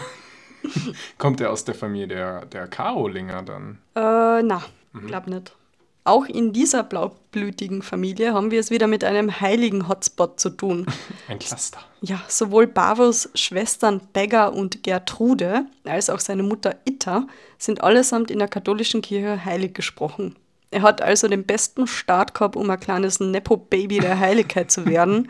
Kommt 1.18 1.42
er 1.42 1.52
aus 1.52 1.66
der 1.66 1.76
Familie 1.76 2.08
der, 2.08 2.46
der 2.46 2.68
Karolinger 2.68 3.42
dann? 3.44 3.80
Äh, 3.96 4.44
na. 4.44 4.64
Mhm. 4.94 5.08
Glaub 5.08 5.28
nicht. 5.28 5.56
Auch 6.04 6.26
in 6.26 6.54
dieser 6.54 6.84
blaublütigen 6.84 7.82
Familie 7.82 8.34
haben 8.34 8.52
wir 8.52 8.60
es 8.60 8.72
wieder 8.72 8.88
mit 8.88 9.04
einem 9.04 9.42
heiligen 9.42 9.88
Hotspot 9.88 10.40
zu 10.40 10.50
tun. 10.50 10.86
Ein 11.28 11.40
Cluster. 11.40 11.80
Ja, 12.02 12.22
sowohl 12.28 12.68
Bavos 12.68 13.30
Schwestern 13.36 14.02
Begga 14.14 14.48
und 14.48 14.84
Gertrude 14.84 15.66
als 15.84 16.10
auch 16.10 16.20
seine 16.20 16.44
Mutter 16.44 16.76
Itta 16.86 17.28
sind 17.58 17.84
allesamt 17.84 18.32
in 18.32 18.40
der 18.40 18.48
katholischen 18.48 19.02
Kirche 19.02 19.44
heilig 19.44 19.74
gesprochen. 19.74 20.36
Er 20.72 20.84
hat 20.84 21.02
also 21.02 21.28
den 21.28 21.46
besten 21.46 21.88
Start 21.88 22.34
gehabt, 22.34 22.56
um 22.56 22.70
ein 22.70 22.80
kleines 22.80 23.20
Nepo-Baby 23.20 24.00
der 24.00 24.20
Heiligkeit 24.20 24.72
zu 24.72 24.86
werden. 24.86 25.30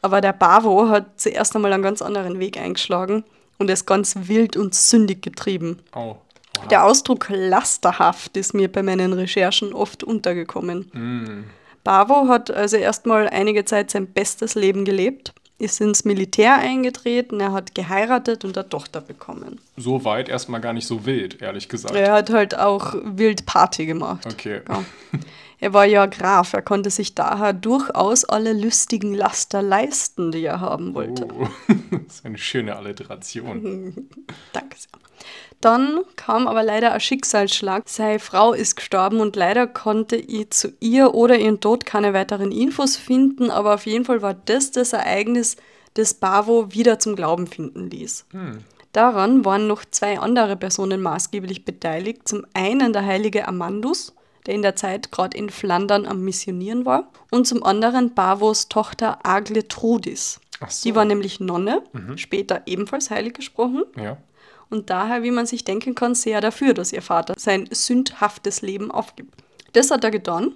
Aber 0.00 0.20
der 0.20 0.32
Bavo 0.32 0.88
hat 0.88 1.20
zuerst 1.20 1.54
einmal 1.56 1.72
einen 1.72 1.82
ganz 1.82 2.00
anderen 2.00 2.38
Weg 2.38 2.56
eingeschlagen 2.56 3.24
und 3.58 3.68
ist 3.68 3.86
ganz 3.86 4.14
wild 4.22 4.56
und 4.56 4.74
sündig 4.74 5.22
getrieben. 5.22 5.80
Oh. 5.94 6.16
Der 6.70 6.84
Ausdruck 6.84 7.28
lasterhaft 7.30 8.36
ist 8.36 8.54
mir 8.54 8.70
bei 8.70 8.82
meinen 8.82 9.12
Recherchen 9.12 9.72
oft 9.72 10.04
untergekommen. 10.04 10.90
Mm. 10.92 11.44
Bavo 11.84 12.28
hat 12.28 12.50
also 12.50 12.76
erstmal 12.76 13.28
einige 13.28 13.64
Zeit 13.64 13.90
sein 13.90 14.06
bestes 14.06 14.54
Leben 14.54 14.84
gelebt, 14.84 15.32
ist 15.58 15.80
ins 15.80 16.04
Militär 16.04 16.56
eingetreten, 16.56 17.40
er 17.40 17.52
hat 17.52 17.74
geheiratet 17.74 18.44
und 18.44 18.56
eine 18.58 18.68
Tochter 18.68 19.00
bekommen. 19.00 19.60
So 19.76 20.04
weit 20.04 20.28
erstmal 20.28 20.60
gar 20.60 20.72
nicht 20.72 20.86
so 20.86 21.06
wild, 21.06 21.40
ehrlich 21.40 21.68
gesagt. 21.68 21.94
Er 21.94 22.12
hat 22.12 22.30
halt 22.30 22.56
auch 22.56 22.94
wild 23.02 23.46
Party 23.46 23.86
gemacht. 23.86 24.26
Okay. 24.26 24.60
Ja. 24.68 24.84
Er 25.60 25.74
war 25.74 25.86
ja 25.86 26.06
Graf, 26.06 26.52
er 26.52 26.62
konnte 26.62 26.90
sich 26.90 27.14
daher 27.14 27.52
durchaus 27.52 28.24
alle 28.24 28.52
lustigen 28.52 29.14
Laster 29.14 29.60
leisten, 29.60 30.30
die 30.30 30.44
er 30.44 30.60
haben 30.60 30.94
wollte. 30.94 31.26
Oh, 31.26 31.48
das 31.90 32.16
ist 32.16 32.26
eine 32.26 32.38
schöne 32.38 32.76
Alliteration. 32.76 34.08
Danke 34.52 34.76
sehr. 34.78 34.88
Dann 35.60 36.02
kam 36.14 36.46
aber 36.46 36.62
leider 36.62 36.92
ein 36.92 37.00
Schicksalsschlag. 37.00 37.88
Seine 37.88 38.20
Frau 38.20 38.52
ist 38.52 38.76
gestorben 38.76 39.18
und 39.20 39.34
leider 39.34 39.66
konnte 39.66 40.14
ich 40.14 40.50
zu 40.50 40.72
ihr 40.78 41.14
oder 41.14 41.36
ihren 41.36 41.60
Tod 41.60 41.84
keine 41.84 42.14
weiteren 42.14 42.52
Infos 42.52 42.96
finden, 42.96 43.50
aber 43.50 43.74
auf 43.74 43.86
jeden 43.86 44.04
Fall 44.04 44.22
war 44.22 44.34
das 44.34 44.70
das 44.70 44.92
Ereignis, 44.92 45.56
das 45.94 46.14
Bavo 46.14 46.72
wieder 46.72 47.00
zum 47.00 47.16
Glauben 47.16 47.48
finden 47.48 47.90
ließ. 47.90 48.26
Hm. 48.30 48.58
Daran 48.92 49.44
waren 49.44 49.66
noch 49.66 49.84
zwei 49.84 50.20
andere 50.20 50.56
Personen 50.56 51.02
maßgeblich 51.02 51.64
beteiligt. 51.64 52.28
Zum 52.28 52.46
einen 52.54 52.92
der 52.92 53.04
heilige 53.04 53.48
Amandus, 53.48 54.14
der 54.46 54.54
in 54.54 54.62
der 54.62 54.76
Zeit 54.76 55.12
gerade 55.12 55.36
in 55.36 55.50
Flandern 55.50 56.06
am 56.06 56.22
Missionieren 56.22 56.84
war, 56.84 57.10
und 57.30 57.46
zum 57.46 57.62
anderen 57.62 58.14
Bavos 58.14 58.68
Tochter 58.68 59.18
Agle 59.24 59.68
Trudis. 59.68 60.40
So. 60.68 60.88
Die 60.88 60.94
war 60.94 61.04
nämlich 61.04 61.40
Nonne, 61.40 61.82
mhm. 61.92 62.18
später 62.18 62.62
ebenfalls 62.66 63.10
heilig 63.10 63.34
gesprochen. 63.34 63.84
Ja 63.96 64.18
und 64.70 64.90
daher, 64.90 65.22
wie 65.22 65.30
man 65.30 65.46
sich 65.46 65.64
denken 65.64 65.94
kann, 65.94 66.14
sehr 66.14 66.40
dafür, 66.40 66.74
dass 66.74 66.92
ihr 66.92 67.02
Vater 67.02 67.34
sein 67.36 67.68
sündhaftes 67.70 68.62
Leben 68.62 68.90
aufgibt. 68.90 69.34
Das 69.72 69.90
hat 69.90 70.04
er 70.04 70.10
getan 70.10 70.54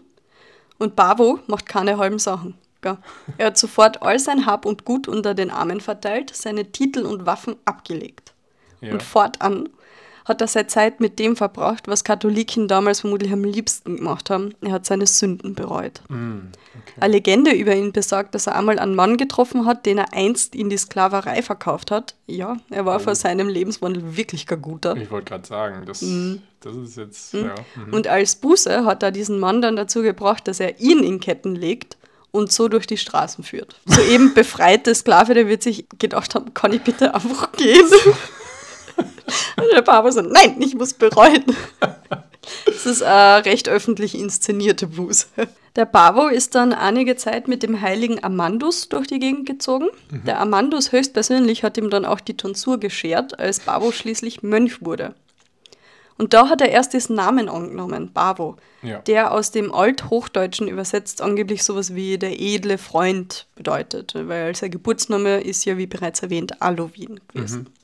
und 0.79 0.97
Bavo 0.97 1.39
macht 1.47 1.67
keine 1.67 1.99
halben 1.99 2.19
Sachen. 2.19 2.55
Gell? 2.83 2.99
Er 3.39 3.47
hat 3.47 3.59
sofort 3.59 4.03
all 4.03 4.19
sein 4.19 4.47
Hab 4.47 4.67
und 4.67 4.85
Gut 4.85 5.07
unter 5.09 5.35
den 5.35 5.51
Armen 5.51 5.81
verteilt, 5.81 6.35
seine 6.35 6.73
Titel 6.73 7.07
und 7.07 7.27
Waffen 7.27 7.57
abgelegt. 7.65 8.35
Ja. 8.81 8.93
Und 8.93 9.03
fortan 9.03 9.69
hat 10.25 10.41
er 10.41 10.47
seine 10.47 10.67
Zeit 10.67 11.01
mit 11.01 11.19
dem 11.19 11.37
verbracht, 11.37 11.89
was 11.89 12.05
Katholiken 12.05 12.69
damals 12.69 13.01
vermutlich 13.01 13.33
am 13.33 13.45
liebsten 13.45 13.97
gemacht 13.97 14.31
haben. 14.31 14.55
Er 14.61 14.73
hat 14.73 14.87
seine 14.87 15.07
Sünden 15.07 15.55
bereut. 15.55 16.01
Mm, 16.09 16.49
okay. 16.81 17.01
Eine 17.01 17.13
Legende 17.15 17.53
über 17.53 17.75
ihn 17.75 17.93
besagt, 17.93 18.35
dass 18.35 18.47
er 18.47 18.57
einmal 18.57 18.79
einen 18.79 18.95
Mann 18.95 19.17
getroffen 19.17 19.67
hat, 19.67 19.87
den 19.87 19.99
er 19.99 20.13
einst 20.13 20.55
in 20.55 20.71
die 20.71 20.77
Sklaverei 20.77 21.43
verkauft 21.43 21.91
hat. 21.91 22.15
Ja, 22.27 22.57
er 22.71 22.87
war 22.87 22.97
oh. 22.97 23.01
vor 23.01 23.15
seinem 23.15 23.49
Lebenswandel 23.49 24.17
wirklich 24.17 24.47
kein 24.47 24.63
guter. 24.63 24.97
Ich 24.97 25.11
wollte 25.11 25.31
gerade 25.31 25.47
sagen, 25.47 25.83
das, 25.87 26.03
mm. 26.03 26.37
das 26.61 26.77
ist 26.77 26.97
jetzt. 26.97 27.35
Mm. 27.35 27.45
Ja. 27.45 27.55
Mhm. 27.77 27.93
Und 27.93 28.07
als 28.07 28.37
Buße 28.37 28.85
hat 28.85 29.03
er 29.03 29.11
diesen 29.11 29.39
Mann 29.39 29.63
dann 29.63 29.77
dazu 29.77 30.03
gebracht, 30.03 30.47
dass 30.47 30.61
er 30.61 30.81
ihn 30.81 31.03
in 31.03 31.21
Ketten 31.21 31.55
legt 31.57 31.97
und 32.31 32.51
so 32.51 32.69
durch 32.69 32.87
die 32.87 32.97
Straßen 32.97 33.45
führt. 33.45 33.81
So 33.85 34.01
eben 34.03 34.35
befreite 34.35 34.95
Sklave, 34.95 35.35
der 35.35 35.49
wird 35.49 35.63
sich 35.63 35.87
gedacht 35.99 36.35
haben, 36.35 36.55
kann 36.55 36.73
ich 36.73 36.83
bitte 36.83 37.15
einfach 37.15 37.53
gehen? 37.53 37.87
Und 39.57 39.67
der 39.73 39.83
Papa 39.83 40.11
so, 40.13 40.21
nein, 40.21 40.57
ich 40.61 40.75
muss 40.75 40.95
bereuen. 40.95 41.45
Das 42.67 42.87
ist 42.87 43.03
eine 43.03 43.45
recht 43.45 43.69
öffentlich 43.69 44.19
inszenierte 44.19 44.89
Buße. 44.89 45.27
Der 45.77 45.87
Pavo 45.87 46.27
ist 46.29 46.55
dann 46.55 46.73
einige 46.73 47.17
Zeit 47.17 47.49
mit 47.49 47.63
dem 47.63 47.81
heiligen 47.81 48.23
Amandus 48.23 48.89
durch 48.89 49.07
die 49.07 49.21
Gegend 49.21 49.47
gezogen. 49.47 49.87
Mhm. 50.11 50.25
Der 50.25 50.41
Amandus 50.41 50.93
höchstpersönlich 50.93 51.63
hat 51.63 51.79
ihm 51.79 51.89
dann 51.89 52.05
auch 52.05 52.21
die 52.21 52.37
Tonsur 52.37 52.79
geschert, 52.79 53.39
als 53.39 53.61
Pavo 53.61 53.93
schließlich 53.93 54.43
Mönch 54.43 54.85
wurde. 54.85 55.15
Und 56.19 56.35
da 56.35 56.49
hat 56.49 56.61
er 56.61 56.69
erst 56.69 56.93
diesen 56.93 57.17
Namen 57.17 57.49
angenommen, 57.49 58.13
Bavo, 58.13 58.57
ja. 58.83 58.99
der 58.99 59.33
aus 59.33 59.51
dem 59.51 59.73
Althochdeutschen 59.73 60.69
übersetzt 60.69 61.23
angeblich 61.23 61.65
sowas 61.65 61.95
wie 61.95 62.19
der 62.19 62.39
edle 62.39 62.77
Freund 62.77 63.47
bedeutet, 63.55 64.15
weil 64.15 64.55
sein 64.55 64.71
Geburtsname 64.71 65.41
ist 65.41 65.65
ja, 65.65 65.79
wie 65.79 65.87
bereits 65.87 66.23
erwähnt, 66.23 66.61
Alowin 66.61 67.19
gewesen. 67.29 67.61
Mhm. 67.61 67.82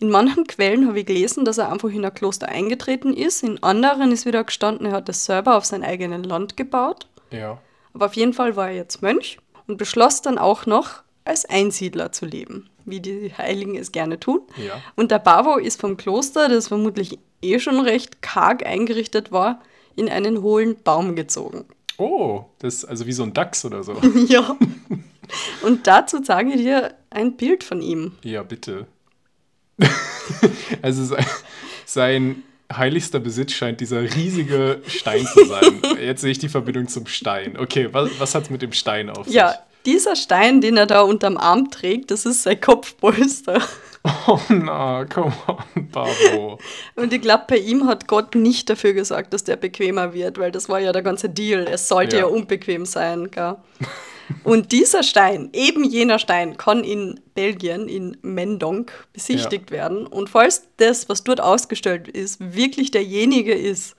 In 0.00 0.10
manchen 0.10 0.46
Quellen 0.46 0.86
habe 0.88 1.00
ich 1.00 1.06
gelesen, 1.06 1.44
dass 1.44 1.58
er 1.58 1.70
einfach 1.72 1.90
in 1.90 2.04
ein 2.04 2.14
Kloster 2.14 2.48
eingetreten 2.48 3.14
ist. 3.14 3.42
In 3.42 3.62
anderen 3.62 4.12
ist 4.12 4.26
wieder 4.26 4.44
gestanden, 4.44 4.86
er 4.86 4.92
hat 4.92 5.08
das 5.08 5.24
selber 5.24 5.56
auf 5.56 5.64
sein 5.64 5.82
eigenes 5.82 6.26
Land 6.26 6.56
gebaut. 6.56 7.06
Ja. 7.30 7.58
Aber 7.92 8.06
auf 8.06 8.14
jeden 8.14 8.32
Fall 8.32 8.56
war 8.56 8.68
er 8.68 8.76
jetzt 8.76 9.02
Mönch 9.02 9.38
und 9.66 9.78
beschloss 9.78 10.22
dann 10.22 10.38
auch 10.38 10.66
noch, 10.66 11.02
als 11.24 11.46
Einsiedler 11.46 12.12
zu 12.12 12.26
leben, 12.26 12.68
wie 12.84 13.00
die 13.00 13.32
Heiligen 13.36 13.76
es 13.76 13.92
gerne 13.92 14.20
tun. 14.20 14.42
Ja. 14.56 14.80
Und 14.94 15.10
der 15.10 15.18
Bavo 15.18 15.56
ist 15.56 15.80
vom 15.80 15.96
Kloster, 15.96 16.48
das 16.48 16.68
vermutlich 16.68 17.18
eh 17.40 17.58
schon 17.58 17.80
recht 17.80 18.20
karg 18.20 18.66
eingerichtet 18.66 19.32
war, 19.32 19.62
in 19.96 20.08
einen 20.08 20.42
hohlen 20.42 20.76
Baum 20.82 21.16
gezogen. 21.16 21.64
Oh, 21.96 22.44
das 22.58 22.74
ist 22.74 22.84
also 22.84 23.06
wie 23.06 23.12
so 23.12 23.22
ein 23.22 23.32
Dachs 23.32 23.64
oder 23.64 23.82
so. 23.84 23.94
ja. 24.28 24.56
Und 25.62 25.86
dazu 25.86 26.20
zeige 26.20 26.50
ich 26.50 26.56
dir 26.56 26.94
ein 27.10 27.36
Bild 27.36 27.64
von 27.64 27.80
ihm. 27.80 28.12
Ja, 28.22 28.42
bitte. 28.42 28.86
also 30.82 31.04
sein, 31.04 31.26
sein 31.84 32.42
heiligster 32.72 33.20
Besitz 33.20 33.52
scheint 33.52 33.80
dieser 33.80 34.02
riesige 34.02 34.80
Stein 34.86 35.26
zu 35.26 35.44
sein. 35.44 35.80
Jetzt 36.00 36.22
sehe 36.22 36.30
ich 36.30 36.38
die 36.38 36.48
Verbindung 36.48 36.88
zum 36.88 37.06
Stein. 37.06 37.56
Okay, 37.58 37.88
was, 37.92 38.10
was 38.18 38.34
hat 38.34 38.44
es 38.44 38.50
mit 38.50 38.62
dem 38.62 38.72
Stein 38.72 39.10
auf 39.10 39.26
sich? 39.26 39.34
Ja, 39.34 39.54
dieser 39.86 40.16
Stein, 40.16 40.60
den 40.60 40.76
er 40.76 40.86
da 40.86 41.02
unterm 41.02 41.36
Arm 41.36 41.70
trägt, 41.70 42.10
das 42.10 42.26
ist 42.26 42.42
sein 42.42 42.60
Kopfpolster. 42.60 43.60
Oh 44.26 44.38
na, 44.50 45.06
come 45.06 45.32
on, 45.46 45.88
Babo. 45.88 46.58
Und 46.94 47.14
ich 47.14 47.22
glaube, 47.22 47.44
bei 47.48 47.56
ihm 47.56 47.86
hat 47.86 48.06
Gott 48.06 48.34
nicht 48.34 48.68
dafür 48.68 48.92
gesagt, 48.92 49.32
dass 49.32 49.44
der 49.44 49.56
bequemer 49.56 50.12
wird, 50.12 50.36
weil 50.36 50.52
das 50.52 50.68
war 50.68 50.78
ja 50.78 50.92
der 50.92 51.00
ganze 51.00 51.30
Deal. 51.30 51.66
Es 51.66 51.88
sollte 51.88 52.16
ja, 52.16 52.22
ja 52.24 52.28
unbequem 52.28 52.84
sein, 52.84 53.30
gell? 53.30 53.56
Und 54.42 54.72
dieser 54.72 55.02
Stein, 55.02 55.50
eben 55.52 55.84
jener 55.84 56.18
Stein, 56.18 56.56
kann 56.56 56.84
in 56.84 57.20
Belgien, 57.34 57.88
in 57.88 58.16
Mendonk, 58.22 58.92
besichtigt 59.12 59.70
ja. 59.70 59.76
werden. 59.76 60.06
Und 60.06 60.30
falls 60.30 60.68
das, 60.76 61.08
was 61.08 61.24
dort 61.24 61.40
ausgestellt 61.40 62.08
ist, 62.08 62.54
wirklich 62.54 62.90
derjenige 62.90 63.54
ist, 63.54 63.96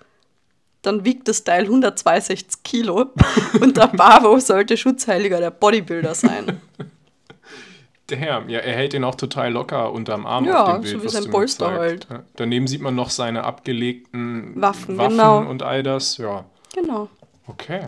dann 0.81 1.03
wiegt 1.03 1.27
das 1.27 1.43
Teil 1.43 1.63
162 1.63 2.63
Kilo 2.63 3.07
und 3.61 3.77
der 3.77 3.88
Bavo 3.88 4.39
sollte 4.39 4.77
Schutzheiliger 4.77 5.39
der 5.39 5.51
Bodybuilder 5.51 6.13
sein. 6.13 6.61
Damn, 8.07 8.49
ja, 8.49 8.59
er 8.59 8.75
hält 8.75 8.93
ihn 8.93 9.03
auch 9.03 9.15
total 9.15 9.51
locker 9.51 9.91
unterm 9.91 10.27
Arm 10.27 10.45
ja, 10.45 10.63
auf 10.63 10.73
dem 10.73 10.81
Bild. 10.81 10.93
Ja, 10.93 10.99
so 10.99 11.05
wie 11.05 11.09
sein 11.09 11.31
Polster 11.31 11.71
halt. 11.71 12.07
Daneben 12.35 12.67
sieht 12.67 12.81
man 12.81 12.93
noch 12.93 13.09
seine 13.09 13.43
abgelegten 13.43 14.53
Waffen, 14.61 14.97
Waffen 14.97 15.17
genau. 15.17 15.39
und 15.39 15.63
all 15.63 15.81
das, 15.81 16.17
ja. 16.17 16.45
Genau. 16.75 17.09
Okay. 17.47 17.88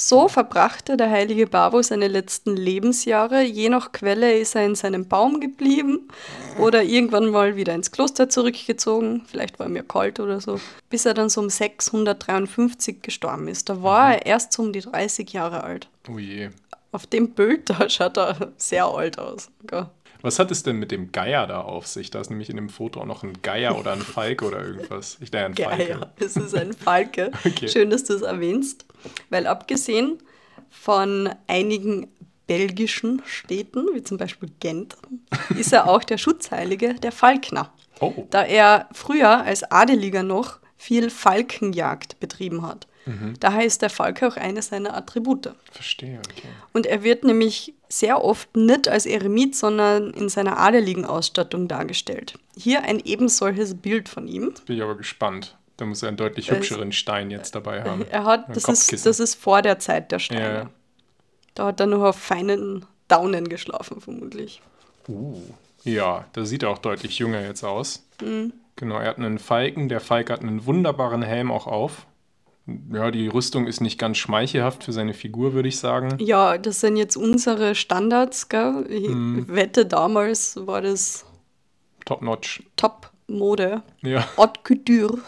So 0.00 0.28
verbrachte 0.28 0.96
der 0.96 1.10
heilige 1.10 1.48
Babo 1.48 1.82
seine 1.82 2.06
letzten 2.06 2.56
Lebensjahre. 2.56 3.42
Je 3.42 3.68
nach 3.68 3.90
Quelle 3.90 4.38
ist 4.38 4.54
er 4.54 4.64
in 4.64 4.76
seinem 4.76 5.08
Baum 5.08 5.40
geblieben 5.40 6.08
oder 6.56 6.84
irgendwann 6.84 7.30
mal 7.30 7.56
wieder 7.56 7.74
ins 7.74 7.90
Kloster 7.90 8.28
zurückgezogen. 8.28 9.24
Vielleicht 9.26 9.58
war 9.58 9.66
er 9.66 9.70
mir 9.70 9.82
kalt 9.82 10.20
oder 10.20 10.40
so. 10.40 10.60
Bis 10.88 11.04
er 11.04 11.14
dann 11.14 11.28
so 11.28 11.40
um 11.40 11.50
653 11.50 13.02
gestorben 13.02 13.48
ist. 13.48 13.68
Da 13.68 13.82
war 13.82 14.14
er 14.14 14.26
erst 14.26 14.52
so 14.52 14.62
um 14.62 14.72
die 14.72 14.82
30 14.82 15.32
Jahre 15.32 15.64
alt. 15.64 15.88
Oh 16.08 16.20
je. 16.20 16.50
Auf 16.92 17.08
dem 17.08 17.30
Bild 17.30 17.68
da 17.68 17.90
schaut 17.90 18.18
er 18.18 18.52
sehr 18.56 18.86
alt 18.86 19.18
aus. 19.18 19.50
Gell? 19.66 19.88
Was 20.22 20.38
hat 20.38 20.50
es 20.50 20.62
denn 20.62 20.76
mit 20.76 20.90
dem 20.90 21.12
Geier 21.12 21.46
da 21.46 21.60
auf 21.60 21.86
sich? 21.86 22.10
Da 22.10 22.20
ist 22.20 22.30
nämlich 22.30 22.50
in 22.50 22.56
dem 22.56 22.68
Foto 22.68 23.00
auch 23.00 23.06
noch 23.06 23.22
ein 23.22 23.40
Geier 23.42 23.78
oder 23.78 23.92
ein 23.92 24.00
Falke 24.00 24.44
oder 24.44 24.64
irgendwas. 24.64 25.18
Ich 25.20 25.30
dachte, 25.30 25.46
ein 25.46 25.54
Falke. 25.54 25.84
Geier, 25.84 26.12
es 26.18 26.36
ist 26.36 26.54
ein 26.54 26.72
Falke. 26.72 27.30
okay. 27.44 27.68
Schön, 27.68 27.90
dass 27.90 28.04
du 28.04 28.14
es 28.14 28.22
erwähnst. 28.22 28.84
Weil 29.30 29.46
abgesehen 29.46 30.18
von 30.70 31.30
einigen 31.46 32.08
belgischen 32.46 33.22
Städten, 33.26 33.86
wie 33.94 34.02
zum 34.02 34.16
Beispiel 34.16 34.50
Gent, 34.58 34.96
ist 35.56 35.72
er 35.72 35.88
auch 35.88 36.02
der 36.02 36.18
Schutzheilige 36.18 36.94
der 36.94 37.12
Falkner. 37.12 37.72
Oh. 38.00 38.26
Da 38.30 38.42
er 38.42 38.88
früher 38.92 39.42
als 39.42 39.70
Adeliger 39.70 40.22
noch 40.22 40.58
viel 40.78 41.10
Falkenjagd 41.10 42.18
betrieben 42.20 42.66
hat. 42.66 42.86
Mhm. 43.04 43.34
Daher 43.40 43.64
ist 43.64 43.82
der 43.82 43.90
Falke 43.90 44.28
auch 44.28 44.36
eines 44.36 44.68
seiner 44.68 44.96
Attribute. 44.96 45.50
Verstehe, 45.72 46.18
okay. 46.18 46.48
Und 46.72 46.86
er 46.86 47.02
wird 47.02 47.24
nämlich 47.24 47.74
sehr 47.88 48.22
oft 48.22 48.54
nicht 48.56 48.88
als 48.88 49.06
Eremit, 49.06 49.56
sondern 49.56 50.12
in 50.12 50.28
seiner 50.28 50.58
adeligen 50.58 51.04
Ausstattung 51.04 51.68
dargestellt. 51.68 52.38
Hier 52.56 52.82
ein 52.82 53.00
eben 53.00 53.28
solches 53.28 53.74
Bild 53.74 54.08
von 54.08 54.28
ihm. 54.28 54.48
Jetzt 54.48 54.66
bin 54.66 54.76
ich 54.76 54.82
aber 54.82 54.96
gespannt. 54.96 55.56
Da 55.78 55.86
muss 55.86 56.02
er 56.02 56.08
einen 56.08 56.16
deutlich 56.16 56.50
hübscheren 56.50 56.92
Stein 56.92 57.30
jetzt 57.30 57.54
dabei 57.54 57.84
haben. 57.84 58.04
Er 58.10 58.24
hat, 58.24 58.54
das 58.54 58.68
ist, 58.68 59.06
das 59.06 59.20
ist 59.20 59.36
vor 59.36 59.62
der 59.62 59.78
Zeit 59.78 60.10
der 60.10 60.18
Steine. 60.18 60.54
Ja. 60.54 60.70
Da 61.54 61.66
hat 61.66 61.80
er 61.80 61.86
noch 61.86 62.02
auf 62.02 62.16
feinen 62.16 62.84
Daunen 63.06 63.48
geschlafen, 63.48 64.00
vermutlich. 64.00 64.60
Uh. 65.08 65.40
Ja, 65.84 66.26
da 66.32 66.44
sieht 66.44 66.64
er 66.64 66.70
auch 66.70 66.78
deutlich 66.78 67.18
jünger 67.18 67.40
jetzt 67.40 67.64
aus. 67.64 68.04
Mhm. 68.20 68.52
Genau, 68.78 68.96
er 68.98 69.08
hat 69.08 69.18
einen 69.18 69.40
Falken. 69.40 69.88
Der 69.88 69.98
Falk 69.98 70.30
hat 70.30 70.40
einen 70.40 70.64
wunderbaren 70.64 71.22
Helm 71.22 71.50
auch 71.50 71.66
auf. 71.66 72.06
Ja, 72.92 73.10
die 73.10 73.26
Rüstung 73.26 73.66
ist 73.66 73.80
nicht 73.80 73.98
ganz 73.98 74.18
schmeichelhaft 74.18 74.84
für 74.84 74.92
seine 74.92 75.14
Figur, 75.14 75.52
würde 75.52 75.68
ich 75.68 75.78
sagen. 75.78 76.16
Ja, 76.20 76.58
das 76.58 76.80
sind 76.80 76.96
jetzt 76.96 77.16
unsere 77.16 77.74
Standards, 77.74 78.48
gell? 78.48 78.86
Ich 78.88 79.08
mm. 79.08 79.48
wette, 79.48 79.84
damals 79.84 80.64
war 80.64 80.80
das 80.80 81.26
Top-Notch. 82.04 82.62
Top-Mode. 82.76 83.82
Ja. 84.02 84.28
Haute 84.36 84.60
Couture. 84.62 85.18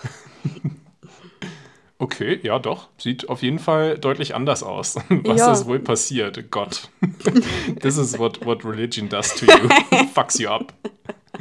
okay, 1.99 2.39
ja 2.45 2.61
doch. 2.61 2.89
Sieht 2.99 3.29
auf 3.29 3.43
jeden 3.43 3.59
Fall 3.59 3.99
deutlich 3.99 4.37
anders 4.37 4.63
aus. 4.63 4.95
Was 5.09 5.39
ja. 5.41 5.53
ist 5.53 5.67
wohl 5.67 5.81
passiert? 5.81 6.53
Gott. 6.53 6.89
This 7.81 7.97
is 7.97 8.17
what, 8.17 8.47
what 8.47 8.65
religion 8.65 9.09
does 9.09 9.35
to 9.35 9.47
you. 9.47 9.69
Fucks 10.15 10.39
you 10.39 10.49
up. 10.51 10.73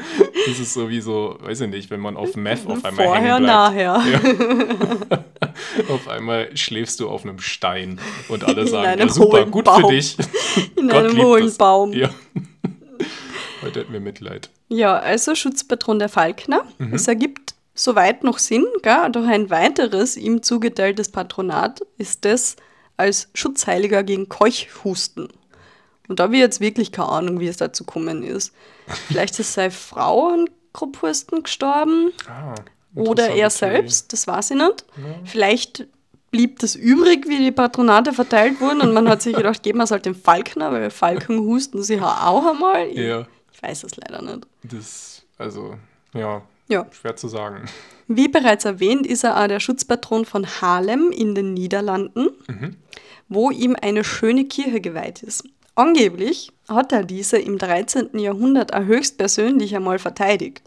Das 0.48 0.58
ist 0.60 0.74
so 0.74 0.90
wie 0.90 1.02
so, 1.02 1.38
weiß 1.42 1.62
ich 1.62 1.70
nicht, 1.70 1.90
wenn 1.92 2.00
man 2.00 2.16
auf 2.18 2.36
Meth 2.36 2.66
auf 2.66 2.84
einmal 2.84 3.06
Vorher, 3.06 3.36
hängen 3.36 3.44
bleibt. 3.44 3.76
nachher. 3.76 4.02
Ja. 5.10 5.24
auf 5.94 6.08
einmal 6.08 6.56
schläfst 6.56 7.00
du 7.00 7.10
auf 7.10 7.24
einem 7.24 7.40
Stein 7.40 8.00
und 8.30 8.44
alle 8.46 8.66
sagen, 8.66 9.00
ja 9.00 9.10
super, 9.10 9.46
gut 9.46 9.66
Baum. 9.66 9.82
für 9.84 9.90
dich. 9.90 10.18
In 10.76 10.88
Gott 10.88 11.06
einem 11.06 11.22
hohen. 11.22 11.56
Baum. 11.58 11.94
Ja. 11.94 12.10
Heute 13.62 13.82
hätten 13.82 13.94
wir 13.94 14.00
Mitleid. 14.00 14.50
Ja, 14.70 14.98
also 14.98 15.36
Schutzpatron 15.36 16.00
der 16.00 16.10
Falkner. 16.10 16.64
Mhm. 16.78 16.94
Es 16.94 17.08
ergibt 17.08 17.54
soweit 17.76 18.24
noch 18.24 18.40
Sinn, 18.40 18.66
gell? 18.82 19.10
doch 19.12 19.26
ein 19.26 19.50
weiteres 19.50 20.16
ihm 20.18 20.42
zugeteiltes 20.42 21.10
Patronat 21.10 21.82
ist 21.98 22.26
das 22.26 22.56
als 22.98 23.30
Schutzheiliger 23.34 24.04
gegen 24.04 24.30
Keuchhusten. 24.30 25.30
Und 26.10 26.20
da 26.20 26.24
habe 26.24 26.34
ich 26.34 26.42
jetzt 26.42 26.60
wirklich 26.60 26.92
keine 26.92 27.10
Ahnung, 27.10 27.40
wie 27.40 27.48
es 27.48 27.58
dazu 27.58 27.86
gekommen 27.86 28.24
ist. 28.24 28.54
Vielleicht 29.08 29.40
ist 29.40 29.54
seine 29.54 29.72
Frau 29.72 30.30
an 30.30 30.50
Krupphusten 30.74 31.44
gestorben. 31.44 32.12
Ah, 32.28 32.56
oder 32.96 33.30
er 33.30 33.50
selbst, 33.50 34.12
das 34.12 34.28
weiß 34.28 34.52
ich 34.52 34.58
nicht. 34.58 34.86
Ja. 34.98 35.04
Vielleicht 35.24 35.88
blieb 36.32 36.60
das 36.60 36.76
übrig, 36.76 37.28
wie 37.28 37.38
die 37.38 37.52
Patronate 37.52 38.14
verteilt 38.14 38.60
wurden 38.60 38.82
und 38.82 38.94
man 38.94 39.08
hat 39.08 39.22
sich 39.22 39.36
gedacht, 39.38 39.64
geben 39.64 39.80
wir 39.80 39.84
es 39.84 39.92
halt 39.92 40.06
dem 40.06 40.16
Falkner, 40.16 40.72
weil 40.72 40.90
Falken 40.90 41.40
husten 41.40 41.84
sie 41.84 42.02
auch 42.02 42.46
einmal. 42.46 42.88
Ich, 42.88 42.98
ja. 42.98 43.28
ich 43.52 43.64
weiß 43.64 43.84
es 43.84 43.96
leider 43.96 44.22
nicht. 44.22 44.48
Das, 44.64 45.24
also, 45.38 45.76
ja, 46.14 46.42
ja, 46.68 46.86
schwer 46.92 47.16
zu 47.16 47.28
sagen. 47.28 47.66
Wie 48.08 48.28
bereits 48.28 48.66
erwähnt, 48.66 49.06
ist 49.06 49.24
er 49.24 49.42
auch 49.42 49.48
der 49.48 49.60
Schutzpatron 49.60 50.26
von 50.26 50.46
Haarlem 50.46 51.12
in 51.12 51.36
den 51.36 51.54
Niederlanden, 51.54 52.30
mhm. 52.48 52.76
wo 53.28 53.52
ihm 53.52 53.76
eine 53.80 54.04
schöne 54.04 54.46
Kirche 54.46 54.82
geweiht 54.82 55.22
ist. 55.24 55.44
Angeblich 55.76 56.52
hat 56.68 56.92
er 56.92 57.04
diese 57.04 57.38
im 57.38 57.58
13. 57.58 58.18
Jahrhundert 58.20 58.74
auch 58.74 58.86
höchstpersönlich 58.86 59.76
einmal 59.76 60.00
verteidigt. 60.00 60.62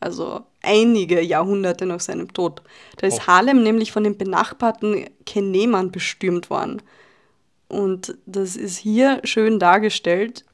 Also 0.00 0.40
einige 0.62 1.20
Jahrhunderte 1.20 1.86
nach 1.86 2.00
seinem 2.00 2.32
Tod. 2.32 2.62
Da 2.96 3.06
ist 3.06 3.20
oh. 3.22 3.26
Harlem 3.28 3.62
nämlich 3.62 3.92
von 3.92 4.04
den 4.04 4.18
benachbarten 4.18 5.06
Kenemern 5.24 5.90
bestürmt 5.90 6.50
worden. 6.50 6.82
Und 7.68 8.16
das 8.26 8.56
ist 8.56 8.76
hier 8.76 9.20
schön 9.24 9.58
dargestellt, 9.58 10.44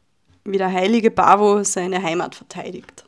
wie 0.44 0.58
der 0.58 0.72
heilige 0.72 1.10
Bavo 1.10 1.64
seine 1.64 2.02
Heimat 2.02 2.34
verteidigt. 2.34 3.04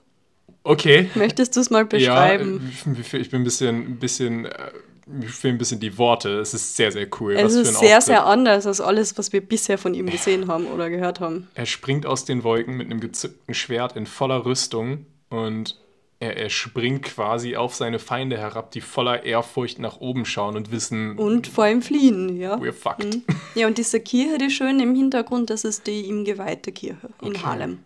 Okay. 0.62 1.08
Möchtest 1.14 1.56
du 1.56 1.60
es 1.60 1.70
mal 1.70 1.84
beschreiben? 1.84 2.60
Ja, 2.86 3.18
ich 3.18 3.30
bin 3.30 3.40
ein 3.40 3.44
bisschen, 3.44 3.76
ein 3.76 3.98
bisschen 3.98 4.44
äh, 4.46 4.72
mir 5.10 5.28
fehlen 5.28 5.56
ein 5.56 5.58
bisschen 5.58 5.80
die 5.80 5.98
Worte. 5.98 6.38
Es 6.38 6.54
ist 6.54 6.76
sehr, 6.76 6.92
sehr 6.92 7.08
cool. 7.20 7.34
Es 7.34 7.54
ist 7.54 7.78
sehr, 7.78 7.98
Auftritt. 7.98 8.02
sehr 8.02 8.26
anders 8.26 8.66
als 8.66 8.80
alles, 8.80 9.16
was 9.18 9.32
wir 9.32 9.40
bisher 9.40 9.78
von 9.78 9.94
ihm 9.94 10.06
gesehen 10.06 10.46
haben 10.48 10.66
oder 10.66 10.90
gehört 10.90 11.20
haben. 11.20 11.48
Er 11.54 11.66
springt 11.66 12.06
aus 12.06 12.24
den 12.24 12.44
Wolken 12.44 12.76
mit 12.76 12.86
einem 12.86 13.00
gezückten 13.00 13.54
Schwert 13.54 13.96
in 13.96 14.06
voller 14.06 14.44
Rüstung 14.44 15.06
und 15.28 15.78
er, 16.20 16.36
er 16.36 16.50
springt 16.50 17.04
quasi 17.04 17.56
auf 17.56 17.74
seine 17.74 17.98
Feinde 17.98 18.36
herab, 18.36 18.70
die 18.72 18.82
voller 18.82 19.24
Ehrfurcht 19.24 19.78
nach 19.78 20.00
oben 20.00 20.26
schauen 20.26 20.56
und 20.56 20.70
wissen. 20.70 21.16
Und 21.18 21.46
vor 21.46 21.66
ihm 21.66 21.80
fliehen, 21.80 22.36
ja. 22.36 22.56
We're 22.56 22.72
fucked. 22.72 23.04
Mhm. 23.04 23.22
Ja, 23.54 23.66
und 23.66 23.78
diese 23.78 24.00
Kirche, 24.00 24.38
die 24.38 24.50
schön 24.50 24.80
im 24.80 24.94
Hintergrund, 24.94 25.50
das 25.50 25.64
ist 25.64 25.86
die 25.86 26.02
ihm 26.02 26.24
geweihte 26.24 26.72
Kirche 26.72 27.08
in 27.22 27.28
okay. 27.28 27.42
Harlem. 27.42 27.78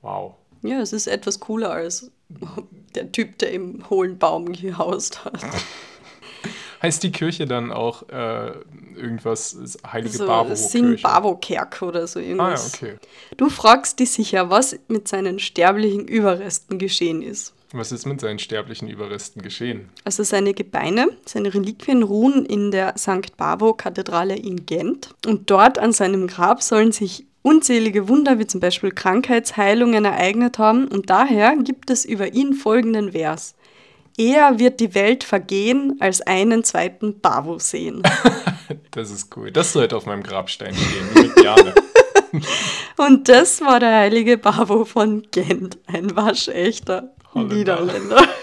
Wow. 0.00 0.34
Ja, 0.62 0.80
es 0.80 0.92
ist 0.92 1.06
etwas 1.06 1.40
cooler 1.40 1.70
als 1.70 2.10
der 2.94 3.12
Typ, 3.12 3.38
der 3.38 3.52
im 3.52 3.88
hohlen 3.90 4.18
Baum 4.18 4.52
gehaust 4.52 5.24
hat. 5.24 5.40
Heißt 6.82 7.02
die 7.02 7.10
Kirche 7.10 7.46
dann 7.46 7.72
auch 7.72 8.08
äh, 8.08 8.52
irgendwas, 8.96 9.78
Heilige 9.90 10.16
so, 10.16 10.26
Bavo? 10.26 10.54
Sint 10.54 11.02
Bavo 11.02 11.36
Kerk 11.36 11.82
oder 11.82 12.06
so 12.06 12.20
irgendwas. 12.20 12.74
Ah, 12.74 12.86
ja, 12.86 12.92
okay. 12.92 12.98
Du 13.36 13.50
fragst 13.50 13.98
dich 13.98 14.10
sicher, 14.12 14.50
was 14.50 14.78
mit 14.88 15.08
seinen 15.08 15.38
sterblichen 15.38 16.06
Überresten 16.06 16.78
geschehen 16.78 17.22
ist. 17.22 17.54
Was 17.72 17.92
ist 17.92 18.06
mit 18.06 18.20
seinen 18.20 18.38
sterblichen 18.38 18.88
Überresten 18.88 19.42
geschehen? 19.42 19.90
Also 20.04 20.22
seine 20.22 20.54
Gebeine, 20.54 21.08
seine 21.26 21.52
Reliquien 21.52 22.02
ruhen 22.02 22.46
in 22.46 22.70
der 22.70 22.96
St. 22.96 23.36
Bavo-Kathedrale 23.36 24.36
in 24.36 24.64
Gent. 24.64 25.14
Und 25.26 25.50
dort 25.50 25.78
an 25.78 25.92
seinem 25.92 26.28
Grab 26.28 26.62
sollen 26.62 26.92
sich 26.92 27.26
unzählige 27.42 28.08
Wunder 28.08 28.38
wie 28.38 28.46
zum 28.46 28.60
Beispiel 28.60 28.90
Krankheitsheilungen 28.90 30.06
ereignet 30.06 30.58
haben. 30.58 30.88
Und 30.88 31.10
daher 31.10 31.56
gibt 31.56 31.90
es 31.90 32.06
über 32.06 32.32
ihn 32.32 32.54
folgenden 32.54 33.12
Vers. 33.12 33.54
Eher 34.18 34.58
wird 34.58 34.80
die 34.80 34.94
Welt 34.94 35.22
vergehen, 35.22 35.96
als 36.00 36.20
einen 36.20 36.64
zweiten 36.64 37.20
Bavo 37.20 37.60
sehen. 37.60 38.02
das 38.90 39.12
ist 39.12 39.36
cool. 39.36 39.52
Das 39.52 39.72
sollte 39.72 39.96
auf 39.96 40.06
meinem 40.06 40.24
Grabstein 40.24 40.74
stehen. 40.74 41.32
Gerne. 41.36 41.72
Und 42.96 43.28
das 43.28 43.60
war 43.60 43.78
der 43.78 43.94
heilige 43.94 44.36
Bavo 44.36 44.84
von 44.84 45.22
Gent, 45.30 45.78
ein 45.86 46.16
waschechter 46.16 47.14
Holländer. 47.32 47.54
Niederländer. 47.54 48.28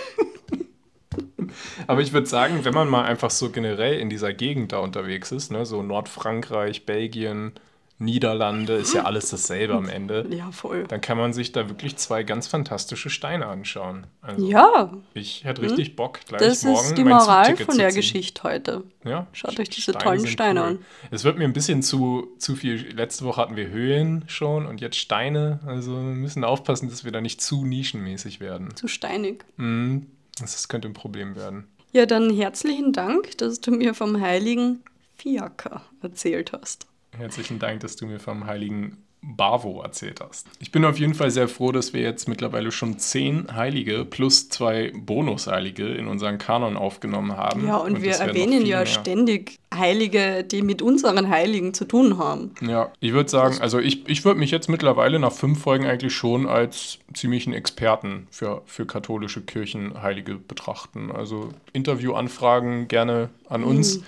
Aber 1.88 2.02
ich 2.02 2.14
würde 2.14 2.28
sagen, 2.28 2.64
wenn 2.64 2.74
man 2.74 2.88
mal 2.88 3.04
einfach 3.04 3.30
so 3.30 3.50
generell 3.50 4.00
in 4.00 4.10
dieser 4.10 4.34
Gegend 4.34 4.72
da 4.72 4.80
unterwegs 4.80 5.32
ist, 5.32 5.52
ne, 5.52 5.66
so 5.66 5.84
Nordfrankreich, 5.84 6.86
Belgien, 6.86 7.54
Niederlande, 7.98 8.74
ist 8.74 8.94
ja 8.94 9.04
alles 9.04 9.30
dasselbe 9.30 9.74
am 9.74 9.88
Ende. 9.88 10.26
Ja, 10.36 10.52
voll. 10.52 10.84
Dann 10.88 11.00
kann 11.00 11.18
man 11.18 11.32
sich 11.32 11.54
da 11.54 11.70
wirklich 11.70 11.96
zwei 11.96 12.24
ganz 12.24 12.48
fantastische 12.48 13.10
Steine 13.10 13.46
anschauen. 13.46 14.06
Also 14.22 14.46
ja. 14.46 14.92
Ich 15.14 15.46
hätte 15.46 15.62
richtig 15.62 15.90
hm? 15.90 15.96
Bock, 15.96 16.20
gleich 16.28 16.42
das 16.42 16.64
morgen 16.64 16.76
Das 16.78 16.88
ist 16.88 16.98
die 16.98 17.04
Moral 17.06 17.56
von 17.56 17.78
der 17.78 17.94
Geschichte 17.94 18.44
heute. 18.44 18.84
Ja. 19.06 19.28
Schaut 19.32 19.58
euch 19.60 19.70
diese 19.70 19.92
Steine 19.92 20.04
tollen 20.04 20.28
Steine 20.28 20.60
cool. 20.60 20.68
an. 20.68 20.80
Es 21.10 21.24
wird 21.24 21.38
mir 21.38 21.46
ein 21.46 21.54
bisschen 21.54 21.84
zu, 21.84 22.28
zu 22.38 22.56
viel. 22.56 22.94
Letzte 22.94 23.24
Woche 23.24 23.40
hatten 23.40 23.56
wir 23.56 23.70
Höhlen 23.70 24.26
schon 24.28 24.66
und 24.66 24.82
jetzt 24.82 24.98
Steine. 24.98 25.60
Also 25.66 25.94
wir 25.94 26.02
müssen 26.02 26.44
aufpassen, 26.44 26.90
dass 26.90 27.06
wir 27.06 27.14
da 27.14 27.22
nicht 27.22 27.40
zu 27.40 27.66
nischenmäßig 27.66 28.42
werden. 28.42 28.76
Zu 28.76 28.90
steinig. 28.90 29.46
Mhm. 29.56 30.08
Das 30.38 30.68
könnte 30.68 30.90
ein 30.90 30.94
Problem 30.94 31.38
werden. 31.38 31.68
Ja, 31.94 32.06
dann 32.06 32.30
herzlichen 32.30 32.92
Dank, 32.92 33.38
dass 33.38 33.62
du 33.62 33.72
mir 33.72 33.94
vom 33.94 34.20
heiligen 34.20 34.84
Fiaker 35.16 35.82
erzählt 36.02 36.52
hast. 36.52 36.88
Herzlichen 37.18 37.60
Dank, 37.60 37.80
dass 37.82 37.96
du 37.96 38.06
mir 38.06 38.20
vom 38.20 38.46
heiligen 38.46 38.98
Bavo 39.26 39.82
erzählt 39.82 40.22
hast. 40.22 40.48
Ich 40.60 40.72
bin 40.72 40.86
auf 40.86 41.00
jeden 41.00 41.16
Fall 41.16 41.32
sehr 41.32 41.48
froh, 41.48 41.72
dass 41.72 41.94
wir 41.94 42.02
jetzt 42.02 42.28
mittlerweile 42.28 42.72
schon 42.72 43.00
zehn 43.00 43.56
Heilige 43.56 44.06
plus 44.06 44.50
zwei 44.50 44.92
Bonusheilige 44.96 45.88
in 45.88 46.08
unseren 46.08 46.38
Kanon 46.38 46.78
aufgenommen 46.78 47.36
haben. 47.36 47.66
Ja, 47.68 47.78
und, 47.78 47.96
und 47.96 48.04
wir 48.04 48.14
erwähnen 48.14 48.66
ja 48.66 48.78
mehr. 48.78 48.86
ständig 48.86 49.58
Heilige, 49.74 50.44
die 50.44 50.62
mit 50.62 50.82
unseren 50.82 51.30
Heiligen 51.30 51.74
zu 51.74 51.86
tun 51.86 52.20
haben. 52.20 52.52
Ja, 52.62 52.92
ich 53.00 53.14
würde 53.14 53.30
sagen, 53.30 53.58
also 53.62 53.80
ich, 53.80 54.08
ich 54.08 54.24
würde 54.26 54.40
mich 54.40 54.52
jetzt 54.52 54.70
mittlerweile 54.70 55.18
nach 55.18 55.34
fünf 55.34 55.60
Folgen 55.60 55.86
eigentlich 55.86 56.14
schon 56.14 56.48
als 56.48 57.00
ziemlichen 57.14 57.52
Experten 57.52 58.28
für, 58.30 58.62
für 58.66 58.86
katholische 58.86 59.42
Kirchenheilige 59.42 60.36
betrachten. 60.36 61.12
Also 61.12 61.50
Interviewanfragen 61.74 62.88
gerne 62.88 63.30
an 63.50 63.64
uns. 63.64 63.98
Mhm 64.00 64.04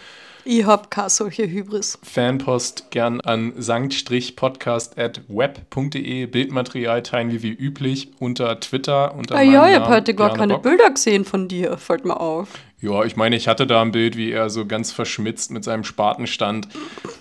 ich 0.47 0.65
habe 0.65 0.87
keine 0.89 1.09
solche 1.09 1.47
Hybris. 1.47 1.99
Fanpost 2.03 2.91
gern 2.91 3.21
an 3.21 3.53
sankt-podcast.web.de. 3.57 6.25
Bildmaterial 6.25 7.03
teilen 7.03 7.31
wir 7.31 7.41
wie 7.43 7.51
üblich 7.51 8.09
unter 8.19 8.59
Twitter. 8.59 9.15
Unter 9.15 9.35
ah 9.35 9.41
ja, 9.41 9.69
ich 9.69 9.75
habe 9.75 9.89
heute 9.89 10.13
gar 10.13 10.33
keine 10.33 10.55
Bock. 10.55 10.63
Bilder 10.63 10.89
gesehen 10.89 11.23
von 11.25 11.47
dir, 11.47 11.77
fällt 11.77 12.03
mir 12.05 12.19
auf. 12.19 12.49
Ja, 12.79 13.03
ich 13.03 13.15
meine, 13.15 13.35
ich 13.35 13.47
hatte 13.47 13.65
da 13.65 13.81
ein 13.81 13.91
Bild, 13.91 14.17
wie 14.17 14.31
er 14.31 14.51
so 14.51 14.67
ganz 14.67 14.91
verschmitzt 14.91 15.49
mit 15.51 15.63
seinem 15.63 15.83
Spaten 15.83 16.27
stand. 16.27 16.67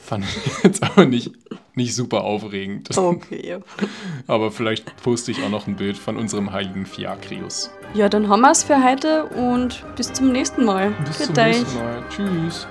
Fand 0.02 0.24
ich 0.24 0.36
jetzt 0.64 0.82
aber 0.82 1.06
nicht, 1.06 1.32
nicht 1.74 1.94
super 1.94 2.24
aufregend. 2.24 2.94
Okay. 2.96 3.58
aber 4.26 4.50
vielleicht 4.50 4.96
poste 5.02 5.30
ich 5.30 5.42
auch 5.42 5.48
noch 5.48 5.66
ein 5.66 5.76
Bild 5.76 5.96
von 5.96 6.16
unserem 6.16 6.52
heiligen 6.52 6.84
Fiakrius. 6.86 7.70
Ja, 7.94 8.08
dann 8.08 8.28
haben 8.28 8.40
wir 8.42 8.50
es 8.50 8.64
für 8.64 8.84
heute 8.84 9.24
und 9.24 9.82
bis 9.96 10.12
zum 10.12 10.30
nächsten 10.30 10.64
Mal. 10.64 10.90
Bis 11.06 11.16
Für 11.16 11.24
zum 11.24 11.34
dich. 11.34 11.58
nächsten 11.58 11.78
Mal. 11.78 12.04
Tschüss. 12.10 12.66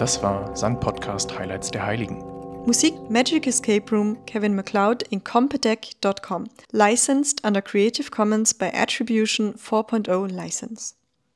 Das 0.00 0.22
war 0.22 0.56
Sand 0.56 0.80
Podcast 0.80 1.38
Highlights 1.38 1.70
der 1.70 1.84
Heiligen. 1.84 2.24
Musik 2.64 2.94
Magic 3.10 3.46
Escape 3.46 3.94
Room 3.94 4.16
Kevin 4.24 4.54
MacLeod 4.54 5.02
in 5.10 5.22
Competech.com. 5.22 6.44
Licensed 6.72 7.44
under 7.44 7.60
Creative 7.60 8.10
Commons 8.10 8.54
by 8.54 8.70
Attribution 8.72 9.52
4.0 9.56 10.32
license. 10.32 10.94